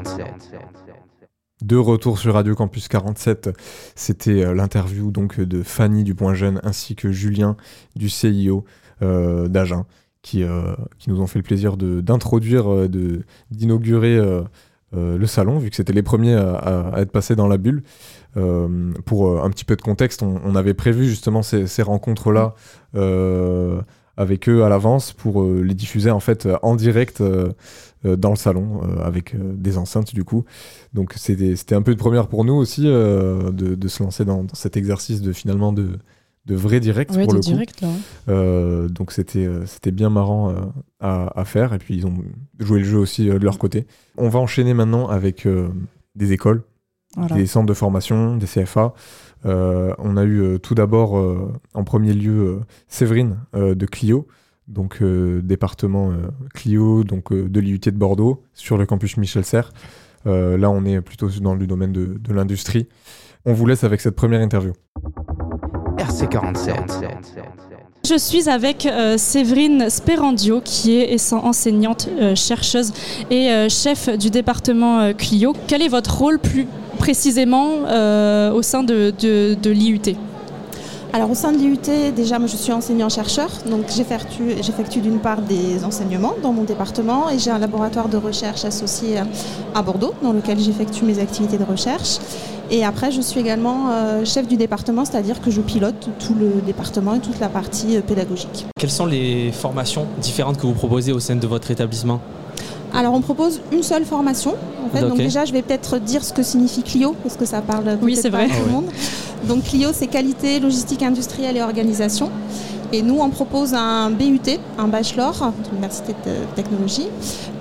De 1.62 1.76
retour 1.76 2.20
sur 2.20 2.34
Radio 2.36 2.56
Campus 2.56 2.88
47, 2.88 3.50
c'était 3.96 4.46
euh, 4.46 4.54
l'interview 4.54 5.12
donc 5.12 5.40
de 5.42 5.62
Fanny 5.62 6.04
du 6.06 6.16
Point 6.16 6.34
Jeune 6.34 6.60
ainsi 6.64 6.96
que 6.96 7.12
Julien 7.12 7.58
du 7.98 8.08
CIO 8.10 8.64
euh, 9.02 9.48
d'Agen 9.50 9.86
qui, 10.22 10.44
euh, 10.44 10.74
qui 11.00 11.10
nous 11.10 11.20
ont 11.22 11.28
fait 11.28 11.40
le 11.40 11.44
plaisir 11.44 11.76
de- 11.76 12.00
d'introduire, 12.02 12.88
de- 12.90 13.24
d'inaugurer 13.52 14.18
le 14.94 15.26
salon 15.28 15.60
vu 15.60 15.70
que 15.70 15.76
c'était 15.76 15.94
les 15.94 16.02
premiers 16.04 16.34
à, 16.34 16.94
être 16.98 17.12
passés 17.12 17.36
dans 17.36 17.48
la 17.48 17.58
bulle. 17.58 17.84
Euh, 18.38 18.92
pour 19.06 19.28
euh, 19.28 19.42
un 19.44 19.50
petit 19.50 19.66
peu 19.66 19.76
de 19.76 19.82
contexte, 19.82 20.22
on, 20.22 20.56
avait 20.56 20.74
prévu 20.74 21.08
justement 21.08 21.42
ces, 21.42 21.82
rencontres-là 21.82 22.54
euh, 22.96 23.82
avec 24.18 24.48
eux 24.50 24.64
à 24.64 24.70
l'avance 24.70 25.14
pour 25.14 25.42
euh, 25.42 25.62
les 25.62 25.74
diffuser 25.74 26.12
en 26.12 26.20
fait 26.20 26.48
en 26.62 26.76
direct 26.76 27.22
euh, 27.22 27.50
euh, 28.06 28.16
dans 28.16 28.30
le 28.30 28.36
salon 28.36 28.82
euh, 28.84 29.04
avec 29.04 29.34
euh, 29.34 29.54
des 29.56 29.78
enceintes 29.78 30.14
du 30.14 30.24
coup. 30.24 30.46
Donc 30.94 31.14
c'était 31.16 31.76
un 31.76 31.82
peu 31.82 31.92
une 31.92 31.98
première 31.98 32.28
pour 32.28 32.46
nous 32.46 32.54
aussi 32.54 32.84
euh, 32.86 33.52
de, 33.52 33.76
de 33.76 33.88
se 33.88 34.04
lancer 34.04 34.26
dans, 34.26 34.44
dans 34.44 34.56
cet 34.56 34.78
exercice 34.78 35.22
de 35.22 35.34
finalement 35.34 35.74
de, 35.74 35.98
de 36.50 36.56
vrai 36.56 36.80
direct 36.80 37.16
Ouais, 37.16 37.24
pour 37.24 37.34
le 37.34 37.40
coup. 37.40 37.46
direct, 37.46 37.80
là, 37.82 37.88
ouais. 37.88 37.94
Euh, 38.30 38.90
donc 38.90 39.12
c'était 39.14 39.46
euh, 39.46 39.66
c'était 39.66 39.92
bien 39.92 40.10
marrant 40.10 40.50
euh, 40.50 40.56
à, 41.00 41.40
à 41.40 41.46
faire 41.46 41.74
et 41.74 41.78
puis 41.78 41.96
ils 41.96 42.06
ont 42.06 42.14
joué 42.60 42.80
le 42.80 42.86
jeu 42.86 42.98
aussi 42.98 43.26
de 43.28 43.38
leur 43.38 43.58
côté. 43.58 43.86
On 44.18 44.28
va 44.30 44.40
enchaîner 44.40 44.74
maintenant 44.74 45.08
avec 45.08 45.48
des 46.16 46.32
écoles, 46.34 46.64
Voilà. 47.16 47.36
des 47.36 47.46
centres 47.46 47.68
de 47.68 47.74
formation, 47.74 48.36
des 48.36 48.48
CFA. 48.48 48.94
On 49.46 50.18
a 50.18 50.26
eu 50.26 50.60
tout 50.62 50.76
d'abord 50.76 51.14
en 51.74 51.84
premier 51.84 52.14
lieu 52.14 52.60
Séverine 52.88 53.38
de 53.54 53.86
Clio, 53.86 54.28
donc 54.68 55.02
euh, 55.02 55.42
département 55.42 56.12
euh, 56.12 56.16
Clio, 56.54 57.04
donc 57.04 57.32
euh, 57.32 57.48
de 57.50 57.60
l'IUT 57.60 57.80
de 57.80 57.92
Bordeaux, 57.92 58.44
sur 58.54 58.78
le 58.78 58.86
campus 58.86 59.18
Michel 59.18 59.44
Serres. 59.46 59.72
Là, 60.26 60.70
on 60.70 60.84
est 60.86 61.02
plutôt 61.02 61.30
dans 61.42 61.56
le 61.56 61.66
domaine 61.66 61.92
de, 61.94 62.18
de 62.20 62.34
l'industrie. 62.34 62.88
On 63.46 63.54
vous 63.54 63.66
laisse 63.66 63.84
avec 63.86 64.02
cette 64.02 64.16
première 64.16 64.42
interview. 64.42 64.74
RC47. 66.00 66.72
Je 68.08 68.18
suis 68.18 68.50
avec 68.50 68.86
euh, 68.86 69.18
Séverine 69.18 69.90
Sperandio, 69.90 70.62
qui 70.64 70.96
est 70.98 71.34
enseignante, 71.34 72.08
euh, 72.20 72.36
chercheuse 72.36 72.92
et 73.30 73.50
euh, 73.52 73.68
chef 73.70 74.10
du 74.18 74.30
département 74.30 75.00
euh, 75.02 75.14
Clio. 75.14 75.54
Quel 75.68 75.82
est 75.82 75.90
votre 75.90 76.18
rôle 76.18 76.40
plus 76.40 76.66
précisément 76.98 77.68
euh, 77.88 78.52
au 78.54 78.62
sein 78.62 78.84
de, 78.84 79.14
de- 79.20 79.56
de 79.62 79.70
l'IUT 79.70 80.02
Alors 81.14 81.30
au 81.32 81.36
sein 81.36 81.52
de 81.52 81.58
l'IUT, 81.58 81.78
déjà 82.16 82.40
moi 82.40 82.48
je 82.48 82.56
suis 82.56 82.72
enseignant-chercheur, 82.72 83.50
donc 83.70 83.82
j'effectue 83.96 84.56
j'effectue 84.62 85.00
d'une 85.02 85.20
part 85.20 85.42
des 85.42 85.84
enseignements 85.84 86.34
dans 86.42 86.54
mon 86.54 86.64
département 86.64 87.30
et 87.30 87.38
j'ai 87.40 87.52
un 87.52 87.60
laboratoire 87.60 88.08
de 88.10 88.18
recherche 88.18 88.64
associé 88.66 89.18
à 89.76 89.82
Bordeaux 89.82 90.14
dans 90.24 90.32
lequel 90.34 90.60
j'effectue 90.60 91.04
mes 91.04 91.20
activités 91.20 91.58
de 91.58 91.64
recherche. 91.66 92.18
Et 92.72 92.86
après 92.86 93.12
je 93.12 93.22
suis 93.22 93.40
également 93.40 93.90
euh, 93.90 94.24
chef 94.26 94.48
du 94.48 94.56
département, 94.58 95.04
c'est-à-dire 95.06 95.42
que 95.42 95.50
je 95.50 95.62
pilote 95.62 96.08
tout 96.20 96.36
le 96.40 96.62
département 96.66 97.16
et 97.16 97.20
toute 97.20 97.40
la 97.40 97.50
partie 97.50 97.98
euh, 97.98 98.02
pédagogique. 98.02 98.68
Quelles 98.80 98.92
sont 98.92 99.08
les 99.08 99.52
formations 99.52 100.06
différentes 100.22 100.58
que 100.58 100.68
vous 100.68 100.74
proposez 100.74 101.12
au 101.12 101.20
sein 101.20 101.36
de 101.36 101.48
votre 101.48 101.72
établissement? 101.72 102.20
Alors 102.94 103.14
on 103.14 103.22
propose 103.22 103.62
une 103.72 103.84
seule 103.84 104.06
formation. 104.06 104.56
En 104.86 104.90
fait. 104.90 105.02
Donc 105.02 105.18
déjà 105.18 105.46
je 105.46 105.54
vais 105.54 105.62
peut-être 105.62 106.00
dire 106.00 106.24
ce 106.24 106.34
que 106.34 106.42
signifie 106.44 106.84
Clio 106.84 107.16
parce 107.24 107.36
que 107.38 107.46
ça 107.46 107.62
parle 107.62 107.98
Oui, 108.02 108.14
peut-être 108.14 108.22
c'est 108.24 108.32
pas 108.32 108.38
vrai. 108.38 108.46
à 108.46 108.50
tout 108.50 108.54
Ah 108.56 108.60
le 108.62 108.66
ouais. 108.68 108.72
monde. 108.72 108.86
Donc 109.48 109.64
Clio 109.64 109.90
c'est 109.94 110.08
qualité, 110.08 110.60
logistique 110.60 111.02
industrielle 111.04 111.58
et 111.58 111.62
organisation. 111.62 112.30
Et 112.92 113.02
nous 113.04 113.20
on 113.20 113.30
propose 113.30 113.74
un 113.76 114.10
BUT, 114.10 114.40
un 114.80 114.88
bachelor 114.88 115.34
de 115.64 115.70
l'université 115.70 116.14
de 116.26 116.32
technologie, 116.56 117.08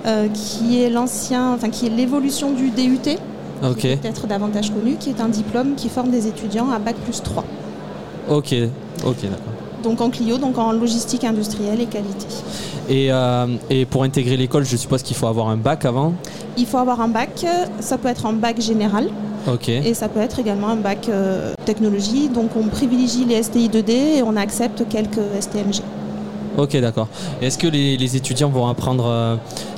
euh, 0.07 0.27
qui 0.29 0.81
est 0.81 0.89
l'ancien, 0.89 1.53
enfin 1.53 1.69
qui 1.69 1.85
est 1.85 1.89
l'évolution 1.91 2.51
du 2.51 2.71
DUT, 2.71 2.97
Peut-être 3.61 4.27
davantage 4.27 4.71
connu, 4.71 4.95
qui 4.95 5.09
est 5.09 5.21
un 5.21 5.29
diplôme 5.29 5.75
qui 5.75 5.89
forme 5.89 6.09
des 6.09 6.27
étudiants 6.27 6.69
à 6.71 6.79
bac 6.79 6.95
plus 6.95 7.21
3. 7.21 7.43
ok, 8.29 8.55
ok, 9.05 9.21
d'accord. 9.23 9.53
Donc 9.83 10.01
en 10.01 10.09
Clio, 10.09 10.37
donc 10.37 10.57
en 10.57 10.73
logistique 10.73 11.23
industrielle 11.23 11.79
et 11.79 11.85
qualité. 11.85 12.25
Et, 12.89 13.11
euh, 13.11 13.47
et 13.69 13.85
pour 13.85 14.03
intégrer 14.03 14.35
l'école, 14.35 14.65
je 14.65 14.75
suppose 14.75 15.03
qu'il 15.03 15.15
faut 15.15 15.27
avoir 15.27 15.47
un 15.47 15.55
bac 15.55 15.85
avant? 15.85 16.13
Il 16.57 16.65
faut 16.65 16.77
avoir 16.77 16.99
un 16.99 17.07
bac, 17.07 17.45
ça 17.79 17.97
peut 17.97 18.09
être 18.09 18.25
un 18.25 18.33
bac 18.33 18.59
général, 18.59 19.09
Ok. 19.47 19.69
Et 19.69 19.93
ça 19.93 20.09
peut 20.09 20.19
être 20.19 20.39
également 20.39 20.67
un 20.67 20.75
bac 20.75 21.07
euh, 21.09 21.53
technologie. 21.65 22.29
Donc 22.29 22.51
on 22.55 22.67
privilégie 22.67 23.25
les 23.25 23.41
STI 23.41 23.69
2D 23.69 23.91
et 24.17 24.23
on 24.23 24.35
accepte 24.35 24.87
quelques 24.89 25.19
STMG. 25.39 25.81
Ok, 26.57 26.75
d'accord. 26.77 27.07
Est-ce 27.41 27.57
que 27.57 27.67
les, 27.67 27.97
les 27.97 28.15
étudiants 28.15 28.49
vont 28.49 28.67
apprendre 28.67 29.05
euh, 29.07 29.35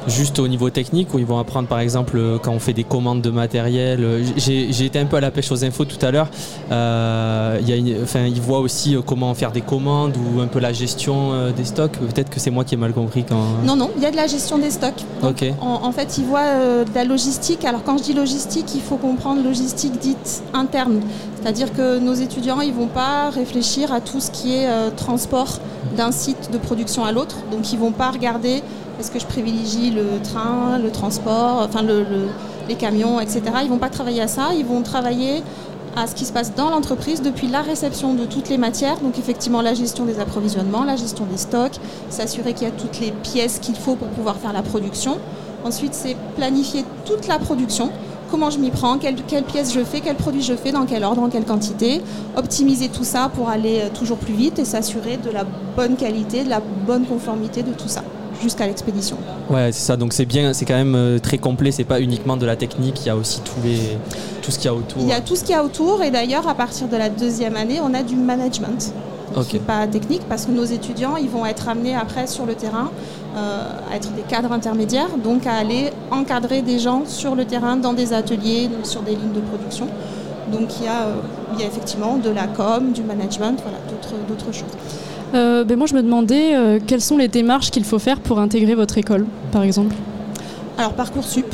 juste 0.07 0.39
au 0.39 0.47
niveau 0.47 0.69
technique 0.69 1.13
ou 1.13 1.19
ils 1.19 1.26
vont 1.26 1.38
apprendre 1.38 1.67
par 1.67 1.80
exemple 1.80 2.17
euh, 2.17 2.38
quand 2.41 2.51
on 2.51 2.59
fait 2.59 2.74
des 2.74 2.84
commandes 2.84 3.22
de 3.22 3.30
matériel 3.30 4.03
euh, 4.03 4.24
J'ai 4.38 4.86
été 4.86 4.99
un 4.99 5.05
peu 5.05 5.17
à 5.17 5.22
la 5.22 5.32
pêche 5.32 5.51
aux 5.51 5.63
infos 5.63 5.86
tout 5.86 6.03
à 6.05 6.11
l'heure. 6.11 6.30
Euh, 6.72 7.59
ils 7.65 8.41
voient 8.41 8.59
aussi 8.59 8.95
comment 9.05 9.34
faire 9.34 9.51
des 9.51 9.61
commandes 9.61 10.15
ou 10.17 10.39
un 10.41 10.47
peu 10.47 10.59
la 10.59 10.74
gestion 10.74 11.51
des 11.55 11.65
stocks. 11.65 11.97
Peut-être 11.97 12.30
que 12.30 12.39
c'est 12.39 12.51
moi 12.51 12.63
qui 12.63 12.76
ai 12.76 12.78
mal 12.78 12.93
compris 12.93 13.24
quand. 13.24 13.43
Non, 13.63 13.76
non, 13.76 13.91
il 13.97 14.03
y 14.03 14.05
a 14.05 14.11
de 14.11 14.15
la 14.15 14.28
gestion 14.28 14.57
des 14.57 14.72
stocks. 14.72 15.03
Ok. 15.24 15.45
En, 15.61 15.82
en 15.84 15.91
fait, 15.91 16.17
ils 16.17 16.26
voient 16.26 16.84
de 16.86 16.95
la 16.95 17.03
logistique. 17.03 17.65
Alors 17.65 17.84
quand 17.84 17.97
je 17.97 18.03
dis 18.03 18.13
logistique, 18.13 18.74
il 18.76 18.82
faut 18.82 18.97
comprendre 18.97 19.43
logistique 19.43 19.99
dite 19.99 20.43
interne. 20.53 21.01
C'est-à-dire 21.41 21.74
que 21.74 21.99
nos 21.99 22.13
étudiants, 22.13 22.61
ils 22.61 22.74
vont 22.74 22.88
pas 22.88 23.30
réfléchir 23.30 23.91
à 23.91 23.99
tout 24.01 24.19
ce 24.19 24.32
qui 24.32 24.53
est 24.53 24.67
transport 24.95 25.59
d'un 25.97 26.11
site 26.11 26.51
de 26.51 26.57
production 26.57 26.70
à 27.05 27.11
l'autre. 27.11 27.38
Donc 27.51 27.72
ils 27.74 27.80
vont 27.80 27.91
pas 27.91 28.11
regarder 28.11 28.63
est-ce 28.99 29.11
que 29.11 29.19
je 29.19 29.26
privilégie 29.26 29.91
le 29.91 30.22
train, 30.24 30.78
le 30.82 30.91
transport, 30.91 31.63
enfin 31.67 31.82
le- 31.82 32.01
le- 32.03 32.30
les 32.69 32.76
camions, 32.76 33.19
etc. 33.19 33.41
Ils 33.63 33.69
vont 33.69 33.78
pas 33.80 33.89
travailler 33.89 34.22
à 34.22 34.28
ça. 34.28 34.49
Ils 34.55 34.65
vont 34.65 34.82
travailler 34.82 35.43
à 35.95 36.07
ce 36.07 36.15
qui 36.15 36.24
se 36.26 36.32
passe 36.32 36.53
dans 36.55 36.69
l'entreprise 36.69 37.22
depuis 37.22 37.47
la 37.47 37.61
réception 37.61 38.13
de 38.13 38.24
toutes 38.26 38.47
les 38.47 38.57
matières, 38.57 38.99
donc 39.01 39.19
effectivement 39.19 39.61
la 39.61 39.74
gestion 39.74 40.05
des 40.05 40.19
approvisionnements, 40.22 40.86
la 40.86 40.95
gestion 40.95 41.26
des 41.30 41.38
stocks, 41.38 41.80
s'assurer 42.09 42.53
qu'il 42.53 42.67
y 42.67 42.72
a 42.72 42.74
toutes 42.74 42.99
les 43.01 43.11
pièces 43.11 43.59
qu'il 43.59 43.76
faut 43.76 43.95
pour 43.95 44.07
pouvoir 44.09 44.38
faire 44.38 44.53
la 44.53 44.61
production. 44.61 45.17
Ensuite, 45.65 45.93
c'est 45.93 46.15
planifier 46.38 46.86
toute 47.05 47.28
la 47.28 47.39
production, 47.39 47.89
comment 48.32 48.49
je 48.49 48.57
m'y 48.57 48.71
prends, 48.71 48.97
quelle 48.97 49.15
pièces 49.15 49.73
je 49.73 49.84
fais, 49.84 49.99
quels 49.99 50.15
produits 50.15 50.41
je 50.41 50.53
fais, 50.53 50.71
dans 50.71 50.86
quel 50.86 51.03
ordre, 51.03 51.21
en 51.21 51.29
quelle 51.29 51.45
quantité, 51.45 52.01
optimiser 52.36 52.89
tout 52.89 53.03
ça 53.03 53.29
pour 53.36 53.49
aller 53.49 53.82
euh, 53.82 53.89
toujours 53.93 54.17
plus 54.17 54.34
vite 54.34 54.57
et 54.57 54.65
s'assurer 54.65 55.17
de 55.17 55.29
la 55.29 55.45
bonne 55.75 55.97
qualité, 55.97 56.43
de 56.43 56.49
la 56.49 56.61
bonne 56.88 57.05
conformité 57.05 57.61
de 57.61 57.71
tout 57.73 57.89
ça 57.89 58.03
jusqu'à 58.41 58.65
l'expédition. 58.65 59.17
Ouais, 59.49 59.71
c'est 59.71 59.86
ça. 59.86 59.97
Donc 59.97 60.13
c'est 60.13 60.25
bien, 60.25 60.53
c'est 60.53 60.65
quand 60.65 60.73
même 60.73 60.95
euh, 60.95 61.19
très 61.19 61.38
complet. 61.38 61.71
C'est 61.71 61.84
pas 61.84 62.01
uniquement 62.01 62.38
de 62.38 62.45
la 62.45 62.55
technique. 62.55 63.01
Il 63.01 63.07
y 63.07 63.09
a 63.09 63.15
aussi 63.15 63.41
tous 63.41 63.61
les, 63.63 63.97
tout 64.41 64.49
ce 64.49 64.57
qu'il 64.57 64.65
y 64.65 64.69
a 64.69 64.73
autour. 64.73 65.01
Il 65.01 65.09
y 65.09 65.13
a 65.13 65.21
tout 65.21 65.36
ce 65.36 65.43
qu'il 65.43 65.51
y 65.51 65.57
a 65.57 65.63
autour 65.63 66.01
et 66.01 66.09
d'ailleurs 66.09 66.47
à 66.47 66.55
partir 66.55 66.88
de 66.88 66.97
la 66.97 67.09
deuxième 67.09 67.55
année, 67.55 67.79
on 67.84 67.93
a 67.93 68.01
du 68.01 68.15
management. 68.15 68.93
Ok. 69.36 69.47
qui 69.47 69.53
n'est 69.53 69.61
pas 69.61 69.88
technique 69.88 70.23
parce 70.27 70.45
que 70.45 70.51
nos 70.51 70.65
étudiants 70.65 71.15
ils 71.15 71.29
vont 71.29 71.45
être 71.45 71.69
amenés 71.69 71.95
après 71.95 72.27
sur 72.27 72.45
le 72.45 72.53
terrain 72.53 72.91
à 73.36 73.95
être 73.95 74.11
des 74.13 74.21
cadres 74.23 74.51
intermédiaires, 74.51 75.09
donc 75.23 75.47
à 75.47 75.53
aller 75.53 75.89
encadrer 76.11 76.61
des 76.61 76.79
gens 76.79 77.03
sur 77.05 77.36
le 77.36 77.45
terrain 77.45 77.75
dans 77.77 77.93
des 77.93 78.13
ateliers, 78.13 78.67
donc 78.67 78.86
sur 78.86 79.01
des 79.01 79.11
lignes 79.11 79.34
de 79.34 79.39
production. 79.41 79.88
Donc 80.51 80.79
il 80.79 80.86
y 80.86 80.88
a, 80.88 81.03
euh, 81.03 81.13
il 81.53 81.61
y 81.61 81.63
a 81.63 81.67
effectivement 81.67 82.17
de 82.17 82.29
la 82.29 82.47
com, 82.47 82.91
du 82.91 83.03
management, 83.03 83.57
voilà, 83.63 83.77
d'autres, 84.27 84.51
choses. 84.51 84.65
Euh, 85.34 85.63
ben 85.63 85.77
moi, 85.77 85.88
je 85.88 85.93
me 85.93 86.01
demandais 86.01 86.55
euh, 86.55 86.79
quelles 86.86 87.01
sont 87.01 87.17
les 87.17 87.29
démarches 87.29 87.71
qu'il 87.71 87.86
faut 87.86 87.99
faire 87.99 88.19
pour 88.19 88.39
intégrer 88.39 88.75
votre 88.75 88.97
école, 88.97 89.25
par 89.51 89.63
exemple? 89.63 89.95
Alors 90.77 90.93
Parcoursup. 90.93 91.45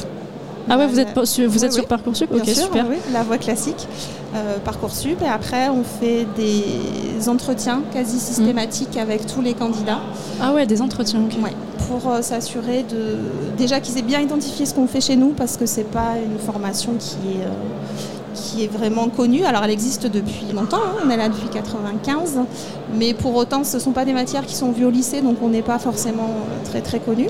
Ah 0.70 0.78
ouais, 0.78 0.88
vous 0.88 1.00
êtes, 1.00 1.16
Euh, 1.18 1.22
vous 1.48 1.60
oui, 1.60 1.64
êtes 1.66 1.74
sur 1.74 1.84
oui. 1.84 1.88
Parcoursup? 1.88 2.30
Bien 2.32 2.42
Ok, 2.42 2.50
sûr, 2.50 2.64
super. 2.64 2.86
oui, 2.90 2.98
la 3.14 3.24
voie 3.24 3.38
classique, 3.38 3.88
euh, 3.88 4.17
Parcoursup. 4.64 5.22
Et 5.22 5.28
après, 5.28 5.70
on 5.70 5.84
fait 5.84 6.26
des 6.36 7.30
entretiens 7.30 7.82
quasi 7.94 8.20
systématiques 8.20 8.98
avec 8.98 9.26
tous 9.26 9.42
les 9.42 9.54
candidats. 9.54 10.00
Ah 10.42 10.54
ouais, 10.54 10.66
des 10.66 10.82
entretiens. 10.82 11.22
Ouais, 11.44 11.54
pour 11.88 12.12
euh, 12.12 12.22
s'assurer 12.22 12.84
de 12.84 13.18
déjà 13.58 13.80
qu'ils 13.80 13.98
aient 13.98 14.04
bien 14.04 14.20
identifié 14.20 14.66
ce 14.66 14.74
qu'on 14.74 14.88
fait 14.88 15.02
chez 15.02 15.16
nous, 15.16 15.30
parce 15.30 15.58
que 15.58 15.66
c'est 15.66 15.90
pas 15.90 16.14
une 16.24 16.40
formation 16.40 16.94
qui 17.00 17.16
est, 17.16 17.44
euh, 17.44 17.52
qui 18.34 18.64
est 18.64 18.68
vraiment 18.68 19.10
connue. 19.10 19.44
Alors 19.44 19.64
elle 19.64 19.72
existe 19.72 20.08
depuis 20.08 20.46
longtemps, 20.54 20.78
hein, 20.78 21.04
on 21.06 21.10
est 21.10 21.18
là 21.18 21.30
depuis 21.30 21.50
95, 21.50 22.40
mais 22.96 23.14
pour 23.14 23.36
autant 23.36 23.64
ce 23.64 23.78
ne 23.78 23.82
sont 23.82 23.92
pas 23.92 24.06
des 24.06 24.14
matières 24.14 24.46
qui 24.46 24.56
sont 24.56 24.72
vues 24.72 24.86
au 24.86 24.92
lycée, 24.92 25.22
donc 25.22 25.38
on 25.42 25.50
n'est 25.50 25.62
pas 25.62 25.80
forcément 25.80 26.30
euh, 26.30 26.66
très 26.66 26.82
très 26.82 27.00
connu. 27.00 27.30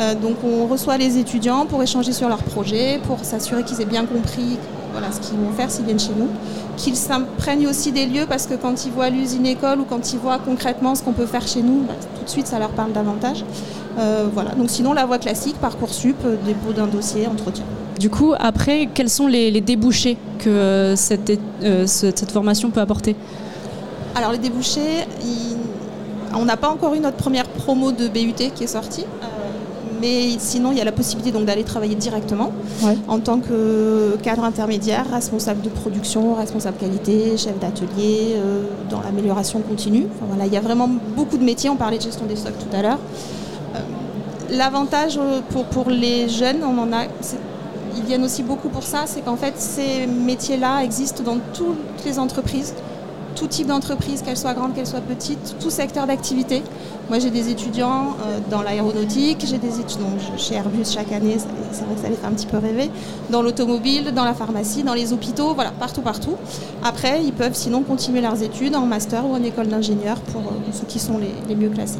Euh, 0.00 0.14
donc 0.14 0.36
on 0.44 0.66
reçoit 0.66 0.96
les 0.96 1.18
étudiants 1.18 1.66
pour 1.66 1.82
échanger 1.82 2.12
sur 2.12 2.28
leurs 2.28 2.42
projets, 2.42 3.00
pour 3.06 3.24
s'assurer 3.24 3.62
qu'ils 3.62 3.80
aient 3.80 3.86
bien 3.86 4.04
compris 4.04 4.58
voilà, 4.94 5.10
ce 5.10 5.18
qu'ils 5.20 5.38
vont 5.38 5.50
faire 5.52 5.70
s'ils 5.70 5.84
viennent 5.84 5.98
chez 5.98 6.14
nous, 6.16 6.28
qu'ils 6.76 6.94
s'imprègnent 6.94 7.66
aussi 7.66 7.90
des 7.90 8.06
lieux 8.06 8.26
parce 8.28 8.46
que 8.46 8.54
quand 8.54 8.86
ils 8.86 8.92
voient 8.92 9.10
l'usine 9.10 9.44
école 9.44 9.80
ou 9.80 9.84
quand 9.84 10.12
ils 10.12 10.18
voient 10.20 10.38
concrètement 10.38 10.94
ce 10.94 11.02
qu'on 11.02 11.12
peut 11.12 11.26
faire 11.26 11.46
chez 11.46 11.62
nous, 11.62 11.82
bah, 11.82 11.94
tout 12.16 12.24
de 12.24 12.30
suite 12.30 12.46
ça 12.46 12.60
leur 12.60 12.70
parle 12.70 12.92
davantage. 12.92 13.44
Euh, 13.98 14.26
voilà. 14.32 14.50
Donc 14.52 14.70
sinon 14.70 14.92
la 14.92 15.04
voie 15.04 15.18
classique, 15.18 15.56
parcoursup, 15.60 16.16
euh, 16.24 16.36
dépôt 16.46 16.72
d'un 16.72 16.86
dossier, 16.86 17.26
entretien. 17.26 17.64
Du 17.98 18.08
coup, 18.08 18.34
après, 18.38 18.88
quels 18.92 19.10
sont 19.10 19.26
les, 19.26 19.50
les 19.50 19.60
débouchés 19.60 20.16
que 20.38 20.48
euh, 20.48 20.96
cette, 20.96 21.30
euh, 21.62 21.86
formation 22.32 22.70
peut 22.70 22.80
apporter? 22.80 23.16
Alors 24.14 24.30
les 24.30 24.38
débouchés, 24.38 25.06
on 26.36 26.44
n'a 26.44 26.56
pas 26.56 26.68
encore 26.68 26.94
eu 26.94 27.00
notre 27.00 27.16
première 27.16 27.48
promo 27.48 27.90
de 27.90 28.06
BUT 28.08 28.50
qui 28.54 28.64
est 28.64 28.68
sortie. 28.68 29.04
Mais 30.00 30.36
sinon, 30.38 30.72
il 30.72 30.78
y 30.78 30.80
a 30.80 30.84
la 30.84 30.92
possibilité 30.92 31.30
donc 31.32 31.44
d'aller 31.46 31.64
travailler 31.64 31.94
directement 31.94 32.50
en 33.08 33.18
tant 33.20 33.38
que 33.40 34.16
cadre 34.22 34.44
intermédiaire, 34.44 35.06
responsable 35.10 35.62
de 35.62 35.68
production, 35.68 36.34
responsable 36.34 36.76
qualité, 36.78 37.36
chef 37.36 37.58
d'atelier, 37.58 38.34
euh, 38.36 38.64
dans 38.90 39.00
l'amélioration 39.00 39.60
continue. 39.60 40.06
Enfin, 40.16 40.26
voilà, 40.28 40.46
il 40.46 40.52
y 40.52 40.56
a 40.56 40.60
vraiment 40.60 40.88
beaucoup 41.16 41.36
de 41.38 41.44
métiers. 41.44 41.70
On 41.70 41.76
parlait 41.76 41.98
de 41.98 42.02
gestion 42.02 42.26
des 42.26 42.36
stocks 42.36 42.58
tout 42.58 42.76
à 42.76 42.82
l'heure. 42.82 42.98
Euh, 43.76 43.78
L'avantage 44.50 45.18
euh, 45.18 45.40
pour, 45.50 45.64
pour 45.64 45.90
les 45.90 46.28
jeunes, 46.28 46.58
on 46.62 46.78
en 46.78 46.92
a, 46.92 47.04
c'est- 47.20 47.38
ils 47.96 48.02
viennent 48.02 48.24
aussi 48.24 48.42
beaucoup 48.42 48.68
pour 48.68 48.82
ça, 48.82 49.04
c'est 49.06 49.20
qu'en 49.20 49.36
fait 49.36 49.54
ces 49.56 50.06
métiers-là 50.06 50.82
existent 50.82 51.22
dans 51.22 51.38
toutes 51.54 52.04
les 52.04 52.18
entreprises, 52.18 52.74
tout 53.34 53.46
type 53.46 53.66
d'entreprise, 53.66 54.22
qu'elle 54.22 54.36
soit 54.36 54.54
grande, 54.54 54.74
qu'elle 54.74 54.86
soit 54.86 55.00
petite, 55.00 55.56
tout 55.60 55.70
secteur 55.70 56.06
d'activité. 56.06 56.62
Moi 57.08 57.18
j'ai 57.18 57.30
des 57.30 57.50
étudiants 57.50 58.16
euh, 58.26 58.38
dans 58.50 58.62
l'aéronautique, 58.62 59.44
j'ai 59.46 59.58
des 59.58 59.80
étudiants 59.80 60.06
chez 60.38 60.54
Airbus 60.54 60.84
chaque 60.92 61.12
année, 61.12 61.38
ça- 61.38 61.46
c'est 61.72 61.84
vrai 61.84 61.94
que 61.96 62.00
ça 62.00 62.08
les 62.08 62.14
fait 62.16 62.26
un 62.26 62.30
petit 62.32 62.46
peu 62.46 62.58
rêver, 62.58 62.90
dans 63.30 63.42
l'automobile, 63.42 64.12
dans 64.14 64.24
la 64.24 64.34
pharmacie, 64.34 64.82
dans 64.84 64.94
les 64.94 65.12
hôpitaux, 65.12 65.54
voilà, 65.54 65.70
partout, 65.70 66.00
partout. 66.00 66.34
Après, 66.82 67.22
ils 67.24 67.32
peuvent 67.32 67.54
sinon 67.54 67.82
continuer 67.82 68.20
leurs 68.20 68.42
études 68.42 68.74
en 68.76 68.86
master 68.86 69.26
ou 69.26 69.34
en 69.34 69.42
école 69.42 69.66
d'ingénieur 69.68 70.16
pour 70.32 70.40
euh, 70.42 70.54
ceux 70.72 70.86
qui 70.86 70.98
sont 70.98 71.18
les, 71.18 71.34
les 71.48 71.56
mieux 71.56 71.68
classés. 71.70 71.98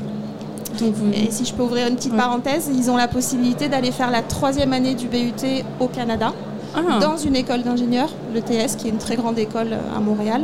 Et 1.15 1.31
si 1.31 1.45
je 1.45 1.53
peux 1.55 1.63
ouvrir 1.63 1.87
une 1.87 1.95
petite 1.95 2.17
parenthèse, 2.17 2.69
ils 2.77 2.91
ont 2.91 2.97
la 2.97 3.07
possibilité 3.07 3.69
d'aller 3.69 3.93
faire 3.93 4.11
la 4.11 4.23
troisième 4.23 4.73
année 4.73 4.95
du 4.95 5.07
BUT 5.07 5.33
au 5.81 5.87
Canada, 5.87 6.33
Ah. 6.77 6.99
dans 7.01 7.17
une 7.17 7.37
école 7.37 7.63
d'ingénieurs, 7.63 8.09
l'ETS, 8.35 8.75
qui 8.77 8.89
est 8.89 8.91
une 8.91 8.99
très 8.99 9.15
grande 9.15 9.39
école 9.39 9.69
euh, 9.73 9.97
à 9.97 10.01
Montréal. 10.01 10.43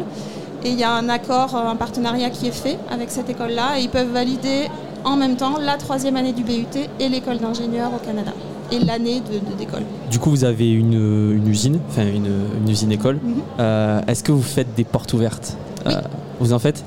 Et 0.65 0.71
il 0.71 0.79
y 0.79 0.85
a 0.85 0.93
un 0.93 1.09
accord, 1.09 1.55
euh, 1.55 1.71
un 1.71 1.77
partenariat 1.77 2.31
qui 2.31 2.47
est 2.49 2.53
fait 2.53 2.79
avec 2.91 3.11
cette 3.11 3.31
école-là, 3.31 3.79
et 3.79 3.83
ils 3.83 3.89
peuvent 3.89 4.13
valider 4.13 4.69
en 5.05 5.17
même 5.17 5.37
temps 5.37 5.55
la 5.59 5.77
troisième 5.77 6.17
année 6.17 6.33
du 6.33 6.43
BUT 6.45 6.67
et 6.99 7.09
l'école 7.09 7.39
d'ingénieurs 7.39 7.91
au 7.95 8.05
Canada, 8.05 8.33
et 8.71 8.79
l'année 8.79 9.21
de- 9.21 9.39
de- 9.39 9.57
d'école. 9.57 9.83
Du 10.11 10.19
coup, 10.19 10.29
vous 10.31 10.45
avez 10.45 10.71
une, 10.71 10.93
une 11.35 11.47
usine, 11.49 11.79
enfin 11.89 12.03
une, 12.07 12.31
une 12.63 12.69
usine 12.69 12.93
école. 12.93 13.17
Mhm. 13.23 13.35
Euh, 13.59 14.01
Est-ce 14.07 14.23
que 14.23 14.33
vous 14.33 14.43
faites 14.43 14.75
des 14.75 14.85
portes 14.85 15.13
ouvertes? 15.15 15.57
Euh, 15.87 16.01
Vous 16.41 16.53
en 16.53 16.59
faites? 16.59 16.83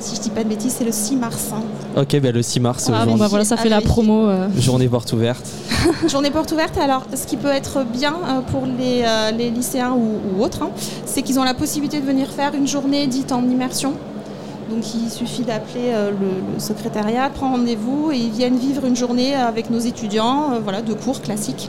Si 0.00 0.16
je 0.16 0.20
dis 0.20 0.30
pas 0.30 0.44
de 0.44 0.48
bêtises, 0.50 0.74
c'est 0.78 0.84
le 0.84 0.92
6 0.92 1.16
mars. 1.16 1.50
hein. 1.54 1.62
Ok, 2.02 2.20
ben 2.20 2.34
le 2.34 2.42
6 2.42 2.60
mars, 2.60 2.90
Ah, 2.92 3.06
bon, 3.06 3.16
bah 3.16 3.26
voilà, 3.28 3.44
ça 3.46 3.56
fait 3.56 3.70
la 3.70 3.80
promo. 3.80 4.28
journée 4.58 4.88
porte 4.88 5.12
ouverte. 5.14 5.46
Journée 6.08 6.30
porte 6.30 6.52
ouverte, 6.52 6.78
alors 6.78 7.04
ce 7.14 7.26
qui 7.26 7.36
peut 7.36 7.48
être 7.48 7.84
bien 7.84 8.14
euh, 8.14 8.40
pour 8.40 8.62
les, 8.66 9.02
euh, 9.04 9.30
les 9.30 9.50
lycéens 9.50 9.92
ou, 9.92 10.38
ou 10.38 10.42
autres, 10.42 10.62
hein, 10.62 10.70
c'est 11.04 11.22
qu'ils 11.22 11.38
ont 11.38 11.44
la 11.44 11.54
possibilité 11.54 12.00
de 12.00 12.06
venir 12.06 12.28
faire 12.28 12.54
une 12.54 12.66
journée 12.66 13.06
dite 13.06 13.32
en 13.32 13.42
immersion. 13.42 13.92
Donc 14.70 14.82
il 14.94 15.10
suffit 15.10 15.42
d'appeler 15.42 15.90
euh, 15.92 16.10
le, 16.10 16.54
le 16.54 16.58
secrétariat, 16.58 17.28
prendre 17.28 17.56
rendez-vous 17.58 18.10
et 18.12 18.16
ils 18.16 18.30
viennent 18.30 18.56
vivre 18.56 18.86
une 18.86 18.96
journée 18.96 19.34
avec 19.34 19.68
nos 19.70 19.78
étudiants, 19.78 20.52
euh, 20.52 20.58
voilà, 20.62 20.80
de 20.80 20.94
cours 20.94 21.20
classiques. 21.20 21.68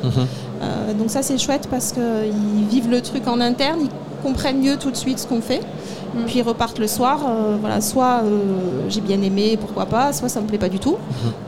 Euh, 0.62 0.94
donc 0.94 1.10
ça 1.10 1.22
c'est 1.22 1.38
chouette 1.38 1.68
parce 1.70 1.92
qu'ils 1.92 2.68
vivent 2.70 2.90
le 2.90 3.02
truc 3.02 3.28
en 3.28 3.42
interne, 3.42 3.80
ils 3.82 3.90
comprennent 4.24 4.62
mieux 4.62 4.78
tout 4.78 4.92
de 4.92 4.96
suite 4.96 5.20
ce 5.20 5.28
qu'on 5.28 5.42
fait. 5.42 5.62
Puis 6.28 6.40
ils 6.40 6.44
repartent 6.44 6.80
le 6.80 6.88
soir, 6.88 7.20
euh, 7.28 7.58
voilà, 7.60 7.82
soit 7.82 8.22
euh, 8.24 8.40
j'ai 8.88 9.02
bien 9.02 9.22
aimé, 9.22 9.58
pourquoi 9.60 9.86
pas, 9.86 10.14
soit 10.14 10.30
ça 10.30 10.40
me 10.40 10.48
plaît 10.48 10.58
pas 10.58 10.70
du 10.70 10.80
tout. 10.80 10.96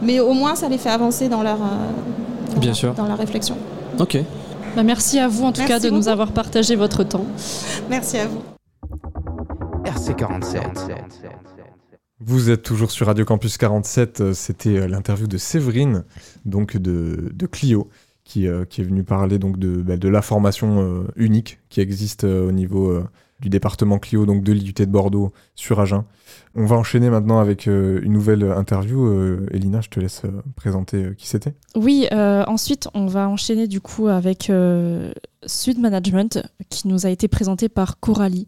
Mais 0.01 0.19
au 0.19 0.33
moins 0.33 0.55
ça 0.55 0.67
les 0.67 0.77
fait 0.77 0.89
avancer 0.89 1.29
dans 1.29 1.41
leur, 1.41 1.55
euh, 1.55 1.87
dans 2.53 2.59
Bien 2.59 2.73
sûr. 2.73 2.93
dans 2.93 3.07
leur 3.07 3.17
réflexion. 3.17 3.57
Ok. 3.99 4.17
Bah, 4.75 4.83
merci 4.83 5.19
à 5.19 5.27
vous 5.27 5.43
en 5.43 5.51
tout 5.51 5.61
Merci 5.61 5.73
cas 5.73 5.79
de 5.79 5.89
nous 5.89 6.07
avoir 6.07 6.31
partagé 6.31 6.75
votre 6.75 7.03
temps. 7.03 7.25
Merci 7.89 8.17
à 8.17 8.27
vous. 8.27 8.41
RC47. 9.85 10.61
Vous 12.19 12.49
êtes 12.49 12.63
toujours 12.63 12.91
sur 12.91 13.07
Radio 13.07 13.25
Campus 13.25 13.57
47, 13.57 14.21
euh, 14.21 14.33
c'était 14.33 14.77
euh, 14.77 14.87
l'interview 14.87 15.27
de 15.27 15.37
Séverine, 15.37 16.03
donc 16.45 16.75
de, 16.75 17.31
de 17.33 17.45
Clio, 17.45 17.89
qui, 18.23 18.47
euh, 18.47 18.65
qui 18.65 18.81
est 18.81 18.83
venue 18.83 19.03
parler 19.03 19.37
donc 19.37 19.59
de, 19.59 19.81
bah, 19.83 19.97
de 19.97 20.09
la 20.09 20.21
formation 20.23 20.81
euh, 20.81 21.07
unique 21.15 21.59
qui 21.69 21.79
existe 21.79 22.23
euh, 22.23 22.47
au 22.47 22.51
niveau 22.51 22.89
euh, 22.89 23.03
du 23.39 23.49
département 23.49 23.99
Clio, 23.99 24.25
donc 24.25 24.43
de 24.43 24.51
l'IUT 24.51 24.73
de 24.73 24.85
Bordeaux 24.85 25.31
sur 25.55 25.79
Agen. 25.79 26.05
On 26.55 26.65
va 26.65 26.75
enchaîner 26.75 27.09
maintenant 27.09 27.39
avec 27.39 27.67
euh, 27.67 27.99
une 28.03 28.13
nouvelle 28.13 28.43
interview. 28.43 29.05
Euh, 29.05 29.45
Elina, 29.51 29.81
je 29.81 29.89
te 29.89 29.99
laisse 29.99 30.23
euh, 30.25 30.31
présenter 30.55 31.11
qui 31.17 31.27
c'était. 31.27 31.53
Oui, 31.75 32.07
ensuite 32.11 32.87
on 32.93 33.05
va 33.05 33.29
enchaîner 33.29 33.67
du 33.67 33.79
coup 33.81 34.07
avec 34.07 34.51
Sud 35.45 35.79
Management 35.79 36.41
qui 36.69 36.87
nous 36.87 37.05
a 37.05 37.09
été 37.09 37.27
présenté 37.27 37.69
par 37.69 37.99
Coralie. 37.99 38.47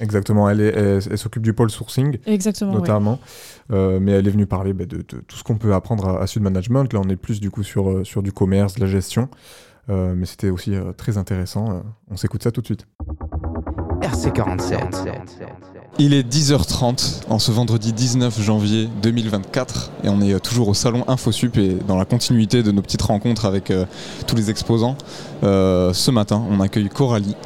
Exactement, 0.00 0.48
elle, 0.48 0.60
est- 0.60 0.74
elle, 0.74 1.00
elle 1.10 1.18
s'occupe 1.18 1.42
du 1.42 1.52
pôle 1.52 1.70
sourcing, 1.70 2.18
Exactement, 2.26 2.72
notamment, 2.72 3.18
Euh, 3.70 4.00
mais 4.00 4.12
elle 4.12 4.26
est 4.26 4.30
venue 4.30 4.46
parler 4.46 4.72
bah, 4.72 4.84
de, 4.86 4.96
de 4.98 5.02
tout 5.02 5.36
ce 5.36 5.44
qu'on 5.44 5.56
peut 5.58 5.74
apprendre 5.74 6.08
à, 6.08 6.22
à 6.22 6.26
Sud 6.26 6.42
Management. 6.42 6.92
Là, 6.92 7.00
on 7.04 7.08
est 7.08 7.16
plus 7.16 7.40
du 7.40 7.50
coup 7.50 7.62
sur, 7.62 8.04
sur 8.04 8.22
du 8.22 8.32
commerce, 8.32 8.74
de 8.76 8.80
la 8.80 8.86
gestion, 8.86 9.28
Euh, 9.90 10.14
mais 10.16 10.26
c'était 10.26 10.50
aussi 10.50 10.74
euh, 10.76 10.92
très 10.92 11.18
intéressant. 11.18 11.82
On 12.08 12.16
s'écoute 12.16 12.42
ça 12.44 12.52
tout 12.52 12.60
de 12.60 12.66
suite. 12.66 12.86
RC47. 14.02 14.78
Il 15.98 16.14
est 16.14 16.26
10h30 16.26 17.22
en 17.28 17.38
ce 17.38 17.52
vendredi 17.52 17.92
19 17.92 18.40
janvier 18.40 18.88
2024 19.02 19.90
et 20.04 20.08
on 20.08 20.20
est 20.20 20.32
euh, 20.32 20.38
toujours 20.38 20.68
au 20.68 20.74
salon 20.74 21.04
InfoSup 21.06 21.58
et 21.58 21.76
dans 21.86 21.96
la 21.96 22.04
continuité 22.04 22.62
de 22.62 22.72
nos 22.72 22.82
petites 22.82 23.02
rencontres 23.02 23.44
avec 23.44 23.70
euh, 23.70 23.84
tous 24.26 24.34
les 24.34 24.50
exposants. 24.50 24.96
Euh, 25.44 25.92
ce 25.92 26.10
matin, 26.10 26.42
on 26.50 26.60
accueille 26.60 26.88
Coralie 26.88 27.36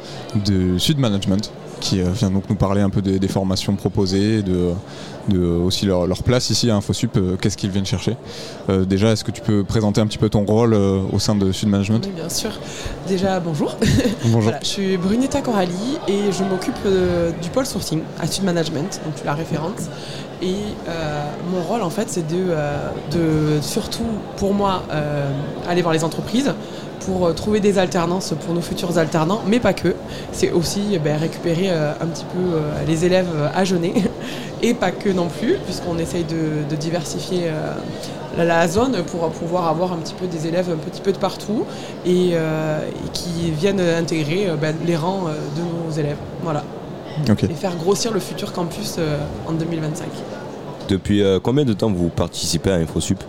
de 0.45 0.77
Sud 0.77 0.97
Management 0.97 1.51
qui 1.79 2.01
vient 2.01 2.31
donc 2.31 2.49
nous 2.49 2.55
parler 2.55 2.81
un 2.81 2.89
peu 2.89 3.03
des, 3.03 3.19
des 3.19 3.27
formations 3.27 3.75
proposées, 3.75 4.41
de, 4.41 4.71
de 5.29 5.39
aussi 5.39 5.85
leur, 5.85 6.07
leur 6.07 6.23
place 6.23 6.49
ici 6.49 6.69
à 6.69 6.75
InfoSup, 6.75 7.17
euh, 7.17 7.37
qu'est-ce 7.39 7.57
qu'ils 7.57 7.69
viennent 7.69 7.85
chercher. 7.85 8.15
Euh, 8.69 8.85
déjà, 8.85 9.11
est-ce 9.11 9.23
que 9.23 9.31
tu 9.31 9.41
peux 9.41 9.63
présenter 9.63 10.01
un 10.01 10.07
petit 10.07 10.17
peu 10.17 10.29
ton 10.29 10.45
rôle 10.45 10.73
euh, 10.73 11.01
au 11.11 11.19
sein 11.19 11.35
de 11.35 11.51
Sud 11.51 11.69
Management 11.69 12.03
Oui, 12.05 12.11
bien 12.15 12.29
sûr. 12.29 12.51
Déjà, 13.07 13.39
bonjour. 13.39 13.75
Bonjour. 14.23 14.41
Voilà, 14.47 14.59
je 14.61 14.67
suis 14.67 14.97
Brunetta 14.97 15.41
Coralie 15.41 15.97
et 16.07 16.31
je 16.31 16.43
m'occupe 16.43 16.75
euh, 16.85 17.31
du 17.41 17.49
pôle 17.49 17.65
sourcing 17.65 18.01
à 18.19 18.27
Sud 18.27 18.43
Management, 18.43 19.01
donc 19.03 19.15
tu 19.15 19.25
la 19.25 19.33
référente. 19.33 19.81
Et 20.41 20.53
euh, 20.87 21.23
mon 21.51 21.61
rôle, 21.61 21.81
en 21.81 21.89
fait, 21.89 22.09
c'est 22.09 22.27
de, 22.27 22.45
euh, 22.49 22.89
de 23.11 23.61
surtout, 23.61 24.05
pour 24.37 24.53
moi, 24.53 24.83
euh, 24.91 25.31
aller 25.67 25.81
voir 25.81 25.93
les 25.93 26.03
entreprises 26.03 26.53
pour 27.05 27.27
euh, 27.27 27.33
trouver 27.33 27.59
des 27.59 27.77
alternances 27.79 28.33
pour 28.45 28.53
nos 28.53 28.61
futurs 28.61 28.97
alternants, 28.97 29.41
mais 29.47 29.59
pas 29.59 29.73
que. 29.73 29.95
C'est 30.31 30.51
aussi 30.51 30.81
eh 30.93 30.99
ben, 30.99 31.17
récupérer 31.17 31.69
euh, 31.69 31.91
un 32.01 32.07
petit 32.07 32.25
peu 32.25 32.39
euh, 32.39 32.71
les 32.87 33.05
élèves 33.05 33.29
à 33.53 33.63
jeûner, 33.63 33.93
et 34.61 34.73
pas 34.73 34.91
que 34.91 35.09
non 35.09 35.27
plus, 35.27 35.55
puisqu'on 35.65 35.97
essaye 35.97 36.23
de, 36.23 36.69
de 36.69 36.75
diversifier 36.75 37.51
la, 38.45 38.67
zone 38.67 39.03
pour 39.03 39.29
pouvoir 39.29 39.67
avoir 39.67 39.93
un 39.93 39.97
petit 39.97 40.13
peu 40.13 40.27
des 40.27 40.47
élèves 40.47 40.69
un 40.71 40.77
petit 40.77 41.01
peu 41.01 41.11
de 41.11 41.17
partout 41.17 41.65
et, 42.05 42.31
euh, 42.33 42.87
et 42.87 43.09
qui 43.13 43.51
viennent 43.51 43.79
intégrer 43.79 44.49
euh, 44.49 44.55
ben, 44.55 44.75
les 44.85 44.95
rangs 44.95 45.27
euh, 45.27 45.33
de 45.55 45.61
nos 45.61 45.91
élèves. 45.91 46.17
Voilà. 46.43 46.63
Et 47.49 47.53
faire 47.55 47.75
grossir 47.75 48.13
le 48.13 48.19
futur 48.19 48.53
campus 48.53 48.99
en 49.47 49.53
2025. 49.53 50.05
Depuis 50.87 51.23
combien 51.41 51.65
de 51.65 51.73
temps 51.73 51.91
vous 51.91 52.09
participez 52.09 52.69
à 52.69 52.75
InfoSup? 52.75 53.23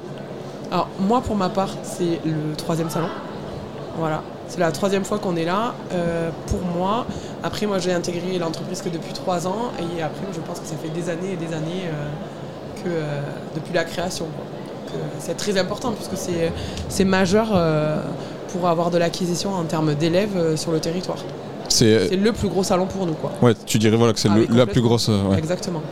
Alors 0.71 0.89
moi 1.01 1.23
pour 1.23 1.37
ma 1.37 1.49
part 1.49 1.71
c'est 1.83 2.21
le 2.27 2.55
troisième 2.55 2.91
salon. 2.91 3.09
Voilà. 3.99 4.23
C'est 4.49 4.61
la 4.61 4.73
troisième 4.73 5.05
fois 5.05 5.19
qu'on 5.19 5.37
est 5.37 5.45
là. 5.45 5.75
Euh, 5.93 6.31
pour 6.47 6.61
moi, 6.63 7.07
après 7.43 7.67
moi 7.67 7.79
j'ai 7.79 7.93
intégré 7.93 8.39
l'entreprise 8.39 8.81
que 8.81 8.89
depuis 8.89 9.13
trois 9.13 9.47
ans 9.47 9.73
et 9.79 10.03
après 10.03 10.27
je 10.33 10.41
pense 10.41 10.61
que 10.61 10.67
ça 10.67 10.77
fait 10.77 10.89
des 10.89 11.11
années 11.11 11.33
et 11.33 11.37
des 11.37 11.53
années 11.55 11.85
euh, 11.87 12.83
que 12.83 12.89
euh, 12.89 13.21
depuis 13.55 13.75
la 13.75 13.85
création. 13.85 14.27
c'est 15.19 15.37
très 15.37 15.59
important 15.59 15.93
puisque 15.93 16.17
c'est, 16.17 16.51
c'est 16.89 17.05
majeur 17.05 17.49
pour 18.53 18.67
avoir 18.69 18.91
de 18.91 18.97
l'acquisition 18.97 19.51
en 19.53 19.65
termes 19.65 19.95
d'élèves 19.95 20.57
sur 20.57 20.73
le 20.73 20.81
territoire. 20.81 21.19
C'est- 21.69 22.17
le 22.17 22.33
plus 22.33 22.49
gros 22.49 22.63
salon 22.63 22.87
pour 22.87 23.05
nous. 23.07 23.13
Quoi. 23.13 23.33
Ouais, 23.43 23.55
tu 23.67 23.79
dirais 23.79 23.97
voilà 23.99 24.15
que 24.15 24.21
c'est 24.21 24.31
Ah 24.33 24.39
la 24.51 24.65
plus 24.67 24.81
grosse. 24.81 25.09
ouais. 25.09 25.37
Exactement. 25.37 25.83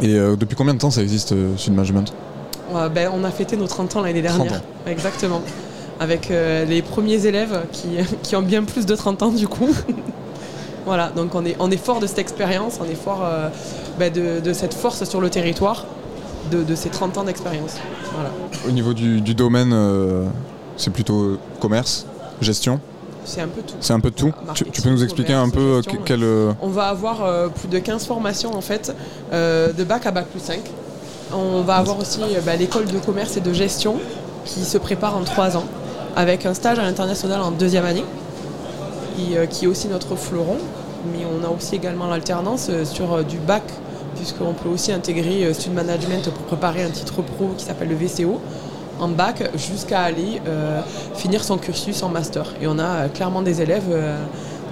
Et 0.00 0.14
depuis 0.14 0.56
combien 0.56 0.72
de 0.72 0.78
temps 0.78 0.90
ça 0.90 1.02
existe 1.02 1.34
Sud 1.58 1.74
Management? 1.74 2.14
Ben, 2.94 3.10
on 3.12 3.22
a 3.24 3.30
fêté 3.30 3.54
nos 3.58 3.66
30 3.66 3.96
ans 3.96 4.00
l'année 4.00 4.22
30 4.22 4.38
dernière. 4.38 4.60
ans. 4.60 4.64
Exactement. 4.86 5.42
Avec 6.00 6.30
euh, 6.30 6.64
les 6.64 6.82
premiers 6.82 7.26
élèves 7.26 7.60
qui, 7.72 7.88
qui 8.22 8.34
ont 8.36 8.42
bien 8.42 8.64
plus 8.64 8.86
de 8.86 8.94
30 8.96 9.22
ans 9.22 9.28
du 9.30 9.46
coup. 9.48 9.68
voilà, 10.86 11.08
donc 11.14 11.34
on 11.34 11.44
est, 11.44 11.56
on 11.60 11.70
est 11.70 11.76
fort 11.76 12.00
de 12.00 12.06
cette 12.06 12.18
expérience, 12.18 12.78
on 12.80 12.84
est 12.90 12.94
fort 12.96 13.22
euh, 13.24 13.48
ben, 13.98 14.12
de, 14.12 14.40
de 14.40 14.52
cette 14.52 14.74
force 14.74 15.04
sur 15.04 15.20
le 15.20 15.30
territoire, 15.30 15.86
de, 16.50 16.62
de 16.62 16.74
ces 16.74 16.88
30 16.88 17.18
ans 17.18 17.24
d'expérience. 17.24 17.76
Voilà. 18.14 18.30
Au 18.66 18.70
niveau 18.72 18.94
du, 18.94 19.20
du 19.20 19.34
domaine, 19.34 19.72
euh, 19.72 20.24
c'est 20.76 20.90
plutôt 20.92 21.38
commerce, 21.60 22.06
gestion? 22.40 22.80
C'est 23.24 23.40
un 23.40 23.46
peu 23.46 23.62
tout. 23.62 23.74
C'est 23.78 23.92
un 23.92 24.00
peu 24.00 24.10
tout. 24.10 24.32
Tu, 24.54 24.64
tu 24.64 24.82
peux 24.82 24.90
nous 24.90 25.04
expliquer 25.04 25.34
un 25.34 25.48
peu 25.48 25.80
que- 25.86 25.96
quel. 26.04 26.24
On 26.60 26.66
va 26.68 26.88
avoir 26.88 27.24
euh, 27.24 27.46
plus 27.48 27.68
de 27.68 27.78
15 27.78 28.04
formations 28.06 28.52
en 28.56 28.60
fait, 28.60 28.92
euh, 29.32 29.72
de 29.72 29.84
bac 29.84 30.04
à 30.06 30.10
bac 30.10 30.26
plus 30.26 30.40
5. 30.40 30.58
On 31.32 31.60
va 31.62 31.76
avoir 31.76 32.00
aussi 32.00 32.18
bah, 32.44 32.56
l'école 32.56 32.86
de 32.86 32.98
commerce 32.98 33.36
et 33.36 33.40
de 33.40 33.52
gestion 33.52 34.00
qui 34.44 34.64
se 34.64 34.76
prépare 34.76 35.16
en 35.16 35.22
3 35.22 35.56
ans, 35.56 35.64
avec 36.16 36.46
un 36.46 36.54
stage 36.54 36.78
à 36.78 36.82
l'international 36.82 37.40
en 37.40 37.50
deuxième 37.50 37.84
année, 37.84 38.04
qui, 39.16 39.36
euh, 39.36 39.46
qui 39.46 39.64
est 39.64 39.68
aussi 39.68 39.88
notre 39.88 40.16
fleuron. 40.16 40.58
Mais 41.12 41.24
on 41.24 41.44
a 41.44 41.50
aussi 41.50 41.74
également 41.74 42.06
l'alternance 42.06 42.68
euh, 42.70 42.84
sur 42.84 43.12
euh, 43.12 43.22
du 43.22 43.38
bac, 43.38 43.62
puisqu'on 44.16 44.52
peut 44.52 44.68
aussi 44.68 44.92
intégrer 44.92 45.52
Student 45.52 45.74
Management 45.74 46.30
pour 46.30 46.44
préparer 46.44 46.82
un 46.82 46.90
titre 46.90 47.22
pro 47.22 47.50
qui 47.56 47.64
s'appelle 47.64 47.88
le 47.88 47.96
VCO 47.96 48.40
en 49.00 49.08
bac 49.08 49.50
jusqu'à 49.56 50.02
aller 50.02 50.40
finir 51.16 51.42
son 51.42 51.56
cursus 51.56 52.02
en 52.02 52.08
master. 52.10 52.44
Et 52.60 52.68
on 52.68 52.78
a 52.78 53.08
clairement 53.08 53.42
des 53.42 53.62
élèves 53.62 53.90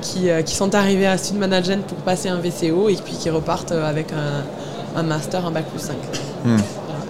qui, 0.03 0.29
qui 0.45 0.55
sont 0.55 0.73
arrivés 0.75 1.07
à 1.07 1.17
Student 1.17 1.41
Management 1.41 1.85
pour 1.87 1.97
passer 1.99 2.29
un 2.29 2.37
VCO 2.37 2.91
et 2.91 2.97
puis 2.97 3.15
qui 3.15 3.31
repartent 3.31 3.73
avec 3.73 4.13
un, 4.13 4.45
un 5.01 5.03
master, 5.03 5.47
un 5.47 5.51
bac 5.51 5.65
plus 5.65 5.81
5. 5.81 5.97
hmm. 6.45 6.57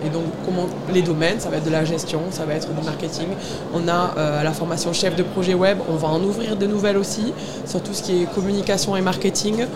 Et 0.04 0.08
donc, 0.08 0.22
comment 0.44 0.66
les 0.92 1.02
domaines, 1.02 1.40
ça 1.40 1.50
va 1.50 1.56
être 1.56 1.64
de 1.64 1.70
la 1.70 1.84
gestion, 1.84 2.20
ça 2.30 2.44
va 2.46 2.54
être 2.54 2.68
du 2.72 2.84
marketing. 2.84 3.28
On 3.74 3.86
a 3.88 4.14
euh, 4.16 4.42
la 4.42 4.52
formation 4.52 4.92
chef 4.92 5.14
de 5.16 5.22
projet 5.22 5.54
web, 5.54 5.78
on 5.90 5.96
va 5.96 6.08
en 6.08 6.22
ouvrir 6.22 6.56
de 6.56 6.66
nouvelles 6.66 6.96
aussi, 6.96 7.32
sur 7.66 7.82
tout 7.82 7.92
ce 7.92 8.02
qui 8.02 8.22
est 8.22 8.26
communication 8.34 8.96
et 8.96 9.02
marketing. 9.02 9.66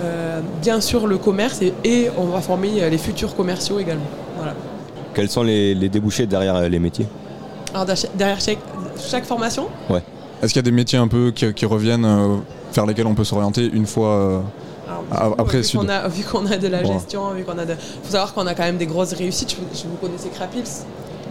Euh, 0.00 0.40
bien 0.62 0.80
sûr, 0.80 1.06
le 1.06 1.18
commerce 1.18 1.60
et, 1.62 1.72
et 1.84 2.10
on 2.16 2.24
va 2.26 2.40
former 2.40 2.82
euh, 2.82 2.88
les 2.88 2.98
futurs 2.98 3.36
commerciaux 3.36 3.78
également. 3.78 4.06
Voilà. 4.36 4.54
Quels 5.14 5.28
sont 5.28 5.42
les, 5.42 5.74
les 5.74 5.88
débouchés 5.88 6.26
derrière 6.26 6.68
les 6.68 6.78
métiers? 6.78 7.06
Alors, 7.72 7.86
derrière 8.14 8.40
chaque, 8.40 8.58
chaque 8.98 9.24
formation, 9.24 9.68
Ouais. 9.90 10.02
Est-ce 10.42 10.52
qu'il 10.52 10.58
y 10.60 10.64
a 10.66 10.70
des 10.70 10.72
métiers 10.72 10.98
un 10.98 11.08
peu 11.08 11.30
qui, 11.30 11.54
qui 11.54 11.64
reviennent 11.64 12.04
euh, 12.04 12.36
vers 12.74 12.84
lesquels 12.86 13.06
on 13.06 13.14
peut 13.14 13.24
s'orienter 13.24 13.70
une 13.72 13.86
fois 13.86 14.08
euh, 14.08 14.38
après 15.38 15.58
vu 15.58 15.78
qu'on 15.78 15.88
a, 15.88 16.08
vu 16.08 16.24
qu'on 16.24 16.46
a 16.46 16.56
de 16.56 16.68
la 16.68 16.78
gestion, 16.94 17.30
vu 17.32 17.44
qu'on 17.44 17.58
a 17.58 17.64
de... 17.64 17.74
faut 17.74 18.10
savoir 18.12 18.34
qu'on 18.34 18.46
a 18.46 18.54
quand 18.54 18.62
même 18.64 18.76
des 18.78 18.86
grosses 18.86 19.12
réussites. 19.12 19.50
Je, 19.50 19.78
je- 19.78 19.84
vous 19.86 19.96
connaissez 20.00 20.28
Crapils 20.28 20.64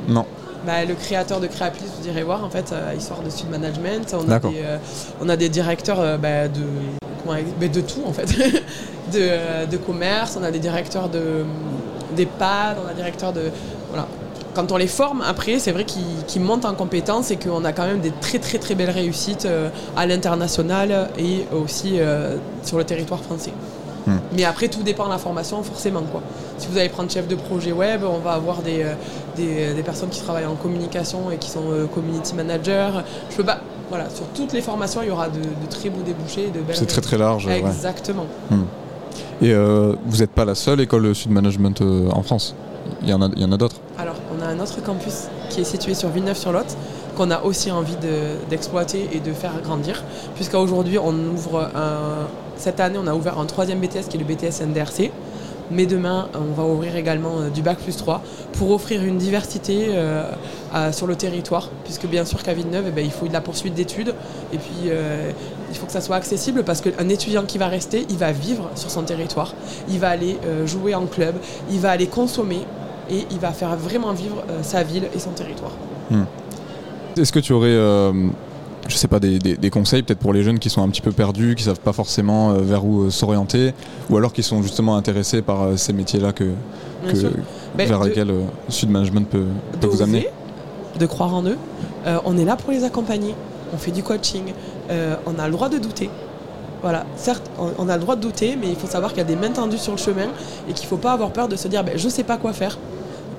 Non. 0.07 0.25
Bah, 0.65 0.85
le 0.85 0.93
créateur 0.95 1.41
de 1.41 1.47
Créaplis, 1.47 1.83
vous 1.99 2.07
irez 2.07 2.23
voir 2.23 2.43
en 2.45 2.49
fait, 2.49 2.71
euh, 2.71 2.93
histoire 2.97 3.19
de 3.21 3.29
Sud 3.29 3.49
Management. 3.49 4.15
On 4.17 4.29
a, 4.31 4.39
des, 4.49 4.61
euh, 4.63 4.77
on 5.21 5.27
a 5.27 5.35
des 5.35 5.49
directeurs 5.49 5.99
euh, 5.99 6.17
bah, 6.17 6.47
de, 6.47 6.61
comment 7.23 7.37
bah, 7.59 7.67
de 7.67 7.81
tout 7.81 8.01
en 8.07 8.13
fait, 8.13 8.27
de, 9.13 9.69
de 9.69 9.77
commerce, 9.77 10.37
on 10.39 10.43
a 10.43 10.51
des 10.51 10.59
directeurs 10.59 11.09
de, 11.09 11.43
d'EHPAD, 12.15 12.77
on 12.83 12.87
a 12.87 12.91
des 12.93 13.01
directeurs 13.01 13.33
de. 13.33 13.41
Quand 14.53 14.71
on 14.71 14.77
les 14.77 14.87
forme, 14.87 15.21
après, 15.21 15.59
c'est 15.59 15.71
vrai 15.71 15.85
qu'ils 15.85 16.41
montent 16.41 16.65
en 16.65 16.75
compétences 16.75 17.31
et 17.31 17.37
qu'on 17.37 17.65
a 17.65 17.73
quand 17.73 17.85
même 17.85 18.01
des 18.01 18.11
très 18.11 18.39
très 18.39 18.59
très 18.59 18.75
belles 18.75 18.91
réussites 18.91 19.45
euh, 19.45 19.69
à 19.97 20.05
l'international 20.05 21.09
et 21.17 21.45
aussi 21.51 21.99
euh, 21.99 22.37
sur 22.63 22.77
le 22.77 22.83
territoire 22.83 23.21
français. 23.21 23.53
Hmm. 24.05 24.17
Mais 24.35 24.43
après, 24.43 24.67
tout 24.67 24.83
dépend 24.83 25.05
de 25.05 25.11
la 25.11 25.17
formation, 25.17 25.63
forcément. 25.63 26.01
Quoi. 26.11 26.21
Si 26.57 26.67
vous 26.67 26.77
allez 26.77 26.89
prendre 26.89 27.09
chef 27.09 27.27
de 27.27 27.35
projet 27.35 27.71
web, 27.71 28.01
on 28.03 28.19
va 28.19 28.33
avoir 28.33 28.61
des, 28.61 28.83
euh, 28.83 28.93
des, 29.35 29.73
des 29.73 29.83
personnes 29.83 30.09
qui 30.09 30.21
travaillent 30.21 30.45
en 30.45 30.55
communication 30.55 31.31
et 31.31 31.37
qui 31.37 31.49
sont 31.49 31.71
euh, 31.71 31.85
community 31.87 32.35
managers. 32.35 32.91
Je 33.29 33.37
peux 33.37 33.45
pas. 33.45 33.59
Voilà, 33.89 34.09
sur 34.09 34.25
toutes 34.33 34.53
les 34.53 34.61
formations, 34.61 35.01
il 35.03 35.09
y 35.09 35.11
aura 35.11 35.29
de, 35.29 35.39
de 35.39 35.69
très 35.69 35.89
beaux 35.89 36.01
débouchés, 36.01 36.47
de 36.47 36.61
belles. 36.61 36.75
C'est 36.75 36.85
très, 36.85 37.01
très 37.01 37.17
large, 37.17 37.45
ouais. 37.45 37.59
Exactement. 37.59 38.25
Hmm. 38.49 38.63
Et 39.41 39.51
euh, 39.51 39.93
vous 40.05 40.17
n'êtes 40.17 40.31
pas 40.31 40.45
la 40.45 40.55
seule 40.55 40.81
école 40.81 41.13
Sud 41.13 41.31
Management 41.31 41.81
euh, 41.81 42.09
en 42.11 42.23
France. 42.23 42.55
Il 43.01 43.09
y 43.09 43.13
en 43.13 43.21
a, 43.21 43.29
il 43.35 43.41
y 43.41 43.45
en 43.45 43.51
a 43.51 43.57
d'autres. 43.57 43.77
Alors, 43.97 44.15
on 44.35 44.41
a 44.41 44.47
un 44.47 44.52
campus 44.81 45.27
qui 45.49 45.61
est 45.61 45.65
situé 45.65 45.93
sur 45.93 46.09
Villeneuve-sur-Lot, 46.09 46.77
qu'on 47.17 47.29
a 47.31 47.41
aussi 47.41 47.71
envie 47.71 47.95
de- 47.97 48.35
d'exploiter 48.49 49.09
et 49.13 49.19
de 49.19 49.33
faire 49.33 49.53
grandir, 49.63 50.03
puisqu'à 50.35 50.59
aujourd'hui, 50.59 50.97
on 50.97 51.13
ouvre 51.13 51.69
un. 51.75 52.27
Cette 52.55 52.79
année, 52.79 52.97
on 53.01 53.07
a 53.07 53.13
ouvert 53.13 53.39
un 53.39 53.45
troisième 53.45 53.79
BTS 53.79 54.07
qui 54.09 54.17
est 54.17 54.19
le 54.19 54.25
BTS 54.25 54.61
NDRC. 54.63 55.11
Mais 55.71 55.85
demain, 55.85 56.27
on 56.35 56.53
va 56.53 56.67
ouvrir 56.67 56.95
également 56.97 57.39
euh, 57.39 57.49
du 57.49 57.61
bac 57.61 57.77
plus 57.79 57.95
3 57.95 58.21
pour 58.51 58.71
offrir 58.71 59.01
une 59.03 59.17
diversité 59.17 59.87
euh, 59.91 60.23
sur 60.91 61.07
le 61.07 61.15
territoire, 61.15 61.69
puisque 61.85 62.05
bien 62.05 62.25
sûr 62.25 62.43
qu'à 62.43 62.53
Villeneuve, 62.53 62.85
eh 62.89 62.91
ben, 62.91 63.03
il 63.03 63.11
faut 63.11 63.27
de 63.27 63.33
la 63.33 63.39
poursuite 63.41 63.73
d'études 63.73 64.13
et 64.51 64.57
puis 64.57 64.89
euh, 64.89 65.31
il 65.71 65.77
faut 65.77 65.85
que 65.85 65.91
ça 65.93 66.01
soit 66.01 66.17
accessible 66.17 66.63
parce 66.63 66.81
qu'un 66.81 67.07
étudiant 67.09 67.43
qui 67.43 67.57
va 67.57 67.67
rester, 67.67 68.05
il 68.09 68.17
va 68.17 68.31
vivre 68.33 68.69
sur 68.75 68.91
son 68.91 69.03
territoire, 69.03 69.53
il 69.89 69.99
va 69.99 70.09
aller 70.09 70.37
jouer 70.65 70.93
en 70.95 71.05
club, 71.05 71.35
il 71.71 71.79
va 71.79 71.91
aller 71.91 72.07
consommer 72.07 72.59
et 73.09 73.25
il 73.31 73.39
va 73.39 73.51
faire 73.51 73.75
vraiment 73.75 74.13
vivre 74.13 74.43
euh, 74.49 74.63
sa 74.63 74.83
ville 74.83 75.03
et 75.15 75.19
son 75.19 75.31
territoire. 75.31 75.71
Hmm. 76.11 76.23
Est-ce 77.17 77.31
que 77.31 77.39
tu 77.39 77.53
aurais, 77.53 77.67
euh, 77.69 78.11
je 78.87 78.95
sais 78.95 79.07
pas, 79.07 79.19
des, 79.19 79.37
des- 79.39 79.55
des 79.57 79.69
conseils 79.69 80.01
peut-être 80.03 80.19
pour 80.19 80.33
les 80.33 80.43
jeunes 80.43 80.59
qui 80.59 80.69
sont 80.69 80.81
un 80.81 80.89
petit 80.89 81.01
peu 81.01 81.11
perdus, 81.11 81.55
qui 81.55 81.63
savent 81.63 81.79
pas 81.79 81.93
forcément 81.93 82.51
euh, 82.51 82.57
vers 82.59 82.83
où 82.85 83.03
euh, 83.03 83.09
s'orienter, 83.09 83.73
ou 84.09 84.17
alors 84.17 84.33
qui 84.33 84.43
sont 84.43 84.61
justement 84.61 84.95
intéressés 84.95 85.41
par 85.41 85.61
euh, 85.63 85.77
ces 85.77 85.93
métiers-là 85.93 86.31
que. 86.33 86.51
Ben, 87.75 87.87
vers 87.87 87.99
de- 87.99 88.05
lesquels 88.07 88.31
Sud 88.69 88.89
Management 88.89 89.27
peut, 89.29 89.45
peut 89.81 89.87
vous 89.87 90.01
amener 90.01 90.27
de 90.99 91.05
croire 91.05 91.33
en 91.35 91.43
eux. 91.43 91.57
On 92.25 92.37
est 92.37 92.45
là 92.45 92.55
pour 92.55 92.71
les 92.71 92.83
accompagner. 92.83 93.33
On 93.73 93.77
fait 93.77 93.91
du 93.91 94.03
coaching. 94.03 94.43
On 94.89 95.39
a 95.39 95.47
le 95.47 95.51
droit 95.53 95.67
de 95.69 95.79
douter. 95.79 96.09
Voilà, 96.81 97.05
certes, 97.15 97.49
on, 97.59 97.69
on 97.77 97.89
a 97.89 97.95
le 97.95 98.01
droit 98.01 98.15
de 98.17 98.21
douter, 98.21 98.57
mais 98.59 98.67
il 98.69 98.75
faut 98.75 98.87
savoir 98.87 99.11
qu'il 99.11 99.19
y 99.19 99.21
a 99.21 99.27
des 99.27 99.35
mains 99.37 99.49
tendues 99.53 99.77
sur 99.77 99.93
le 99.93 99.97
chemin 99.97 100.27
et 100.69 100.73
qu'il 100.73 100.83
ne 100.85 100.89
faut 100.89 100.97
pas 100.97 101.13
avoir 101.13 101.31
peur 101.31 101.47
de 101.47 101.55
se 101.55 101.67
dire 101.69 101.83
ben, 101.83 101.97
je 101.97 102.05
ne 102.05 102.09
sais 102.09 102.23
pas 102.23 102.37
quoi 102.37 102.51
faire. 102.53 102.77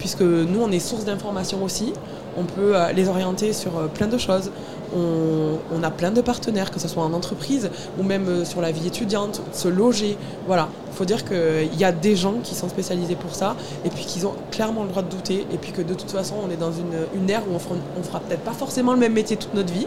Puisque 0.05 0.21
nous, 0.21 0.61
on 0.61 0.71
est 0.71 0.81
source 0.81 1.07
d'informations 1.07 1.65
aussi. 1.65 1.95
On 2.37 2.45
peut 2.45 2.77
euh, 2.77 2.93
les 2.93 3.09
orienter 3.09 3.55
sur 3.55 3.79
euh, 3.79 3.87
plein 3.87 4.07
de 4.07 4.19
choses. 4.19 4.51
On, 4.95 5.83
a 5.83 5.91
plein 5.91 6.11
de 6.11 6.21
partenaires, 6.21 6.71
que 6.71 6.79
ce 6.79 6.89
soit 6.89 7.03
en 7.03 7.15
entreprise 7.15 7.71
ou 7.99 8.03
même 8.03 8.29
euh, 8.29 8.45
sur 8.45 8.61
la 8.61 8.71
vie 8.71 8.87
étudiante, 8.87 9.41
se 9.53 9.67
loger. 9.67 10.19
Voilà, 10.47 10.69
il 10.91 10.95
faut 10.95 11.07
dire 11.07 11.25
qu'il 11.25 11.75
y 11.75 11.85
a 11.85 11.93
des 11.93 12.17
gens 12.17 12.35
qui 12.43 12.55
sont 12.55 12.69
spécialisés 12.69 13.15
pour 13.15 13.35
ça 13.35 13.57
et 13.87 13.89
puis 13.89 14.05
qu'ils 14.05 14.27
ont 14.27 14.35
clairement 14.51 14.83
le 14.83 14.91
droit 14.91 15.01
de 15.01 15.09
douter 15.09 15.47
et 15.51 15.57
puis 15.57 15.73
que 15.73 15.81
de 15.81 15.95
toute 15.95 16.11
façon, 16.11 16.35
on 16.47 16.51
est 16.51 16.59
dans 16.59 16.73
une, 16.73 17.31
ère 17.31 17.41
où 17.51 17.55
on 17.55 17.59
fera, 17.59 17.77
fera 18.03 18.21
peut-être 18.21 18.43
pas 18.43 18.53
forcément 18.53 18.93
le 18.93 18.99
même 18.99 19.15
métier 19.15 19.39
toute 19.39 19.55
notre 19.55 19.73
vie. 19.73 19.87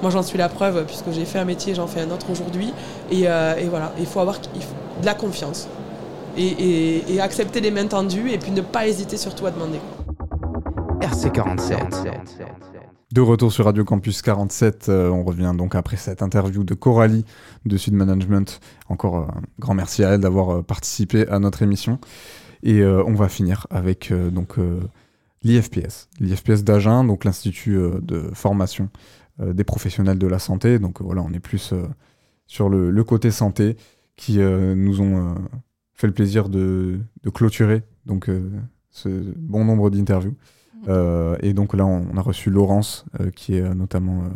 Moi, 0.00 0.12
j'en 0.12 0.22
suis 0.22 0.38
la 0.38 0.48
preuve 0.48 0.84
puisque 0.84 1.10
j'ai 1.10 1.24
fait 1.24 1.40
un 1.40 1.44
métier, 1.44 1.74
j'en 1.74 1.88
fais 1.88 2.02
un 2.02 2.12
autre 2.12 2.30
aujourd'hui. 2.30 2.72
Et, 3.10 3.26
voilà, 3.68 3.92
il 3.98 4.06
faut 4.06 4.20
avoir 4.20 4.38
de 4.38 5.06
la 5.06 5.14
confiance 5.14 5.66
et, 6.36 6.46
et- 6.46 7.14
et 7.14 7.20
accepter 7.20 7.60
les 7.60 7.70
mains 7.70 7.86
tendues 7.86 8.30
et 8.30 8.38
puis 8.38 8.50
ne 8.52 8.60
pas 8.62 8.86
hésiter 8.86 9.16
surtout 9.16 9.46
à 9.46 9.50
demander. 9.50 9.78
RC47. 11.00 11.76
De 13.12 13.20
retour 13.20 13.52
sur 13.52 13.64
Radio 13.66 13.84
Campus 13.84 14.20
47, 14.20 14.88
euh, 14.88 15.08
on 15.10 15.22
revient 15.24 15.52
donc 15.56 15.74
après 15.74 15.96
cette 15.96 16.22
interview 16.22 16.64
de 16.64 16.74
Coralie 16.74 17.24
de 17.64 17.76
Sud 17.76 17.94
Management. 17.94 18.60
Encore 18.88 19.16
euh, 19.18 19.22
un 19.22 19.42
grand 19.58 19.74
merci 19.74 20.04
à 20.04 20.10
elle 20.14 20.20
d'avoir 20.20 20.50
euh, 20.56 20.62
participé 20.62 21.26
à 21.28 21.38
notre 21.38 21.62
émission. 21.62 21.98
Et 22.62 22.80
euh, 22.80 23.02
on 23.06 23.14
va 23.14 23.28
finir 23.28 23.66
avec 23.70 24.10
euh, 24.10 24.30
donc 24.30 24.58
euh, 24.58 24.80
l'IFPS, 25.44 26.08
l'IFPS 26.18 26.64
d'Agen, 26.64 27.04
donc 27.04 27.24
l'Institut 27.24 27.76
euh, 27.76 28.00
de 28.02 28.30
formation 28.34 28.90
euh, 29.40 29.52
des 29.52 29.64
professionnels 29.64 30.18
de 30.18 30.26
la 30.26 30.38
santé. 30.40 30.78
Donc 30.80 31.00
voilà, 31.00 31.22
on 31.22 31.32
est 31.32 31.40
plus 31.40 31.72
euh, 31.72 31.86
sur 32.46 32.68
le, 32.68 32.90
le 32.90 33.04
côté 33.04 33.30
santé 33.30 33.76
qui 34.16 34.40
euh, 34.40 34.74
nous 34.74 35.00
ont 35.00 35.16
euh, 35.30 35.34
fait 35.96 36.06
le 36.06 36.12
plaisir 36.12 36.48
de, 36.48 37.00
de 37.22 37.30
clôturer 37.30 37.82
donc 38.04 38.28
euh, 38.28 38.50
ce 38.90 39.08
bon 39.36 39.64
nombre 39.64 39.90
d'interviews. 39.90 40.34
Euh, 40.88 41.36
et 41.40 41.52
donc 41.54 41.74
là, 41.74 41.84
on, 41.86 42.16
a 42.16 42.20
reçu 42.20 42.50
Laurence, 42.50 43.04
euh, 43.20 43.30
qui 43.30 43.56
est 43.56 43.74
notamment 43.74 44.24
euh, 44.24 44.28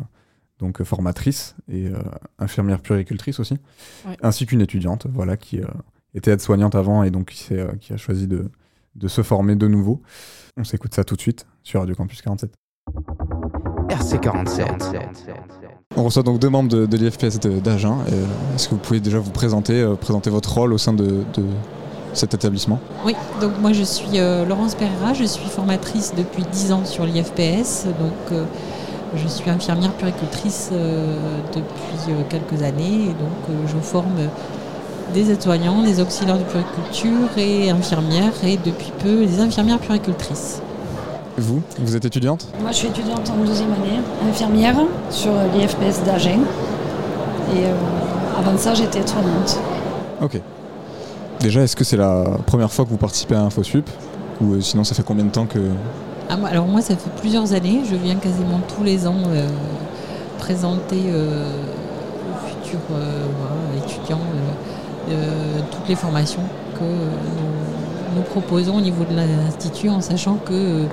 donc 0.58 0.82
formatrice 0.82 1.54
et 1.68 1.86
euh, 1.88 1.98
infirmière 2.38 2.80
puricultrice 2.80 3.38
aussi, 3.40 3.58
Ouais. 4.06 4.16
ainsi 4.22 4.46
qu'une 4.46 4.60
étudiante, 4.62 5.06
voilà, 5.12 5.36
qui 5.36 5.60
euh, 5.60 5.66
était 6.14 6.32
aide-soignante 6.32 6.74
avant 6.74 7.02
et 7.04 7.10
donc 7.10 7.26
qui, 7.30 7.38
s'est, 7.44 7.60
euh, 7.60 7.72
qui 7.80 7.92
a 7.92 7.96
choisi 7.96 8.26
de, 8.26 8.50
de 8.96 9.08
se 9.08 9.22
former 9.22 9.54
de 9.54 9.68
nouveau. 9.68 10.02
On 10.56 10.64
s'écoute 10.64 10.94
ça 10.94 11.04
tout 11.04 11.14
de 11.16 11.20
suite 11.20 11.46
sur 11.62 11.80
Radio 11.80 11.94
Campus 11.94 12.20
47. 12.22 12.52
RC47. 13.88 15.79
On 15.96 16.04
reçoit 16.04 16.22
donc 16.22 16.38
deux 16.38 16.48
membres 16.48 16.68
de, 16.68 16.96
l'IFPS 16.96 17.40
d'Agen. 17.40 17.98
Euh, 18.12 18.24
Est-ce 18.54 18.68
que 18.68 18.74
vous 18.74 18.80
pouvez 18.80 19.00
déjà 19.00 19.18
vous 19.18 19.32
présenter, 19.32 19.82
euh, 19.82 19.96
présenter 19.96 20.30
votre 20.30 20.54
rôle 20.54 20.72
au 20.72 20.78
sein 20.78 20.92
de, 20.92 21.24
cet 22.12 22.32
établissement? 22.32 22.78
Oui, 23.04 23.16
donc 23.40 23.58
moi 23.60 23.72
je 23.72 23.82
suis 23.82 24.20
euh, 24.20 24.46
Laurence 24.46 24.76
Pereira, 24.76 25.14
je 25.14 25.24
suis 25.24 25.48
formatrice 25.48 26.14
depuis 26.16 26.44
10 26.44 26.72
ans 26.72 26.84
sur 26.84 27.04
l'IFPS, 27.04 27.86
donc 27.86 28.38
je 29.16 29.26
suis 29.26 29.50
infirmière 29.50 29.92
puricultrice 29.94 30.70
depuis 30.72 32.14
quelques 32.28 32.62
années. 32.62 33.06
Et 33.06 33.08
donc 33.08 33.66
je 33.66 33.76
forme 33.78 34.28
des 35.12 35.32
aides-soignants, 35.32 35.82
des 35.82 36.00
auxiliaires 36.00 36.38
de 36.38 36.44
puriculture 36.44 37.36
et 37.36 37.68
infirmières. 37.70 38.44
Et 38.44 38.58
depuis 38.64 38.92
peu 39.02 39.26
des 39.26 39.40
infirmières 39.40 39.80
puricultrices. 39.80 40.62
Vous, 41.38 41.62
vous 41.78 41.96
êtes 41.96 42.04
étudiante? 42.04 42.46
Moi, 42.60 42.70
je 42.72 42.76
suis 42.76 42.88
étudiante 42.88 43.30
en 43.30 43.44
deuxième 43.44 43.72
année, 43.72 44.00
infirmière 44.28 44.76
sur 45.10 45.32
l'IFPS 45.54 46.04
d'Agen. 46.04 46.40
Et 47.54 47.64
euh, 47.64 47.74
avant 48.38 48.56
ça, 48.58 48.74
j'étais 48.74 49.00
aide-soignante. 49.00 49.58
Ok. 50.22 50.40
Déjà, 51.40 51.62
est-ce 51.62 51.76
que 51.76 51.84
c'est 51.84 51.96
la 51.96 52.24
première 52.46 52.70
fois 52.70 52.84
que 52.84 52.90
vous 52.90 52.98
participez 52.98 53.34
à 53.34 53.42
InfoSup? 53.42 53.88
Ou 54.40 54.54
euh, 54.54 54.60
sinon, 54.60 54.84
ça 54.84 54.94
fait 54.94 55.02
combien 55.02 55.24
de 55.24 55.30
temps 55.30 55.46
que. 55.46 55.58
Ah, 56.28 56.36
alors 56.48 56.66
moi 56.66 56.80
ça 56.80 56.94
fait 56.94 57.10
plusieurs 57.18 57.52
années, 57.54 57.80
je 57.90 57.96
viens 57.96 58.14
quasiment 58.14 58.60
tous 58.76 58.84
les 58.84 59.04
ans 59.08 59.16
euh, 59.26 59.48
présenter 60.38 61.02
euh, 61.08 61.50
aux 62.30 62.46
futurs 62.46 62.78
euh, 62.92 63.24
voilà, 63.40 63.84
étudiants 63.84 64.20
euh, 64.20 65.12
euh, 65.12 65.60
toutes 65.72 65.88
les 65.88 65.96
formations 65.96 66.42
que 66.74 66.84
nous, 66.84 68.14
nous 68.14 68.22
proposons 68.22 68.76
au 68.76 68.80
niveau 68.80 69.02
de 69.10 69.16
l'Institut, 69.16 69.88
en 69.88 70.00
sachant 70.00 70.36
que 70.36 70.52
euh, 70.52 70.84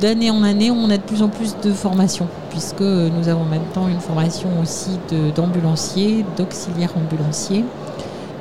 d'année 0.00 0.30
en 0.30 0.42
année, 0.42 0.70
on 0.70 0.88
a 0.90 0.96
de 0.96 1.02
plus 1.02 1.22
en 1.22 1.28
plus 1.28 1.56
de 1.62 1.72
formations, 1.72 2.26
puisque 2.50 2.80
nous 2.80 3.28
avons 3.28 3.42
en 3.42 3.46
même 3.46 3.66
temps 3.74 3.88
une 3.88 4.00
formation 4.00 4.48
aussi 4.62 4.90
de- 5.10 5.30
d'ambulancier, 5.30 6.24
d'auxiliaire 6.36 6.90
ambulancier. 6.96 7.64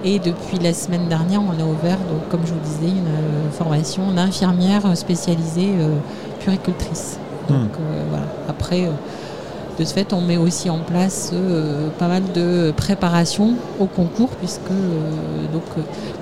Et 0.05 0.19
depuis 0.19 0.59
la 0.59 0.73
semaine 0.73 1.07
dernière, 1.07 1.41
on 1.41 1.51
a 1.61 1.65
ouvert, 1.65 1.97
donc, 1.97 2.27
comme 2.29 2.41
je 2.45 2.53
vous 2.53 2.59
disais, 2.59 2.91
une 2.91 3.07
euh, 3.07 3.51
formation 3.51 4.11
d'infirmière 4.11 4.97
spécialisée 4.97 5.69
euh, 5.79 5.95
puricultrice. 6.41 7.17
Donc 7.49 7.71
euh, 7.79 8.03
voilà. 8.09 8.25
Après, 8.49 8.83
euh, 8.85 8.91
de 9.79 9.83
ce 9.85 9.93
fait, 9.93 10.13
on 10.13 10.21
met 10.21 10.37
aussi 10.37 10.69
en 10.69 10.79
place 10.79 11.33
pas 11.97 12.07
mal 12.07 12.21
de 12.35 12.71
préparation 12.77 13.55
au 13.79 13.85
concours, 13.85 14.29
puisque 14.39 14.69
donc, 15.51 15.63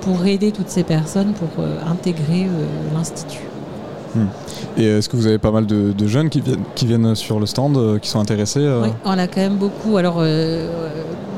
pour 0.00 0.24
aider 0.24 0.52
toutes 0.52 0.70
ces 0.70 0.84
personnes 0.84 1.34
pour 1.34 1.62
intégrer 1.86 2.48
l'institut. 2.94 3.42
Hmm. 4.14 4.26
Et 4.76 4.86
est-ce 4.86 5.08
que 5.08 5.16
vous 5.16 5.26
avez 5.26 5.38
pas 5.38 5.50
mal 5.50 5.66
de, 5.66 6.06
jeunes 6.06 6.28
qui 6.28 6.40
viennent, 6.40 6.62
qui 6.74 6.86
viennent 6.86 7.14
sur 7.14 7.40
le 7.40 7.46
stand, 7.46 7.76
euh, 7.76 7.98
qui 7.98 8.08
sont 8.08 8.20
intéressés 8.20 8.60
euh 8.60 8.82
Oui, 8.82 8.88
on 9.04 9.18
a 9.18 9.26
quand 9.26 9.40
même 9.40 9.56
beaucoup. 9.56 9.96
Alors, 9.96 10.16
euh, 10.18 10.68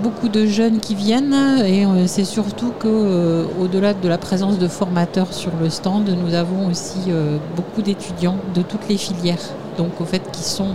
beaucoup 0.02 0.28
de 0.28 0.46
jeunes 0.46 0.78
qui 0.78 0.94
viennent 0.94 1.34
et 1.64 1.86
c'est 2.06 2.24
surtout 2.24 2.72
que 2.78 2.88
euh, 2.88 3.44
au-delà 3.60 3.94
de 3.94 4.08
la 4.08 4.18
présence 4.18 4.58
de 4.58 4.68
formateurs 4.68 5.32
sur 5.32 5.52
le 5.60 5.70
stand, 5.70 6.08
nous 6.08 6.34
avons 6.34 6.68
aussi 6.68 7.10
beaucoup 7.56 7.82
d'étudiants 7.82 8.36
de 8.54 8.62
toutes 8.62 8.88
les 8.88 8.98
filières. 8.98 9.42
Donc, 9.78 10.00
au 10.00 10.04
fait, 10.04 10.22
qui 10.30 10.42
sont 10.42 10.74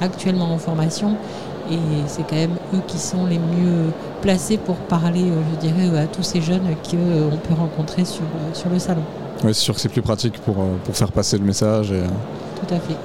actuellement 0.00 0.52
en 0.52 0.58
formation 0.58 1.16
et 1.70 1.78
c'est 2.06 2.22
quand 2.22 2.36
même 2.36 2.56
eux 2.72 2.80
qui 2.86 2.98
sont 2.98 3.26
les 3.26 3.38
mieux 3.38 3.90
placés 4.22 4.56
pour 4.56 4.76
parler, 4.76 5.24
je 5.52 5.66
dirais, 5.66 5.98
à 5.98 6.06
tous 6.06 6.22
ces 6.22 6.40
jeunes 6.40 6.62
qu'on 6.88 7.36
peut 7.36 7.54
rencontrer 7.54 8.04
sur, 8.04 8.24
sur 8.54 8.70
le 8.70 8.78
salon. 8.78 9.02
Ouais, 9.44 9.52
c'est 9.52 9.60
sûr 9.60 9.74
que 9.74 9.80
c'est 9.80 9.88
plus 9.88 10.02
pratique 10.02 10.38
pour, 10.40 10.56
euh, 10.58 10.76
pour 10.84 10.96
faire 10.96 11.12
passer 11.12 11.38
le 11.38 11.44
message. 11.44 11.92
Et, 11.92 11.96
euh, 11.96 12.06
Tout 12.66 12.74
à 12.74 12.78
fait. 12.78 12.96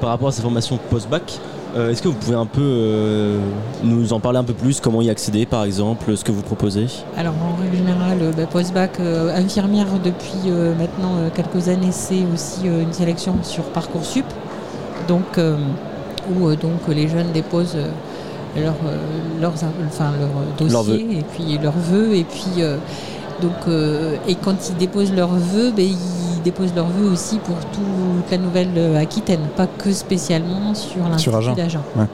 Par 0.00 0.10
rapport 0.10 0.28
à 0.28 0.32
ces 0.32 0.42
formations 0.42 0.78
post-bac, 0.90 1.38
euh, 1.76 1.90
est-ce 1.90 2.02
que 2.02 2.08
vous 2.08 2.14
pouvez 2.14 2.36
un 2.36 2.46
peu 2.46 2.60
euh, 2.62 3.38
nous 3.82 4.12
en 4.12 4.20
parler 4.20 4.38
un 4.38 4.44
peu 4.44 4.54
plus 4.54 4.80
Comment 4.80 5.02
y 5.02 5.10
accéder 5.10 5.44
par 5.44 5.64
exemple 5.64 6.16
Ce 6.16 6.22
que 6.24 6.30
vous 6.30 6.42
proposez? 6.42 6.86
Alors 7.16 7.34
en 7.34 7.60
règle 7.60 7.76
générale, 7.76 8.32
bah, 8.36 8.46
post-bac, 8.46 9.00
euh, 9.00 9.34
infirmière 9.36 9.86
depuis 10.02 10.48
euh, 10.48 10.72
maintenant 10.76 11.16
euh, 11.18 11.28
quelques 11.34 11.68
années, 11.68 11.90
c'est 11.90 12.22
aussi 12.32 12.68
euh, 12.68 12.82
une 12.82 12.92
sélection 12.92 13.36
sur 13.42 13.64
Parcoursup, 13.64 14.24
donc, 15.08 15.36
euh, 15.38 15.56
où 16.32 16.46
euh, 16.48 16.56
donc, 16.56 16.86
les 16.88 17.08
jeunes 17.08 17.32
déposent 17.32 17.76
leur, 18.56 18.74
leurs, 19.40 19.52
enfin, 19.52 20.12
leur 20.18 20.70
dossier 20.70 21.18
et 21.18 21.24
puis 21.24 21.58
leurs 21.60 21.72
vœux. 21.76 22.14
Et, 22.14 22.22
puis, 22.24 22.62
euh, 22.62 22.76
donc, 23.42 23.52
euh, 23.68 24.16
et 24.28 24.34
quand 24.36 24.68
ils 24.70 24.76
déposent 24.76 25.12
leurs 25.12 25.34
vœux, 25.34 25.72
ben, 25.72 25.84
ils 25.84 26.42
déposent 26.42 26.74
leurs 26.74 26.86
vœux 26.88 27.10
aussi 27.10 27.38
pour 27.38 27.56
toute 27.72 28.30
la 28.30 28.38
Nouvelle-Aquitaine, 28.38 29.40
pas 29.56 29.66
que 29.66 29.92
spécialement 29.92 30.74
sur 30.74 31.02
l'Institut 31.08 31.54
d'Agen. 31.56 31.80
Ouais. 31.96 32.06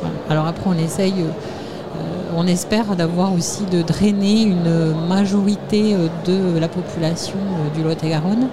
Voilà. 0.00 0.14
Alors 0.30 0.46
après, 0.46 0.64
on 0.66 0.78
essaye, 0.78 1.12
euh, 1.18 1.24
euh, 1.26 2.00
on 2.36 2.46
espère 2.46 2.96
d'avoir 2.96 3.32
aussi 3.34 3.64
de 3.70 3.82
drainer 3.82 4.42
une 4.42 4.94
majorité 5.08 5.94
euh, 5.94 6.08
de 6.26 6.58
la 6.58 6.68
population 6.68 7.36
euh, 7.38 7.76
du 7.76 7.82
Lot-et-Garonne, 7.84 8.48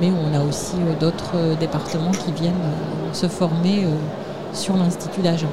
mais 0.00 0.10
on 0.10 0.34
a 0.38 0.42
aussi 0.44 0.76
euh, 0.76 0.92
d'autres 1.00 1.32
euh, 1.36 1.54
départements 1.58 2.10
qui 2.12 2.32
viennent 2.32 2.52
euh, 2.54 3.12
se 3.14 3.26
former 3.28 3.84
euh, 3.84 3.88
sur 4.52 4.76
l'Institut 4.76 5.22
d'Agen. 5.22 5.48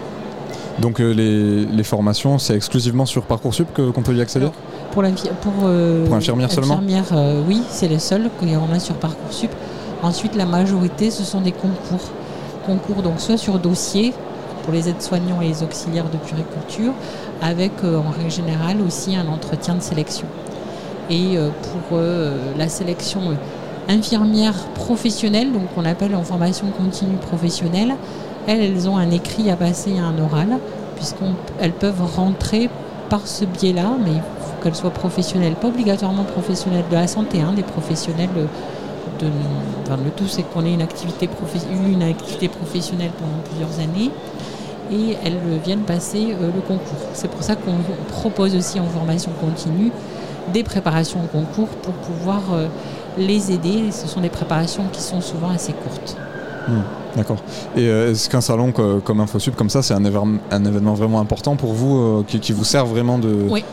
Donc 0.79 0.99
euh, 0.99 1.13
les, 1.13 1.65
les 1.65 1.83
formations, 1.83 2.37
c'est 2.39 2.55
exclusivement 2.55 3.05
sur 3.05 3.23
Parcoursup 3.23 3.71
que- 3.73 3.91
qu'on 3.91 4.01
peut 4.01 4.15
y 4.15 4.21
accéder? 4.21 4.47
Pour, 4.93 5.01
pour, 5.41 5.53
euh, 5.63 6.05
Pour 6.05 6.15
infirmière 6.15 6.51
seulement 6.51 6.79
euh, 7.13 7.41
oui, 7.47 7.63
c'est 7.67 7.87
les 7.87 7.97
seuls 7.97 8.29
qu'on 8.39 8.71
a 8.71 8.79
sur 8.79 8.93
Parcoursup. 8.93 9.49
Ensuite, 10.03 10.35
la 10.35 10.45
majorité, 10.45 11.09
ce 11.09 11.23
sont 11.23 11.41
des 11.41 11.51
concours. 11.51 12.11
Concours, 12.67 13.01
donc 13.01 13.19
soit 13.19 13.37
sur 13.37 13.57
dossier, 13.57 14.13
pour 14.63 14.71
les 14.71 14.89
aides-soignants 14.89 15.41
et 15.41 15.47
les 15.47 15.63
auxiliaires 15.63 16.05
de 16.11 16.17
puriculture, 16.17 16.93
avec 17.41 17.71
euh, 17.83 17.97
en 17.97 18.11
règle 18.11 18.29
générale 18.29 18.81
aussi 18.85 19.15
un 19.15 19.27
entretien 19.29 19.73
de 19.73 19.81
sélection. 19.81 20.27
Et 21.09 21.37
euh, 21.37 21.49
pour 21.89 21.97
la 22.57 22.67
sélection 22.69 23.21
infirmière 23.89 24.55
professionnelle, 24.75 25.51
donc 25.51 25.69
on 25.75 25.85
appelle 25.85 26.15
en 26.15 26.23
formation 26.23 26.67
continue 26.67 27.17
professionnelle, 27.17 27.95
elles, 28.45 28.61
elles 28.61 28.87
ont 28.87 28.97
un 28.97 29.09
écrit 29.09 29.49
à 29.49 29.55
passer 29.55 29.93
et 29.93 29.99
un 29.99 30.19
oral, 30.19 30.59
puisqu'elles 30.95 31.73
peuvent 31.73 32.03
rentrer 32.15 32.69
par 33.09 33.27
ce 33.27 33.45
biais-là, 33.45 33.95
mais 34.03 34.11
il 34.11 34.21
qu'elles 34.63 34.75
soient 34.75 34.89
professionnelles, 34.91 35.53
pas 35.55 35.67
obligatoirement 35.67 36.23
professionnelles 36.23 36.85
de 36.89 36.95
la 36.95 37.07
santé, 37.07 37.41
hein, 37.41 37.53
des 37.55 37.63
professionnels 37.63 38.29
euh, 38.37 38.45
de, 39.19 39.27
enfin, 39.83 39.97
le 40.03 40.09
tout 40.11 40.27
c'est 40.27 40.43
qu'on 40.43 40.65
ait 40.65 40.73
une 40.73 40.81
activité, 40.81 41.27
eu 41.27 41.91
une 41.91 42.01
activité 42.03 42.47
professionnelle 42.47 43.11
pendant 43.19 43.41
plusieurs 43.49 43.79
années 43.83 44.09
et 44.91 45.17
elles 45.23 45.33
euh, 45.47 45.57
viennent 45.63 45.81
passer 45.81 46.35
euh, 46.41 46.47
le 46.55 46.61
concours. 46.61 46.97
C'est 47.13 47.29
pour 47.29 47.43
ça 47.43 47.55
qu'on 47.55 47.75
propose 48.09 48.55
aussi 48.55 48.79
en 48.79 48.85
formation 48.87 49.31
continue 49.39 49.91
des 50.53 50.63
préparations 50.63 51.19
au 51.23 51.27
concours 51.27 51.67
pour 51.67 51.93
pouvoir 51.93 52.41
euh, 52.53 52.67
les 53.17 53.51
aider. 53.51 53.91
Ce 53.91 54.07
sont 54.07 54.21
des 54.21 54.29
préparations 54.29 54.83
qui 54.91 55.01
sont 55.01 55.21
souvent 55.21 55.49
assez 55.49 55.73
courtes. 55.73 56.17
Hmm, 56.67 56.81
D'accord. 57.15 57.37
Et 57.75 57.87
euh, 57.87 58.11
est-ce 58.11 58.29
qu'un 58.29 58.41
salon 58.41 58.71
co- 58.71 58.99
comme 59.01 59.19
InfoSup, 59.19 59.55
comme 59.55 59.69
ça, 59.69 59.81
c'est 59.81 59.93
un, 59.93 60.03
événement- 60.03 60.39
un 60.51 60.65
événement 60.65 60.93
vraiment 60.95 61.19
important 61.21 61.55
pour 61.55 61.73
vous, 61.73 62.23
qui, 62.27 62.39
qui 62.39 62.51
vous 62.53 62.63
sert 62.63 62.85
vraiment 62.85 63.17
de... 63.19 63.33
Oui. 63.49 63.63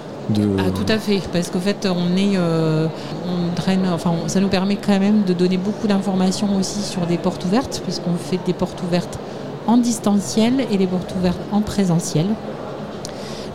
Ah, 0.59 0.71
tout 0.71 0.91
à 0.91 0.99
fait, 0.99 1.21
parce 1.33 1.51
qu'en 1.51 1.61
fait, 1.61 1.87
on 1.91 2.17
est, 2.17 2.37
euh, 2.37 2.87
on 3.27 3.55
draine, 3.55 3.87
enfin, 3.93 4.13
ça 4.27 4.41
nous 4.41 4.49
permet 4.49 4.77
quand 4.77 4.99
même 4.99 5.25
de 5.25 5.33
donner 5.33 5.57
beaucoup 5.57 5.87
d'informations 5.87 6.57
aussi 6.59 6.81
sur 6.81 7.07
des 7.07 7.19
portes 7.19 7.45
ouvertes, 7.45 7.81
puisqu'on 7.85 8.15
fait 8.15 8.39
des 8.47 8.53
portes 8.53 8.83
ouvertes 8.83 9.19
en 9.67 9.77
distanciel 9.77 10.67
et 10.71 10.77
des 10.77 10.87
portes 10.87 11.15
ouvertes 11.17 11.41
en 11.53 11.61
présentiel. 11.61 12.27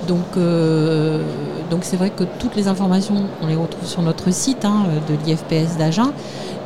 Donc, 0.07 0.38
euh, 0.38 1.23
donc 1.69 1.80
c'est 1.84 1.97
vrai 1.97 2.11
que 2.11 2.23
toutes 2.39 2.55
les 2.55 2.67
informations, 2.67 3.15
on 3.41 3.47
les 3.47 3.55
retrouve 3.55 3.88
sur 3.88 4.01
notre 4.01 4.32
site 4.32 4.65
hein, 4.65 4.84
de 5.09 5.15
l'IFPS 5.26 5.78
d'Agen, 5.78 6.11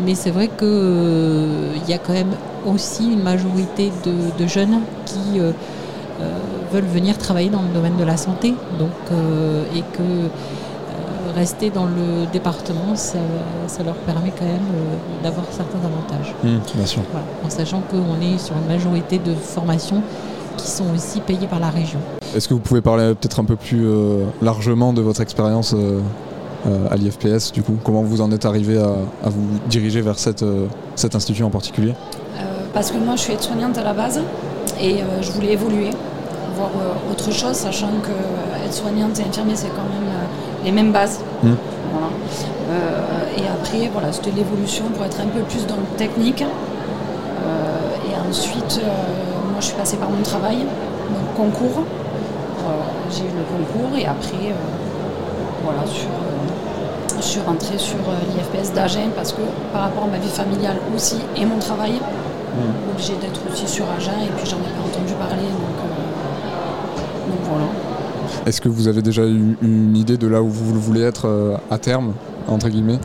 mais 0.06 0.16
c'est 0.16 0.32
vrai 0.32 0.48
qu'il 0.48 1.88
y 1.88 1.94
a 1.94 1.98
quand 1.98 2.14
même 2.14 2.34
aussi 2.66 3.12
une 3.12 3.24
majorité 3.24 3.92
de, 4.06 4.48
jeunes 4.48 4.82
qui 5.06 5.40
euh, 5.40 5.52
euh, 6.22 6.38
veulent 6.72 6.84
venir 6.86 7.18
travailler 7.18 7.50
dans 7.50 7.62
le 7.62 7.70
domaine 7.74 7.98
de 7.98 8.04
la 8.04 8.18
santé, 8.18 8.54
donc, 8.78 8.90
euh, 9.12 9.64
et 9.76 9.82
que 9.82 10.02
euh, 10.02 11.32
rester 11.36 11.70
dans 11.70 11.86
le 11.86 12.26
département, 12.32 12.96
ça, 12.96 13.20
ça 13.68 13.84
leur 13.84 13.96
permet 13.96 14.32
quand 14.38 14.46
même 14.46 14.56
euh, 14.56 15.24
d'avoir 15.24 15.46
certains 15.52 15.80
avantages. 15.80 16.34
Hmm, 16.44 16.60
bien 16.76 16.86
sûr. 16.86 17.02
Voilà, 17.12 17.26
en 17.46 17.50
sachant 17.50 17.82
qu'on 17.90 18.22
est 18.22 18.38
sur 18.38 18.56
une 18.56 18.68
majorité 18.68 19.20
de 19.20 19.34
formations 19.34 20.02
qui 20.58 20.68
sont 20.68 20.86
aussi 20.94 21.22
payées 21.22 21.48
par 21.48 21.60
la 21.60 21.70
région. 21.70 22.00
Est-ce 22.36 22.48
que 22.48 22.54
vous 22.54 22.60
pouvez 22.60 22.82
parler 22.82 23.16
peut-être 23.16 23.40
un 23.40 23.46
peu 23.46 23.56
plus 23.56 23.86
euh, 23.86 24.26
largement 24.42 24.92
de 24.94 25.02
votre 25.02 25.22
expérience 25.22 25.74
euh, 25.74 26.00
euh, 26.68 26.88
à 26.92 26.98
l'IFPS, 26.98 27.52
du 27.54 27.64
coup? 27.64 27.78
Comment 27.84 28.02
vous 28.04 28.20
en 28.22 28.32
êtes 28.32 28.46
arrivé 28.46 28.78
à, 28.78 28.90
à 29.26 29.30
vous 29.30 29.48
diriger 29.70 30.02
vers 30.02 30.20
cette, 30.20 30.44
euh, 30.44 30.68
cet 30.96 31.16
institut 31.16 31.44
en 31.44 31.50
particulier? 31.50 31.94
Euh, 32.38 32.42
parce 32.74 32.92
que 32.92 32.98
moi 32.98 33.16
je 33.16 33.22
suis 33.22 33.34
aide-soignante 33.34 33.78
à 33.78 33.84
la 33.84 33.94
base 33.94 34.20
et 34.82 35.02
euh, 35.02 35.22
je 35.22 35.32
voulais 35.32 35.54
évoluer, 35.54 35.90
euh, 36.66 37.12
autre 37.12 37.32
chose, 37.32 37.54
sachant 37.54 37.92
que 38.04 38.12
euh, 38.12 38.66
aide-soignante 38.66 39.20
et 39.20 39.24
infirmier 39.24 39.56
c'est 39.56 39.70
quand 39.70 39.84
même 39.84 40.10
euh, 40.10 40.66
les 40.66 40.72
mêmes 40.72 40.92
bases. 40.92 41.20
Voilà. 41.42 42.08
Euh, 42.72 43.38
et 43.38 43.44
après, 43.48 43.90
voilà, 43.92 44.12
c'était 44.12 44.32
l'évolution 44.32 44.86
pour 44.96 45.06
être 45.06 45.20
un 45.20 45.28
peu 45.28 45.42
plus 45.42 45.66
dans 45.66 45.78
le 45.78 45.98
technique. 45.98 46.42
Et 46.42 48.30
ensuite, 48.30 48.82
moi 49.50 49.60
je 49.60 49.66
suis 49.66 49.76
passée 49.76 49.98
par 49.98 50.10
mon 50.10 50.22
travail, 50.22 50.58
donc 50.58 51.34
concours. 51.36 51.84
J'ai 53.12 53.24
eu 53.24 53.34
le 53.36 53.44
concours 53.44 53.98
et 53.98 54.06
après, 54.06 54.54
voilà, 55.64 55.84
sur, 55.88 56.10
je 57.18 57.24
suis 57.24 57.40
rentrée 57.42 57.78
sur 57.78 57.98
l'IFPS 58.36 58.74
d'Agen 58.74 59.10
parce 59.16 59.32
que 59.32 59.42
par 59.74 59.84
rapport 59.84 60.04
à 60.04 60.08
ma 60.08 60.18
vie 60.18 60.30
familiale 60.30 60.78
aussi 60.96 61.18
et 61.36 61.46
mon 61.46 61.58
travail, 61.58 61.94
obligée 62.92 63.16
d'être 63.22 63.42
aussi 63.52 63.68
sur 63.68 63.86
Agen 63.98 64.14
et 64.24 64.30
puis 64.38 64.46
j'en 64.50 64.58
ai 64.58 64.72
pas 64.76 64.84
entendu 64.86 65.14
parler. 65.14 65.48
Donc, 65.48 65.78
donc 65.80 65.99
voilà. 67.50 67.66
Est-ce 68.46 68.62
que 68.62 68.70
vous 68.70 68.88
avez 68.88 69.02
déjà 69.02 69.24
eu 69.26 69.58
une 69.62 69.98
idée 69.98 70.18
de 70.18 70.28
là 70.28 70.42
où 70.42 70.50
vous 70.50 70.80
voulez 70.80 71.02
être 71.02 71.28
euh, 71.28 71.58
à 71.72 71.78
terme, 71.78 72.14
entre 72.48 72.70
guillemets? 72.70 73.00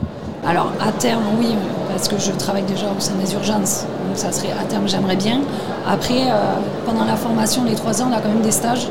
Alors 0.47 0.71
à 0.79 0.91
terme, 0.91 1.23
oui, 1.39 1.55
parce 1.89 2.07
que 2.07 2.19
je 2.19 2.31
travaille 2.31 2.63
déjà 2.63 2.85
au 2.85 2.99
sein 2.99 3.13
des 3.15 3.33
urgences. 3.33 3.85
Donc 4.07 4.17
ça 4.17 4.31
serait 4.31 4.51
à 4.51 4.63
terme, 4.65 4.87
j'aimerais 4.87 5.15
bien. 5.15 5.39
Après, 5.87 6.29
euh, 6.29 6.57
pendant 6.85 7.05
la 7.05 7.15
formation, 7.15 7.63
les 7.63 7.73
trois 7.73 8.01
ans, 8.01 8.09
on 8.11 8.15
a 8.15 8.21
quand 8.21 8.29
même 8.29 8.41
des 8.41 8.51
stages 8.51 8.87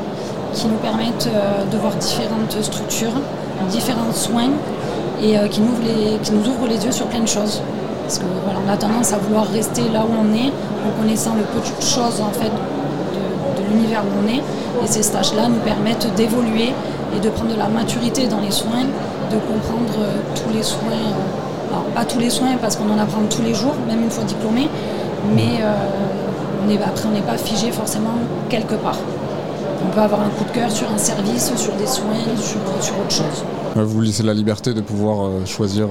qui 0.53 0.67
nous 0.67 0.77
permettent 0.77 1.29
euh, 1.33 1.63
de 1.71 1.77
voir 1.77 1.93
différentes 1.95 2.61
structures, 2.61 3.13
différents 3.69 4.11
soins 4.11 4.51
et 5.21 5.37
euh, 5.37 5.47
qui, 5.47 5.61
nous 5.61 5.69
ouvrent 5.69 5.83
les, 5.83 6.17
qui 6.19 6.31
nous 6.31 6.47
ouvrent 6.49 6.67
les 6.67 6.83
yeux 6.83 6.91
sur 6.91 7.05
plein 7.07 7.21
de 7.21 7.27
choses. 7.27 7.61
Parce 8.03 8.19
que 8.19 8.25
voilà, 8.43 8.59
on 8.65 8.71
a 8.71 8.77
tendance 8.77 9.13
à 9.13 9.17
vouloir 9.17 9.45
rester 9.47 9.83
là 9.93 10.01
où 10.01 10.11
on 10.11 10.33
est 10.33 10.51
en 10.85 11.01
connaissant 11.01 11.35
le 11.35 11.43
peu 11.43 11.59
de 11.59 11.81
choses 11.81 12.21
en 12.21 12.31
fait 12.31 12.51
l'univers 13.69 14.03
où 14.03 14.23
on 14.23 14.27
est. 14.27 14.41
Et 14.83 14.87
ces 14.87 15.03
stages-là 15.03 15.47
nous 15.47 15.59
permettent 15.59 16.13
d'évoluer 16.15 16.73
et 17.15 17.19
de 17.19 17.29
prendre 17.29 17.53
de 17.53 17.57
la 17.57 17.67
maturité 17.67 18.27
dans 18.27 18.41
les 18.41 18.51
soins, 18.51 18.83
de 19.31 19.37
comprendre 19.37 19.93
euh, 19.99 20.17
tous 20.35 20.55
les 20.55 20.63
soins. 20.63 20.91
euh, 20.91 21.69
alors, 21.71 21.83
pas 21.95 22.05
tous 22.05 22.19
les 22.19 22.29
soins 22.29 22.55
parce 22.61 22.75
qu'on 22.75 22.89
en 22.89 22.99
apprend 22.99 23.21
tous 23.29 23.41
les 23.41 23.53
jours, 23.53 23.75
même 23.87 24.03
une 24.03 24.11
fois 24.11 24.23
diplômé, 24.23 24.69
mais 25.35 25.59
euh, 25.61 26.83
après, 26.85 27.07
on 27.07 27.11
n'est 27.11 27.21
pas 27.21 27.37
figé 27.37 27.71
forcément 27.71 28.15
quelque 28.49 28.75
part. 28.75 28.97
On 29.85 29.93
peut 29.93 30.01
avoir 30.01 30.21
un 30.21 30.29
coup 30.29 30.43
de 30.45 30.51
cœur 30.51 30.71
sur 30.71 30.89
un 30.91 30.97
service, 30.97 31.51
sur 31.55 31.73
des 31.73 31.85
soins, 31.85 32.23
sur, 32.37 32.59
sur 32.81 32.95
autre 32.99 33.11
chose. 33.11 33.43
Vous 33.75 34.01
laissez 34.01 34.23
la 34.23 34.33
liberté 34.33 34.73
de 34.73 34.81
pouvoir 34.81 35.29
choisir 35.45 35.87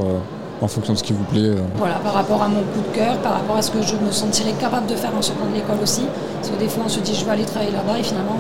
en 0.61 0.69
fonction 0.69 0.93
de 0.95 0.99
ce 0.99 1.03
qui 1.05 1.13
vous 1.13 1.25
plaît. 1.25 1.41
euh. 1.51 1.57
Voilà, 1.77 1.97
par 1.97 2.15
rapport 2.15 2.43
à 2.43 2.49
mon 2.49 2.61
coup 2.61 2.81
de 2.91 2.97
cœur, 2.97 3.17
par 3.19 3.33
rapport 3.35 3.57
à 3.57 3.63
ce 3.63 3.71
que 3.71 3.83
je 3.83 3.97
me 3.97 4.11
sentirais 4.11 4.53
capable 4.61 4.87
de 4.87 4.95
faire 4.95 5.11
en 5.17 5.23
sortant 5.23 5.47
de 5.47 5.55
l'école 5.55 5.79
aussi. 5.83 6.03
Parce 6.41 6.51
que 6.51 6.59
des 6.59 6.69
fois, 6.69 6.85
on 6.87 6.89
se 6.89 7.01
dit, 7.01 7.15
je 7.15 7.25
vais 7.25 7.33
aller 7.33 7.45
travailler 7.45 7.73
là-bas, 7.73 7.99
et 7.99 8.03
finalement, 8.03 8.37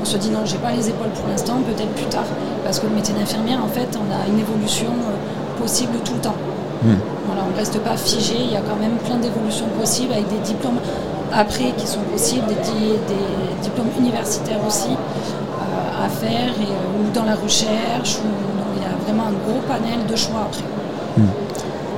on 0.00 0.04
se 0.04 0.16
dit, 0.18 0.30
non, 0.30 0.40
j'ai 0.44 0.58
pas 0.58 0.70
les 0.72 0.88
épaules 0.88 1.08
pour 1.14 1.26
l'instant, 1.28 1.54
peut-être 1.66 1.90
plus 1.94 2.06
tard. 2.06 2.24
Parce 2.64 2.78
que 2.80 2.86
le 2.86 2.94
métier 2.94 3.14
d'infirmière, 3.14 3.58
en 3.64 3.68
fait, 3.68 3.88
on 3.96 4.06
a 4.12 4.28
une 4.28 4.38
évolution 4.38 4.88
euh, 4.88 5.60
possible 5.60 5.94
tout 6.04 6.14
le 6.14 6.20
temps. 6.20 6.36
Hmm. 6.82 6.96
Voilà, 7.26 7.42
on 7.48 7.52
ne 7.52 7.56
reste 7.56 7.78
pas 7.80 7.96
figé, 7.96 8.36
il 8.38 8.52
y 8.52 8.56
a 8.56 8.60
quand 8.60 8.76
même 8.76 8.96
plein 9.04 9.16
d'évolutions 9.16 9.66
possibles 9.80 10.12
avec 10.12 10.28
des 10.28 10.38
diplômes 10.44 10.78
après 11.32 11.72
qui 11.78 11.86
sont 11.86 12.00
possibles, 12.12 12.46
des, 12.46 12.54
di- 12.56 12.98
des 13.08 13.62
diplômes 13.62 13.88
universitaires 13.98 14.60
aussi 14.66 14.90
euh, 14.92 16.04
à 16.04 16.08
faire, 16.10 16.52
et, 16.60 16.72
ou 17.00 17.10
dans 17.14 17.24
la 17.24 17.34
recherche, 17.34 18.18
ou, 18.20 18.28
donc 18.28 18.68
il 18.76 18.82
y 18.82 18.86
a 18.86 18.94
vraiment 19.06 19.24
un 19.28 19.36
gros 19.48 19.60
panel 19.66 20.04
de 20.06 20.14
choix 20.16 20.42
après. 20.42 20.64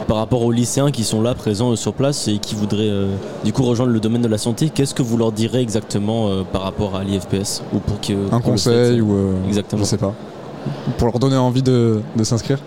Par 0.09 0.18
rapport 0.18 0.42
aux 0.44 0.52
lycéens 0.52 0.92
qui 0.92 1.02
sont 1.02 1.20
là, 1.20 1.34
présents 1.34 1.72
euh, 1.72 1.76
sur 1.76 1.92
place 1.92 2.28
et 2.28 2.38
qui 2.38 2.54
voudraient 2.54 2.88
euh, 2.88 3.16
du 3.44 3.52
coup 3.52 3.64
rejoindre 3.64 3.90
le 3.92 3.98
domaine 3.98 4.22
de 4.22 4.28
la 4.28 4.38
santé, 4.38 4.70
qu'est-ce 4.70 4.94
que 4.94 5.02
vous 5.02 5.16
leur 5.16 5.32
direz 5.32 5.61
exactement 5.61 6.28
euh, 6.28 6.42
par 6.44 6.62
rapport 6.62 6.94
à 6.94 7.02
l'IFPS 7.02 7.62
ou 7.74 7.78
pour 7.78 8.00
que, 8.00 8.12
Un 8.30 8.40
pour 8.40 8.52
conseil 8.52 8.96
fait, 8.96 9.00
ou 9.00 9.12
euh, 9.14 9.32
Exactement. 9.48 9.82
je 9.82 9.88
sais 9.88 9.96
pas. 9.96 10.14
Pour 10.98 11.09
leur 11.09 11.18
donner 11.18 11.36
envie 11.36 11.62
de, 11.62 12.00
de 12.16 12.22
s'inscrire 12.24 12.59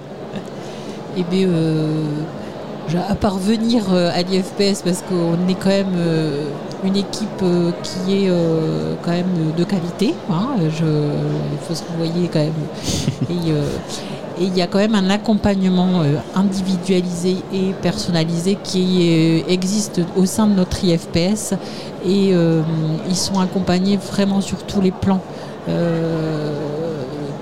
Eh 1.18 1.24
bien, 1.24 1.48
euh, 1.48 2.04
à 3.10 3.16
part 3.16 3.38
venir 3.38 3.84
à 3.94 4.22
l'IFPS, 4.22 4.82
parce 4.84 5.02
qu'on 5.08 5.48
est 5.50 5.54
quand 5.56 5.70
même 5.70 5.94
euh, 5.96 6.44
une 6.84 6.96
équipe 6.98 7.28
euh, 7.44 7.72
qui 7.84 8.26
est 8.26 8.30
euh, 8.30 8.96
quand 9.04 9.12
même 9.12 9.54
de 9.58 9.64
qualité, 9.64 10.14
hein, 10.30 10.50
je- 10.78 10.84
il 11.54 11.58
faut 11.68 11.76
se 11.76 11.84
renvoyer 11.90 12.28
quand 12.32 12.40
même. 12.40 12.52
Et 13.30 13.52
euh, 13.52 13.64
et 14.40 14.44
il 14.46 14.56
y 14.58 14.62
a 14.62 14.68
quand 14.68 14.78
même 14.80 14.96
un 14.96 15.10
accompagnement 15.10 16.02
euh, 16.02 16.16
individualisé 16.36 17.36
et 17.54 17.74
personnalisé 17.82 18.58
qui 18.64 19.44
euh, 19.48 19.52
existe 19.52 20.02
au 20.16 20.26
sein 20.26 20.48
de 20.48 20.54
notre 20.54 20.84
IFPS. 20.84 21.54
Et 22.06 22.32
euh, 22.34 22.62
ils 23.10 23.16
sont 23.18 23.40
accompagnés 23.40 23.98
vraiment 23.98 24.42
sur 24.42 24.64
tous 24.64 24.82
les 24.82 24.92
plans. 24.92 25.22
euh, 25.68 26.54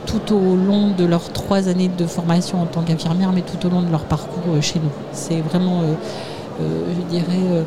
tout 0.06 0.34
au 0.34 0.56
long 0.56 0.92
de 0.98 1.04
leurs 1.06 1.30
trois 1.34 1.68
années 1.68 1.90
de 1.96 2.06
formation 2.06 2.62
en 2.62 2.66
tant 2.66 2.82
qu'infirmière, 2.82 3.32
mais 3.34 3.42
tout 3.42 3.68
au 3.68 3.70
long 3.70 3.82
de 3.82 3.92
leur 3.92 4.06
parcours 4.06 4.42
chez 4.62 4.80
nous. 4.80 4.90
C'est 5.12 5.42
vraiment, 5.42 5.82
euh, 5.82 5.94
euh, 6.62 6.84
je 6.96 7.02
dirais, 7.14 7.26
euh, 7.52 7.64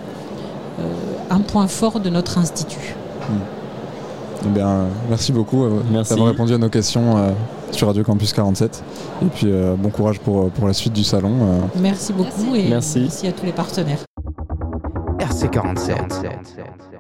euh, 0.81 0.83
un 1.31 1.41
point 1.41 1.67
fort 1.67 2.01
de 2.01 2.09
notre 2.09 2.39
institut. 2.39 2.97
Eh 4.45 4.49
bien, 4.49 4.87
merci 5.11 5.33
beaucoup 5.33 5.65
euh, 5.65 5.83
Merci. 5.93 6.11
d'avoir 6.11 6.29
répondu 6.29 6.55
à 6.55 6.59
nos 6.59 6.71
questions 6.71 7.19
euh, 7.19 7.31
sur 7.73 7.87
Radio 7.87 8.03
Campus 8.05 8.33
47. 8.33 8.85
Et 9.23 9.27
puis 9.27 9.47
euh, 9.47 9.75
bon 9.77 9.91
courage 9.91 10.21
pour, 10.21 10.51
pour 10.51 10.67
la 10.67 10.73
suite 10.73 10.93
du 10.93 11.05
salon. 11.05 11.33
euh. 11.43 11.61
Merci 11.81 12.13
beaucoup 12.13 12.55
et 12.55 12.69
Merci. 12.69 13.01
merci 13.01 13.27
à 13.29 13.33
tous 13.33 13.47
les 13.47 13.53
partenaires. 13.53 13.99
RC47. 15.19 15.95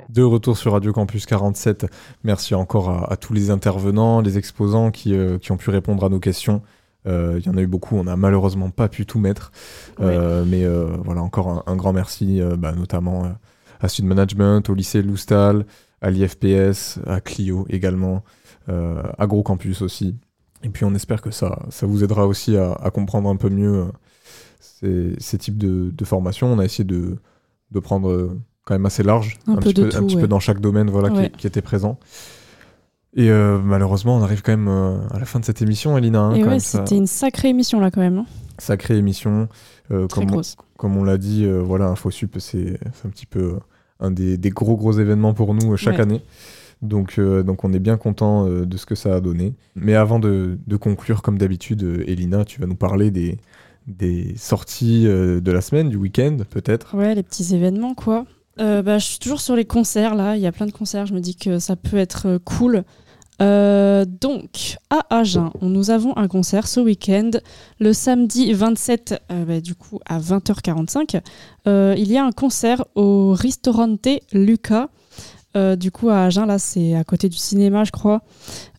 De 0.08 0.22
retour 0.22 0.56
sur 0.56 0.72
Radio 0.72 0.92
Campus 0.92 1.26
47. 1.26 1.86
Merci 2.24 2.54
encore 2.54 2.90
à, 2.90 3.12
à 3.12 3.16
tous 3.16 3.32
les 3.32 3.50
intervenants, 3.50 4.20
les 4.20 4.38
exposants 4.38 4.90
qui, 4.90 5.14
euh, 5.14 5.38
qui 5.38 5.52
ont 5.52 5.56
pu 5.56 5.70
répondre 5.70 6.04
à 6.04 6.08
nos 6.08 6.18
questions. 6.20 6.62
Euh, 7.06 7.38
Il 7.40 7.46
y 7.46 7.48
en 7.48 7.56
a 7.56 7.60
eu 7.60 7.66
beaucoup, 7.66 7.96
on 7.96 8.04
n'a 8.04 8.16
malheureusement 8.16 8.70
pas 8.70 8.88
pu 8.88 9.06
tout 9.06 9.18
mettre. 9.18 9.52
Euh, 10.00 10.44
mais 10.46 10.64
euh, 10.64 10.86
voilà, 11.04 11.22
encore 11.22 11.48
un, 11.48 11.62
un 11.66 11.76
grand 11.76 11.92
merci, 11.92 12.40
euh, 12.40 12.56
bah, 12.56 12.72
notamment 12.72 13.24
euh, 13.24 13.28
à 13.80 13.88
Sud 13.88 14.04
Management, 14.04 14.68
au 14.68 14.74
lycée 14.74 15.00
Loustal, 15.02 15.64
à 16.02 16.10
l'IFPS, 16.10 16.98
à 17.06 17.20
Clio 17.20 17.66
également, 17.70 18.22
euh, 18.68 19.02
à 19.18 19.26
Gros 19.26 19.42
Campus 19.42 19.80
aussi. 19.82 20.16
Et 20.62 20.68
puis 20.68 20.84
on 20.84 20.94
espère 20.94 21.22
que 21.22 21.30
ça, 21.30 21.58
ça 21.70 21.86
vous 21.86 22.04
aidera 22.04 22.26
aussi 22.26 22.56
à, 22.56 22.72
à 22.72 22.90
comprendre 22.90 23.28
un 23.30 23.36
peu 23.36 23.48
mieux 23.48 23.74
euh, 23.74 23.84
ces, 24.60 25.14
ces 25.18 25.38
types 25.38 25.58
de, 25.58 25.90
de 25.90 26.04
formations. 26.04 26.52
On 26.52 26.58
a 26.58 26.64
essayé 26.64 26.84
de, 26.84 27.16
de 27.70 27.80
prendre 27.80 28.10
euh, 28.10 28.38
quand 28.66 28.74
même 28.74 28.86
assez 28.86 29.02
large, 29.02 29.38
Un 29.46 29.54
peu 29.56 29.60
petit, 29.70 29.74
peu, 29.74 29.86
un 29.86 29.88
tout, 29.90 30.06
petit 30.06 30.16
ouais. 30.16 30.22
peu 30.22 30.28
dans 30.28 30.40
chaque 30.40 30.60
domaine 30.60 30.90
voilà, 30.90 31.08
qui- 31.10 31.16
Ouais. 31.16 31.32
qui, 31.36 31.46
était 31.46 31.62
présent. 31.62 31.98
Et 33.14 33.30
euh, 33.30 33.58
malheureusement, 33.58 34.16
on 34.16 34.22
arrive 34.22 34.42
quand 34.42 34.56
même 34.56 34.68
à 34.68 35.18
la 35.18 35.24
fin 35.24 35.40
de 35.40 35.44
cette 35.44 35.62
émission, 35.62 35.96
Elina. 35.98 36.20
hein, 36.20 36.40
ouais, 36.46 36.58
ça- 36.60 36.78
c'était 36.84 36.96
une 36.96 37.06
sacrée 37.08 37.48
émission 37.48 37.80
là 37.80 37.90
quand 37.90 38.00
même. 38.00 38.18
hein. 38.18 38.26
sacrée 38.58 38.96
émission. 38.98 39.48
Euh, 39.90 40.06
Très 40.06 40.20
comme, 40.20 40.30
on, 40.30 40.32
grosse. 40.34 40.56
comme 40.76 40.96
on 40.96 41.02
l'a 41.04 41.16
dit, 41.18 41.44
euh, 41.44 41.60
voilà, 41.60 41.86
InfoSup, 41.88 42.36
c'est 42.38 42.78
un 43.04 43.08
petit 43.08 43.26
peu 43.26 43.58
un 43.98 44.10
des, 44.12 44.36
des 44.36 44.50
gros 44.50 44.76
gros 44.76 44.92
événements 44.92 45.34
pour 45.34 45.54
nous 45.54 45.72
euh, 45.72 45.76
chaque 45.76 45.96
Ouais. 45.96 46.02
année. 46.02 46.22
Donc, 46.82 47.18
euh, 47.18 47.42
donc 47.42 47.64
on 47.64 47.72
est 47.72 47.78
bien 47.78 47.96
content 47.96 48.46
euh, 48.46 48.64
de 48.64 48.76
ce 48.76 48.86
que 48.86 48.94
ça 48.94 49.14
a 49.14 49.20
donné. 49.20 49.54
Mais 49.74 49.94
avant 49.94 50.18
de, 50.18 50.58
de 50.66 50.76
conclure, 50.76 51.22
comme 51.22 51.38
d'habitude, 51.38 51.82
euh, 51.82 52.04
Elina, 52.06 52.44
tu 52.44 52.60
vas 52.60 52.66
nous 52.66 52.76
parler 52.76 53.10
des, 53.10 53.38
des 53.86 54.34
sorties 54.36 55.06
euh, 55.06 55.40
de 55.40 55.52
la 55.52 55.60
semaine, 55.60 55.88
du 55.88 55.96
week-end 55.96 56.38
peut-être. 56.48 56.94
Ouais, 56.94 57.14
les 57.14 57.22
petits 57.22 57.54
événements, 57.54 57.94
quoi. 57.94 58.24
Euh, 58.60 58.82
bah, 58.82 58.98
je 58.98 59.06
suis 59.06 59.18
toujours 59.18 59.40
sur 59.40 59.56
les 59.56 59.64
concerts, 59.64 60.14
là. 60.14 60.36
Il 60.36 60.42
y 60.42 60.46
a 60.46 60.52
plein 60.52 60.66
de 60.66 60.72
concerts. 60.72 61.06
Je 61.06 61.14
me 61.14 61.20
dis 61.20 61.36
que 61.36 61.58
ça 61.58 61.76
peut 61.76 61.96
être 61.96 62.38
cool. 62.44 62.84
Euh, 63.40 64.04
donc, 64.04 64.76
à 64.90 65.18
Agen, 65.18 65.50
nous 65.62 65.90
avons 65.90 66.16
un 66.16 66.28
concert 66.28 66.66
ce 66.66 66.80
week-end, 66.80 67.30
le 67.78 67.92
samedi 67.92 68.52
27, 68.52 69.22
euh, 69.30 69.44
bah, 69.44 69.60
du 69.60 69.74
coup, 69.74 69.98
à 70.06 70.18
20h45. 70.18 71.20
Euh, 71.66 71.94
il 71.96 72.10
y 72.10 72.18
a 72.18 72.24
un 72.24 72.32
concert 72.32 72.84
au 72.94 73.32
Ristorante 73.32 74.08
Lucas. 74.32 74.88
Euh, 75.56 75.74
du 75.74 75.90
coup, 75.90 76.10
à 76.10 76.24
Agen, 76.24 76.46
là, 76.46 76.58
c'est 76.58 76.94
à 76.94 77.02
côté 77.02 77.28
du 77.28 77.36
cinéma, 77.36 77.82
je 77.84 77.90
crois. 77.90 78.22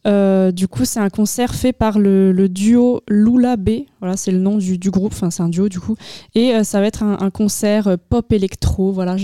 Euh, 0.07 0.51
du 0.51 0.67
coup, 0.67 0.85
c'est 0.85 0.99
un 0.99 1.09
concert 1.09 1.53
fait 1.53 1.73
par 1.73 1.99
le, 1.99 2.47
duo 2.47 3.01
Lula 3.09 3.57
B. 3.57 3.81
Voilà, 3.99 4.15
c'est 4.15 4.31
le 4.31 4.39
nom 4.39 4.57
du, 4.57 4.77
groupe. 4.89 5.11
Enfin, 5.11 5.29
c'est 5.31 5.43
un 5.43 5.49
duo, 5.49 5.67
du 5.67 5.81
coup. 5.81 5.95
Et 6.33 6.55
euh, 6.55 6.63
ça 6.63 6.79
va 6.79 6.87
être 6.87 7.03
un, 7.03 7.17
un 7.19 7.29
concert 7.29 7.97
pop 8.09 8.31
électro. 8.31 8.93
Voilà, 8.93 9.17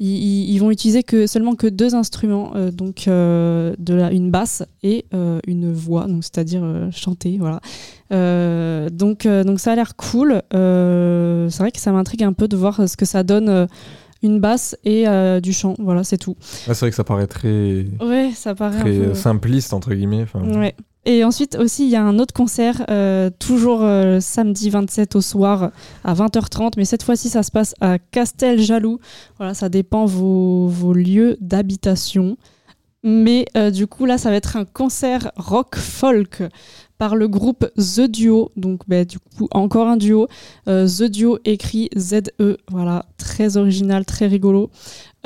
ils, 0.00 0.58
vont 0.58 0.70
utiliser 0.70 1.02
que, 1.02 1.26
seulement 1.26 1.54
que 1.54 1.66
deux 1.66 1.94
instruments, 1.94 2.52
donc 2.72 3.04
de 3.06 3.94
la- 3.94 4.10
une 4.10 4.30
basse 4.30 4.62
et 4.82 5.04
une 5.46 5.72
voix, 5.72 6.06
donc 6.06 6.24
c'est-à-dire 6.24 6.88
chanter. 6.90 7.38
Voilà. 7.38 7.60
Donc, 8.90 9.26
donc 9.26 9.60
ça 9.60 9.72
a 9.72 9.74
l'air 9.76 9.94
cool. 9.96 10.42
C'est 10.50 11.58
vrai 11.58 11.70
que 11.70 11.80
ça 11.80 11.92
m'intrigue 11.92 12.24
un 12.24 12.32
peu 12.32 12.48
de 12.48 12.56
voir 12.56 12.88
ce 12.88 12.96
que 12.96 13.04
ça 13.04 13.22
donne. 13.22 13.68
Une 14.22 14.40
basse 14.40 14.76
et 14.84 15.06
euh, 15.08 15.40
du 15.40 15.52
chant, 15.52 15.74
voilà, 15.78 16.04
c'est 16.04 16.18
tout. 16.18 16.36
Ah, 16.66 16.74
c'est 16.74 16.80
vrai 16.80 16.90
que 16.90 16.96
ça 16.96 17.04
paraît 17.04 17.26
très, 17.26 17.86
Ouais, 18.00 18.30
ça 18.34 18.54
paraît 18.54 18.80
très 18.80 18.92
peu- 18.92 19.04
euh, 19.10 19.14
simpliste, 19.14 19.72
entre 19.72 19.94
guillemets. 19.94 20.26
Ouais. 20.34 20.74
Et 21.04 21.24
ensuite 21.24 21.56
aussi, 21.56 21.84
il 21.84 21.90
y 21.90 21.96
a 21.96 22.02
un 22.02 22.18
autre 22.18 22.34
concert, 22.34 22.84
euh, 22.90 23.30
toujours 23.38 23.82
euh, 23.82 24.20
samedi 24.20 24.68
27 24.68 25.16
au 25.16 25.20
soir 25.22 25.70
à 26.04 26.14
20h30, 26.14 26.72
mais 26.76 26.84
cette 26.84 27.02
fois-ci, 27.02 27.28
ça 27.30 27.42
se 27.42 27.50
passe 27.50 27.74
à 27.80 27.98
Casteljaloux. 27.98 28.98
Voilà, 29.38 29.54
ça 29.54 29.68
dépend 29.68 30.04
vos, 30.04 30.66
vos 30.66 30.92
lieux 30.92 31.36
d'habitation. 31.40 32.36
Mais 33.04 33.46
euh, 33.56 33.70
du 33.70 33.86
coup, 33.86 34.04
là, 34.04 34.18
ça 34.18 34.28
va 34.30 34.36
être 34.36 34.56
un 34.56 34.64
concert 34.64 35.30
rock 35.36 35.76
folk 35.76 36.42
par 36.98 37.14
le 37.14 37.28
groupe 37.28 37.70
The 37.76 38.02
Duo. 38.02 38.50
Donc, 38.56 38.82
bah, 38.88 39.04
du 39.04 39.18
coup, 39.18 39.48
encore 39.52 39.86
un 39.86 39.96
duo. 39.96 40.26
Euh, 40.68 40.86
The 40.86 41.04
Duo 41.04 41.38
écrit 41.44 41.88
Z-E. 41.96 42.58
Voilà, 42.70 43.06
très 43.16 43.56
original, 43.56 44.04
très 44.04 44.26
rigolo. 44.26 44.70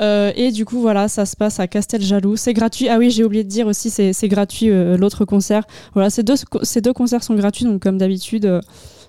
Euh, 0.01 0.31
et 0.35 0.51
du 0.51 0.65
coup, 0.65 0.79
voilà, 0.79 1.07
ça 1.07 1.25
se 1.25 1.35
passe 1.35 1.59
à 1.59 1.67
Casteljaloux. 1.67 2.35
C'est 2.35 2.53
gratuit. 2.53 2.87
Ah 2.89 2.97
oui, 2.99 3.09
j'ai 3.09 3.23
oublié 3.23 3.43
de 3.43 3.49
dire 3.49 3.67
aussi, 3.67 3.89
c'est 3.89 4.27
gratuit 4.27 4.69
euh, 4.69 4.97
l'autre 4.97 5.25
concert. 5.25 5.63
Voilà, 5.93 6.09
ces 6.09 6.23
deux, 6.23 6.35
ces 6.61 6.81
deux 6.81 6.93
concerts 6.93 7.23
sont 7.23 7.35
gratuits, 7.35 7.65
donc 7.65 7.81
comme 7.81 7.97
d'habitude, 7.97 8.61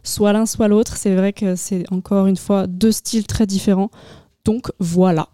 soit 0.03 0.33
l'un, 0.33 0.47
soit 0.47 0.69
l'autre. 0.69 0.97
C'est 0.97 1.15
vrai 1.15 1.33
que 1.33 1.57
c'est 1.57 1.85
encore 1.93 2.27
une 2.27 2.37
fois 2.37 2.67
deux 2.67 2.93
styles 2.93 3.27
très 3.27 3.47
différents. 3.47 3.91
Donc 4.45 4.71
voilà. 4.79 5.29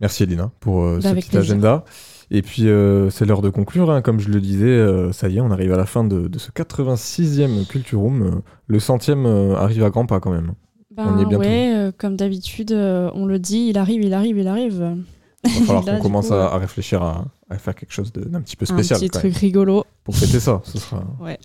Merci 0.00 0.24
Elina 0.24 0.52
pour 0.60 0.84
ce 1.00 1.08
avec 1.08 1.24
petit 1.24 1.30
plaisir. 1.30 1.52
agenda. 1.54 1.84
Et 2.30 2.42
puis 2.42 2.68
euh, 2.68 3.08
c'est 3.10 3.24
l'heure 3.24 3.40
de 3.40 3.48
conclure, 3.48 3.90
hein. 3.90 4.02
comme 4.02 4.20
je 4.20 4.28
le 4.28 4.40
disais, 4.40 4.66
euh, 4.66 5.12
ça 5.12 5.28
y 5.28 5.38
est, 5.38 5.40
on 5.40 5.50
arrive 5.50 5.72
à 5.72 5.76
la 5.78 5.86
fin 5.86 6.04
de, 6.04 6.28
de 6.28 6.38
ce 6.38 6.50
86e 6.50 7.66
Culture 7.66 8.00
Room. 8.00 8.42
Le 8.66 8.80
centième 8.80 9.24
euh, 9.26 9.56
arrive 9.56 9.82
à 9.84 9.90
grands 9.90 10.06
pas 10.06 10.20
quand 10.20 10.30
même. 10.30 10.52
on 10.96 11.18
y 11.18 11.22
est 11.22 11.24
Ben 11.26 11.36
ouais, 11.38 11.72
euh, 11.74 11.92
comme 11.96 12.16
d'habitude, 12.16 12.72
on 12.72 13.24
le 13.26 13.38
dit, 13.38 13.68
il 13.70 13.78
arrive, 13.78 14.02
il 14.04 14.12
arrive, 14.12 14.36
il 14.38 14.46
arrive. 14.48 14.96
Il 15.44 15.50
va 15.50 15.66
falloir 15.66 15.84
qu'on 15.96 15.98
commence 16.00 16.28
coup, 16.28 16.34
à, 16.34 16.52
à 16.54 16.58
réfléchir 16.58 17.02
à, 17.02 17.24
à 17.48 17.56
faire 17.56 17.74
quelque 17.74 17.92
chose 17.92 18.12
d'un 18.12 18.42
petit 18.42 18.56
peu 18.56 18.66
Un 18.68 18.74
spécial. 18.74 18.98
petit 19.00 19.08
quand 19.08 19.20
truc 19.20 19.34
rigolo. 19.36 19.84
Pour 20.04 20.16
fêter 20.16 20.40
ça, 20.40 20.60
ce 20.64 20.78
sera, 20.78 21.04
Ouais. 21.20 21.38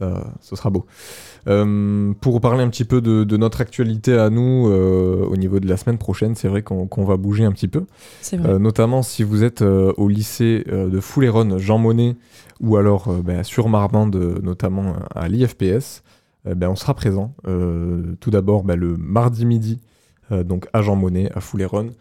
Ça, 0.00 0.32
ce 0.40 0.54
sera 0.54 0.70
beau. 0.70 0.86
Euh, 1.48 2.12
pour 2.20 2.40
parler 2.40 2.62
un 2.62 2.68
petit 2.68 2.84
peu 2.84 3.00
de, 3.00 3.24
de 3.24 3.36
notre 3.36 3.60
actualité 3.60 4.16
à 4.16 4.30
nous 4.30 4.68
euh, 4.68 5.26
au 5.28 5.36
niveau 5.36 5.58
de 5.58 5.68
la 5.68 5.76
semaine 5.76 5.98
prochaine, 5.98 6.36
c'est 6.36 6.46
vrai 6.46 6.62
qu'on 6.62 7.04
va 7.04 7.16
bouger 7.16 7.44
un 7.44 7.52
petit 7.52 7.66
peu. 7.66 7.84
Vrai. 8.32 8.48
Euh, 8.48 8.58
notamment 8.60 9.02
si 9.02 9.24
vous 9.24 9.42
êtes 9.42 9.62
euh, 9.62 9.92
au 9.96 10.08
lycée 10.08 10.64
de 10.68 11.00
Fouléronne, 11.00 11.58
Jean 11.58 11.78
Monnet, 11.78 12.16
ou 12.60 12.76
alors 12.76 13.12
ben, 13.22 13.42
sur 13.42 13.68
Marmande, 13.68 14.40
notamment 14.42 14.94
à 15.14 15.28
l'IFPS, 15.28 16.02
ben, 16.44 16.68
on 16.68 16.76
sera 16.76 16.94
présent. 16.94 17.34
Tout 18.20 18.30
d'abord 18.30 18.64
ben, 18.64 18.76
le 18.76 18.96
mardi 18.96 19.46
midi, 19.46 19.80
donc 20.30 20.68
à 20.72 20.82
Jean 20.82 20.96
Monnet, 20.96 21.30
à 21.34 21.40
Fouléronne, 21.40 21.92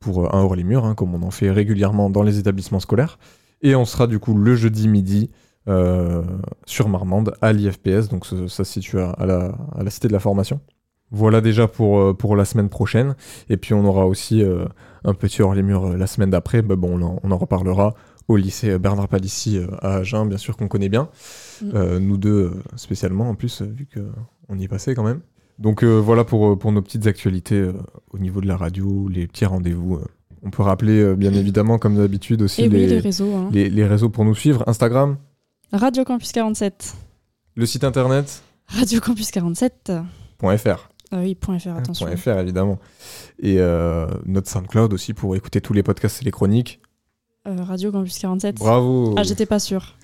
pour 0.00 0.34
un 0.34 0.40
hors 0.40 0.54
les 0.54 0.64
murs, 0.64 0.84
hein, 0.84 0.94
comme 0.94 1.14
on 1.14 1.22
en 1.22 1.30
fait 1.30 1.50
régulièrement 1.50 2.10
dans 2.10 2.22
les 2.22 2.38
établissements 2.38 2.80
scolaires. 2.80 3.18
Et 3.62 3.74
on 3.74 3.84
sera 3.84 4.06
du 4.06 4.18
coup 4.18 4.34
le 4.36 4.54
jeudi 4.54 4.88
midi 4.88 5.30
sur 6.66 6.88
Marmande 6.88 7.34
à 7.40 7.52
l'IFPS, 7.52 8.08
donc 8.10 8.26
ça, 8.26 8.36
ça 8.48 8.64
se 8.64 8.72
situe 8.72 8.98
à, 8.98 9.14
la, 9.26 9.54
à 9.76 9.82
la 9.82 9.90
Cité 9.90 10.08
de 10.08 10.12
la 10.12 10.20
Formation. 10.20 10.60
Voilà 11.10 11.40
déjà 11.42 11.68
pour, 11.68 11.98
euh, 12.00 12.14
pour 12.14 12.36
la 12.36 12.44
semaine 12.46 12.68
prochaine. 12.70 13.14
Et 13.50 13.56
puis 13.58 13.74
on 13.74 13.84
aura 13.84 14.06
aussi 14.06 14.42
euh, 14.42 14.64
un 15.04 15.12
petit 15.14 15.42
hors 15.42 15.54
les 15.54 15.62
murs 15.62 15.84
euh, 15.88 15.96
la 15.96 16.06
semaine 16.06 16.30
d'après. 16.30 16.62
Bah 16.62 16.74
bon, 16.76 16.98
on 16.98 17.02
en, 17.04 17.20
on 17.22 17.30
en 17.30 17.36
reparlera 17.36 17.94
au 18.28 18.36
lycée 18.38 18.78
Bernard 18.78 19.08
Palissy 19.08 19.58
euh, 19.58 19.66
à 19.82 19.96
Agen, 19.96 20.24
bien 20.26 20.38
sûr 20.38 20.56
qu'on 20.56 20.68
connaît 20.68 20.88
bien. 20.88 21.08
Mm. 21.60 21.66
Euh, 21.74 21.98
nous 22.00 22.16
deux 22.16 22.30
euh, 22.30 22.50
spécialement 22.76 23.28
en 23.28 23.34
plus, 23.34 23.60
euh, 23.60 23.66
vu 23.66 23.86
qu'on 23.92 24.58
y 24.58 24.64
est 24.64 24.68
passé 24.68 24.94
quand 24.94 25.04
même. 25.04 25.20
Donc 25.58 25.84
euh, 25.84 25.98
voilà 26.00 26.24
pour, 26.24 26.52
euh, 26.52 26.56
pour 26.56 26.72
nos 26.72 26.80
petites 26.80 27.06
actualités 27.06 27.56
euh, 27.60 27.74
au 28.12 28.18
niveau 28.18 28.40
de 28.40 28.48
la 28.48 28.56
radio, 28.56 29.06
les 29.08 29.26
petits 29.26 29.44
rendez-vous. 29.44 29.96
euh. 29.96 30.04
On 30.42 30.50
peut 30.50 30.62
rappeler 30.62 30.98
euh, 31.02 31.14
bien 31.14 31.34
évidemment 31.34 31.78
comme 31.78 31.96
d'habitude 31.98 32.40
aussi 32.40 32.62
Et 32.62 32.68
oui, 32.68 32.74
les, 32.78 32.86
les 32.86 32.98
réseaux, 33.00 33.34
hein. 33.36 33.50
les- 33.52 33.68
les 33.68 33.84
réseaux 33.86 34.08
pour 34.08 34.24
nous 34.24 34.34
suivre. 34.34 34.64
Instagram, 34.66 35.18
Radio 35.72 36.04
Campus 36.04 36.32
47. 36.32 36.94
le 37.54 37.66
site 37.66 37.84
internet 37.84 38.42
Radio 38.68 39.00
Campus 39.00 39.30
47. 39.30 39.92
.fr. 40.40 40.88
Ah 41.10 41.18
oui, 41.20 41.34
point 41.34 41.58
.fr, 41.58 41.68
attention. 41.76 42.06
.fr 42.16 42.38
évidemment. 42.38 42.78
Et 43.38 43.56
euh, 43.58 44.06
notre 44.26 44.50
SoundCloud 44.50 44.92
aussi 44.92 45.14
pour 45.14 45.36
écouter 45.36 45.60
tous 45.60 45.72
les 45.72 45.82
podcasts 45.82 46.20
et 46.22 46.24
les 46.24 46.30
chroniques. 46.30 46.80
Euh, 47.46 47.62
Radio 47.64 47.90
Campus 47.92 48.18
47. 48.18 48.56
Bravo. 48.56 49.14
Ah, 49.16 49.22
j'étais 49.22 49.46
pas 49.46 49.58
sûre. 49.58 49.94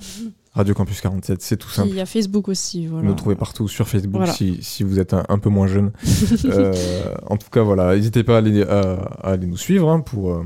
Radio 0.54 0.74
Campus 0.74 1.00
47, 1.00 1.40
c'est 1.40 1.56
tout 1.56 1.70
simple. 1.70 1.88
il 1.88 1.94
y 1.94 2.00
a 2.00 2.04
Facebook 2.06 2.48
aussi. 2.48 2.86
Voilà. 2.86 3.02
Vous 3.04 3.08
nous 3.08 3.14
trouvez 3.14 3.36
partout 3.36 3.68
sur 3.68 3.88
Facebook 3.88 4.18
Voilà. 4.18 4.32
si, 4.34 4.62
si 4.62 4.82
vous 4.82 4.98
êtes 5.00 5.14
un, 5.14 5.24
un 5.30 5.38
peu 5.38 5.48
moins 5.48 5.66
jeune. 5.66 5.92
Euh, 6.44 7.14
en 7.26 7.36
tout 7.38 7.48
cas, 7.50 7.62
voilà, 7.62 7.94
n'hésitez 7.96 8.22
pas 8.24 8.34
à 8.34 8.38
aller, 8.38 8.62
à, 8.62 8.80
à 9.22 9.30
aller 9.32 9.46
nous 9.46 9.56
suivre 9.56 9.88
hein, 9.88 10.00
pour, 10.00 10.44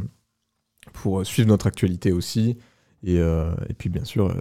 pour 0.93 1.27
suivre 1.27 1.49
notre 1.49 1.67
actualité 1.67 2.13
aussi. 2.13 2.57
Et, 3.03 3.17
et 3.17 3.75
puis, 3.77 3.89
bien 3.89 4.05
sûr, 4.05 4.33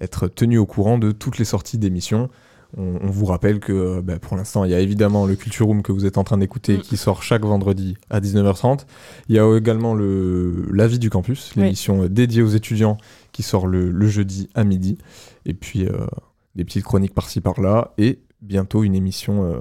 être 0.00 0.28
tenu 0.28 0.58
au 0.58 0.66
courant 0.66 0.98
de 0.98 1.12
toutes 1.12 1.38
les 1.38 1.44
sorties 1.44 1.78
d'émissions. 1.78 2.28
On, 2.76 2.98
on 3.00 3.10
vous 3.10 3.26
rappelle 3.26 3.60
que 3.60 3.72
euh, 3.72 4.02
bah, 4.02 4.18
pour 4.18 4.36
l'instant, 4.36 4.64
il 4.64 4.70
y 4.70 4.74
a 4.74 4.80
évidemment 4.80 5.26
le 5.26 5.36
Culture 5.36 5.66
Room 5.66 5.82
que 5.82 5.92
vous 5.92 6.04
êtes 6.04 6.18
en 6.18 6.24
train 6.24 6.38
d'écouter 6.38 6.78
qui 6.78 6.96
sort 6.96 7.22
chaque 7.22 7.44
vendredi 7.44 7.96
à 8.10 8.20
19h30. 8.20 8.86
Il 9.28 9.36
y 9.36 9.38
a 9.38 9.56
également 9.56 9.94
le 9.94 10.66
l'avis 10.72 10.98
du 10.98 11.08
campus, 11.08 11.54
l'émission 11.56 12.06
dédiée 12.06 12.42
aux 12.42 12.48
étudiants 12.48 12.98
qui 13.32 13.42
sort 13.42 13.66
le, 13.66 13.90
le 13.90 14.06
jeudi 14.08 14.48
à 14.54 14.64
midi. 14.64 14.98
Et 15.44 15.54
puis 15.54 15.86
euh, 15.86 16.06
des 16.54 16.64
petites 16.64 16.84
chroniques 16.84 17.14
par-ci 17.14 17.40
par-là. 17.40 17.92
Et 17.98 18.18
bientôt 18.42 18.82
une 18.82 18.94
émission 18.94 19.44
euh, 19.44 19.58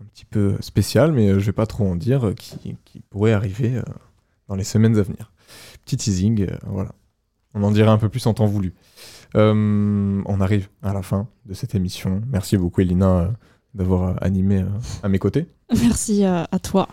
un 0.00 0.04
petit 0.06 0.24
peu 0.24 0.56
spéciale, 0.60 1.12
mais 1.12 1.28
je 1.28 1.46
vais 1.46 1.52
pas 1.52 1.66
trop 1.66 1.88
en 1.88 1.96
dire, 1.96 2.32
qui, 2.36 2.76
qui 2.84 3.00
pourrait 3.00 3.32
arriver 3.32 3.76
euh, 3.76 3.82
dans 4.48 4.56
les 4.56 4.64
semaines 4.64 4.96
à 4.98 5.02
venir. 5.02 5.32
Petit 5.84 5.96
teasing, 5.96 6.48
voilà. 6.66 6.92
On 7.54 7.62
en 7.64 7.70
dirait 7.70 7.90
un 7.90 7.98
peu 7.98 8.08
plus 8.08 8.26
en 8.26 8.34
temps 8.34 8.46
voulu. 8.46 8.74
Euh, 9.36 10.22
on 10.26 10.40
arrive 10.40 10.68
à 10.82 10.92
la 10.92 11.02
fin 11.02 11.28
de 11.46 11.54
cette 11.54 11.74
émission. 11.74 12.20
Merci 12.30 12.56
beaucoup, 12.56 12.80
Elina, 12.80 13.18
euh, 13.20 13.28
d'avoir 13.74 14.10
euh, 14.10 14.14
animé 14.20 14.64
à 15.02 15.08
mes 15.08 15.18
côtés. 15.18 15.46
Merci 15.80 16.24
à, 16.24 16.46
toi. 16.62 16.88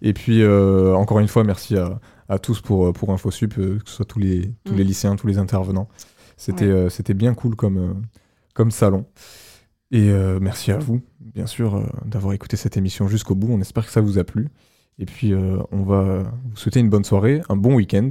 Et 0.00 0.12
puis, 0.12 0.42
euh, 0.42 0.94
encore 0.94 1.18
une 1.18 1.28
fois, 1.28 1.44
merci 1.44 1.76
à, 1.76 1.98
à 2.28 2.38
tous 2.38 2.60
pour, 2.60 2.92
pour 2.92 3.10
InfoSup, 3.12 3.54
que 3.54 3.78
ce 3.84 3.96
soit 3.96 4.04
tous 4.04 4.18
les, 4.18 4.52
tous 4.64 4.74
les 4.74 4.84
Mm. 4.84 4.86
lycéens, 4.86 5.16
tous 5.16 5.26
les 5.26 5.38
intervenants. 5.38 5.88
C'était 6.36 6.66
Ouais. 6.66 6.70
euh, 6.72 6.88
c'était 6.88 7.14
bien 7.14 7.34
cool 7.34 7.56
comme, 7.56 7.76
euh, 7.78 7.92
comme 8.54 8.70
salon. 8.70 9.04
Et 9.94 10.10
merci 10.40 10.72
à 10.72 10.78
vous, 10.78 11.02
bien 11.20 11.44
sûr, 11.44 11.86
d'avoir 12.06 12.32
écouté 12.32 12.56
cette 12.56 12.78
émission 12.78 13.08
jusqu'au 13.08 13.34
bout. 13.34 13.48
On 13.52 13.60
espère 13.60 13.84
que 13.84 13.92
ça 13.92 14.00
vous 14.00 14.16
a 14.18 14.24
plu. 14.24 14.48
Et 14.98 15.04
puis, 15.04 15.34
on 15.34 15.82
va 15.82 16.22
vous 16.22 16.56
souhaiter 16.56 16.80
une 16.80 16.88
bonne 16.88 17.04
soirée, 17.04 17.42
un 17.50 17.56
bon 17.56 17.74
week-end. 17.74 18.08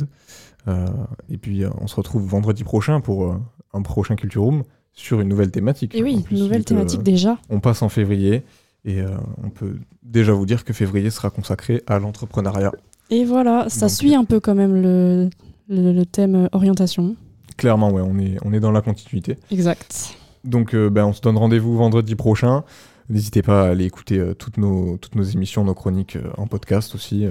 Et 1.28 1.38
puis, 1.40 1.64
on 1.80 1.88
se 1.88 1.96
retrouve 1.96 2.24
vendredi 2.24 2.64
prochain 2.64 3.02
pour 3.02 3.36
un 3.74 3.82
prochain 3.82 4.16
Culture 4.16 4.44
Room 4.44 4.64
sur 4.94 5.22
une 5.22 5.30
nouvelle 5.30 5.52
thématique. 5.52 5.96
Et 5.96 6.04
oui, 6.04 6.22
plus, 6.22 6.38
nouvelle 6.40 6.66
thématique 6.66 7.04
déjà. 7.04 7.38
On 7.50 7.60
passe 7.60 7.82
en 7.82 7.90
février. 7.90 8.44
Et 8.84 9.00
euh, 9.00 9.10
on 9.44 9.50
peut 9.50 9.76
déjà 10.02 10.34
vous 10.34 10.46
dire 10.46 10.66
que 10.66 10.74
février 10.74 11.12
sera 11.12 11.30
consacré 11.30 11.84
à 11.88 12.00
l'entrepreneuriat. 12.00 12.72
Et 13.12 13.26
voilà, 13.26 13.70
ça 13.70 13.82
Donc, 13.88 13.96
suit 13.96 14.16
un 14.16 14.26
peu 14.26 14.40
quand 14.40 14.56
même 14.56 14.82
le, 14.82 15.30
le, 15.70 15.94
le 15.94 16.06
thème 16.06 16.36
euh, 16.36 16.48
orientation. 16.52 17.16
Clairement, 17.58 17.92
ouais, 17.92 18.02
on 18.04 18.18
est, 18.18 18.38
on 18.44 18.54
est 18.54 18.60
dans 18.60 18.72
la 18.72 18.82
continuité. 18.82 19.38
Exact. 19.52 20.16
Donc, 20.44 20.74
euh, 20.74 20.90
ben, 20.90 21.06
on 21.06 21.14
se 21.14 21.22
donne 21.22 21.38
rendez-vous 21.38 21.78
vendredi 21.78 22.16
prochain. 22.16 22.64
N'hésitez 23.10 23.44
pas 23.44 23.64
à 23.64 23.70
aller 23.70 23.86
écouter 23.86 24.18
euh, 24.18 24.34
toutes, 24.34 24.58
nos, 24.58 24.98
toutes 24.98 25.16
nos 25.16 25.24
émissions, 25.24 25.64
nos 25.64 25.76
chroniques 25.76 26.16
euh, 26.16 26.32
en 26.38 26.48
podcast 26.48 26.96
aussi. 26.96 27.28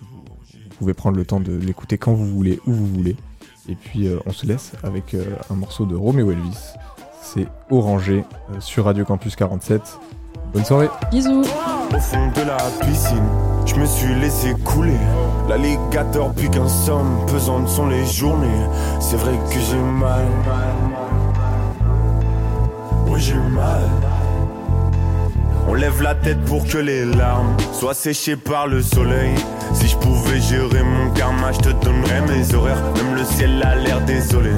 vous 0.00 0.76
pouvez 0.78 0.94
prendre 0.94 1.16
le 1.16 1.24
temps 1.24 1.38
de 1.38 1.52
l'écouter 1.54 1.96
quand 1.98 2.12
vous 2.14 2.26
voulez, 2.26 2.58
où 2.66 2.72
vous 2.72 2.86
voulez. 2.86 3.14
Et 3.68 3.74
puis, 3.76 4.08
euh, 4.08 4.18
on 4.26 4.32
se 4.32 4.44
laisse 4.44 4.72
avec 4.82 5.14
euh, 5.14 5.24
un 5.50 5.54
morceau 5.54 5.86
de 5.86 5.94
Roméo 5.94 6.32
Elvis. 6.32 6.58
C'est 7.20 7.46
Orangé 7.70 8.24
euh, 8.50 8.60
sur 8.60 8.86
Radio 8.86 9.04
Campus 9.04 9.36
47. 9.36 9.80
Bonne 10.52 10.64
soirée. 10.64 10.88
Bisous. 11.10 11.42
Au 11.42 11.98
fond 12.00 12.30
de 12.34 12.40
la 12.40 12.56
piscine, 12.84 13.22
je 13.66 13.74
me 13.76 13.86
suis 13.86 14.14
laissé 14.16 14.54
couler. 14.64 14.96
L'alligator 15.48 16.32
pique 16.34 16.56
un 16.56 16.68
somme, 16.68 17.24
pesantes 17.26 17.68
sont 17.68 17.86
les 17.86 18.04
journées. 18.06 18.48
C'est 19.00 19.16
vrai 19.16 19.38
que 19.48 19.60
j'ai 19.60 19.78
mal. 19.78 20.24
Oui, 23.06 23.20
j'ai 23.20 23.34
mal. 23.34 23.82
On 25.68 25.74
lève 25.74 26.02
la 26.02 26.14
tête 26.14 26.40
pour 26.46 26.66
que 26.66 26.78
les 26.78 27.04
larmes 27.04 27.56
soient 27.72 27.94
séchées 27.94 28.36
par 28.36 28.66
le 28.66 28.82
soleil. 28.82 29.34
Si 29.74 29.86
je 29.86 29.96
pouvais 29.96 30.21
gérer 30.40 30.82
mon 30.82 31.10
karma, 31.10 31.52
je 31.52 31.58
te 31.58 31.68
donnerais 31.84 32.22
mes 32.22 32.54
horaires. 32.54 32.82
Même 32.96 33.14
le 33.16 33.24
ciel 33.24 33.62
a 33.62 33.74
l'air 33.74 34.00
désolé. 34.02 34.52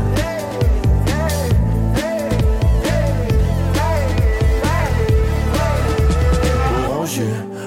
Orangé, 6.89 7.25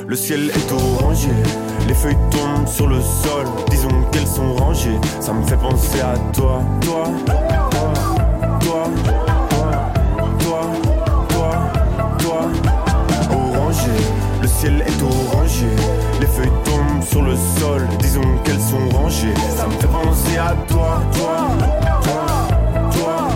le 0.08 0.16
ciel 0.16 0.50
est 0.50 0.72
orangé. 0.72 1.30
Les 1.88 1.94
feuilles 1.94 2.18
tombent 2.32 2.68
sur 2.68 2.88
le 2.88 3.02
sol, 3.02 3.46
disons 3.70 4.04
qu'elles 4.12 4.28
sont 4.28 4.54
rangées. 4.56 5.00
Ça 5.20 5.34
me 5.34 5.46
fait 5.46 5.58
penser 5.58 6.02
à 6.02 6.18
toi, 6.34 6.62
toi, 6.82 7.04
toi, 8.60 8.84
toi, 10.40 10.62
toi, 11.30 11.52
toi. 12.20 12.42
Orangé, 13.32 13.92
le 14.42 14.48
ciel 14.48 14.84
est 14.86 15.02
orangé. 15.02 15.68
Les 16.20 16.28
feuilles 16.28 16.52
sur 17.10 17.22
le 17.22 17.36
sol, 17.36 17.88
disons 18.00 18.38
qu'elles 18.44 18.60
sont 18.60 18.90
rangées. 18.90 19.34
Ça 19.56 19.68
me 19.68 19.72
fait 19.74 19.88
penser 19.88 20.38
à 20.38 20.54
toi, 20.68 21.02
toi, 21.14 21.48
toi, 22.02 22.26
toi, 22.92 23.28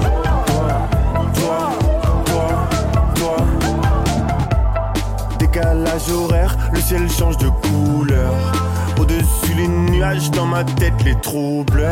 toi, 1.34 1.80
toi, 2.26 2.68
toi. 3.16 3.38
Décalage 5.40 6.10
horaire, 6.12 6.58
le 6.74 6.82
ciel 6.82 7.10
change 7.10 7.38
de 7.38 7.50
couleur. 7.50 8.34
Au-dessus 9.00 9.54
les 9.56 9.68
nuages, 9.68 10.32
dans 10.32 10.46
ma 10.46 10.64
tête 10.64 11.04
les 11.06 11.16
troubles. 11.22 11.88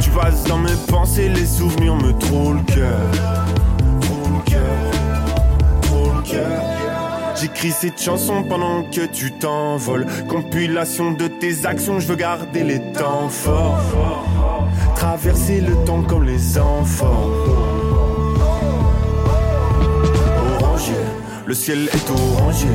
Tu 0.00 0.10
passes 0.10 0.44
dans 0.44 0.58
mes 0.58 0.76
pensées, 0.88 1.28
les 1.28 1.46
souvenirs 1.46 1.96
me 1.96 2.12
trouvent 2.18 2.56
le 2.56 2.62
cœur. 2.62 3.00
Trop 4.00 4.28
le 4.32 4.50
cœur, 4.50 4.60
trop 5.82 6.12
le 6.12 6.22
cœur. 6.22 6.83
J'écris 7.36 7.72
cette 7.72 8.00
chanson 8.00 8.44
pendant 8.44 8.84
que 8.84 9.06
tu 9.06 9.32
t'envoles. 9.32 10.06
Compilation 10.28 11.12
de 11.12 11.26
tes 11.26 11.66
actions, 11.66 11.98
je 11.98 12.06
veux 12.06 12.16
garder 12.16 12.62
les 12.62 12.80
temps 12.92 13.28
forts. 13.28 13.80
Traverser 14.94 15.60
le 15.60 15.74
temps 15.84 16.02
comme 16.02 16.24
les 16.24 16.58
enfants. 16.58 17.30
Orangé, 20.60 20.94
le 21.46 21.54
ciel 21.54 21.88
est 21.92 22.10
orangé. 22.10 22.68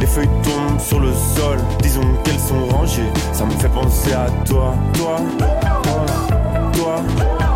Les 0.00 0.06
feuilles 0.06 0.28
tombent 0.42 0.80
sur 0.80 1.00
le 1.00 1.12
sol, 1.12 1.58
disons 1.82 2.14
qu'elles 2.24 2.40
sont 2.40 2.66
rangées. 2.66 3.12
Ça 3.32 3.44
me 3.44 3.50
fait 3.52 3.68
penser 3.68 4.12
à 4.12 4.26
toi, 4.46 4.74
toi, 4.94 5.16
toi, 5.38 6.06
toi, 6.72 7.02
toi, 7.38 7.47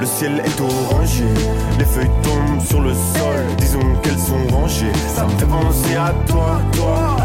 Le 0.00 0.06
ciel 0.06 0.42
est 0.44 0.60
orangé, 0.60 1.24
les 1.78 1.84
feuilles 1.84 2.10
tombent 2.22 2.60
sur 2.60 2.80
le 2.80 2.92
sol. 2.92 3.56
Disons 3.56 3.94
qu'elles 4.02 4.18
sont 4.18 4.46
rangées, 4.54 4.92
ça 5.14 5.24
me 5.24 5.30
fait 5.30 5.46
penser 5.46 5.96
à 5.96 6.12
toi, 6.26 6.60
toi. 6.72 7.16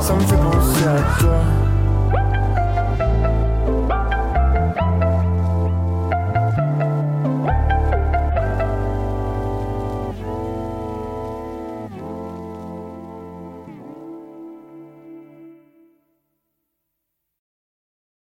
Ça 0.00 0.14
me 0.14 0.20
fait 0.20 0.36
penser 0.36 0.84
à 0.86 1.20
toi. 1.20 1.61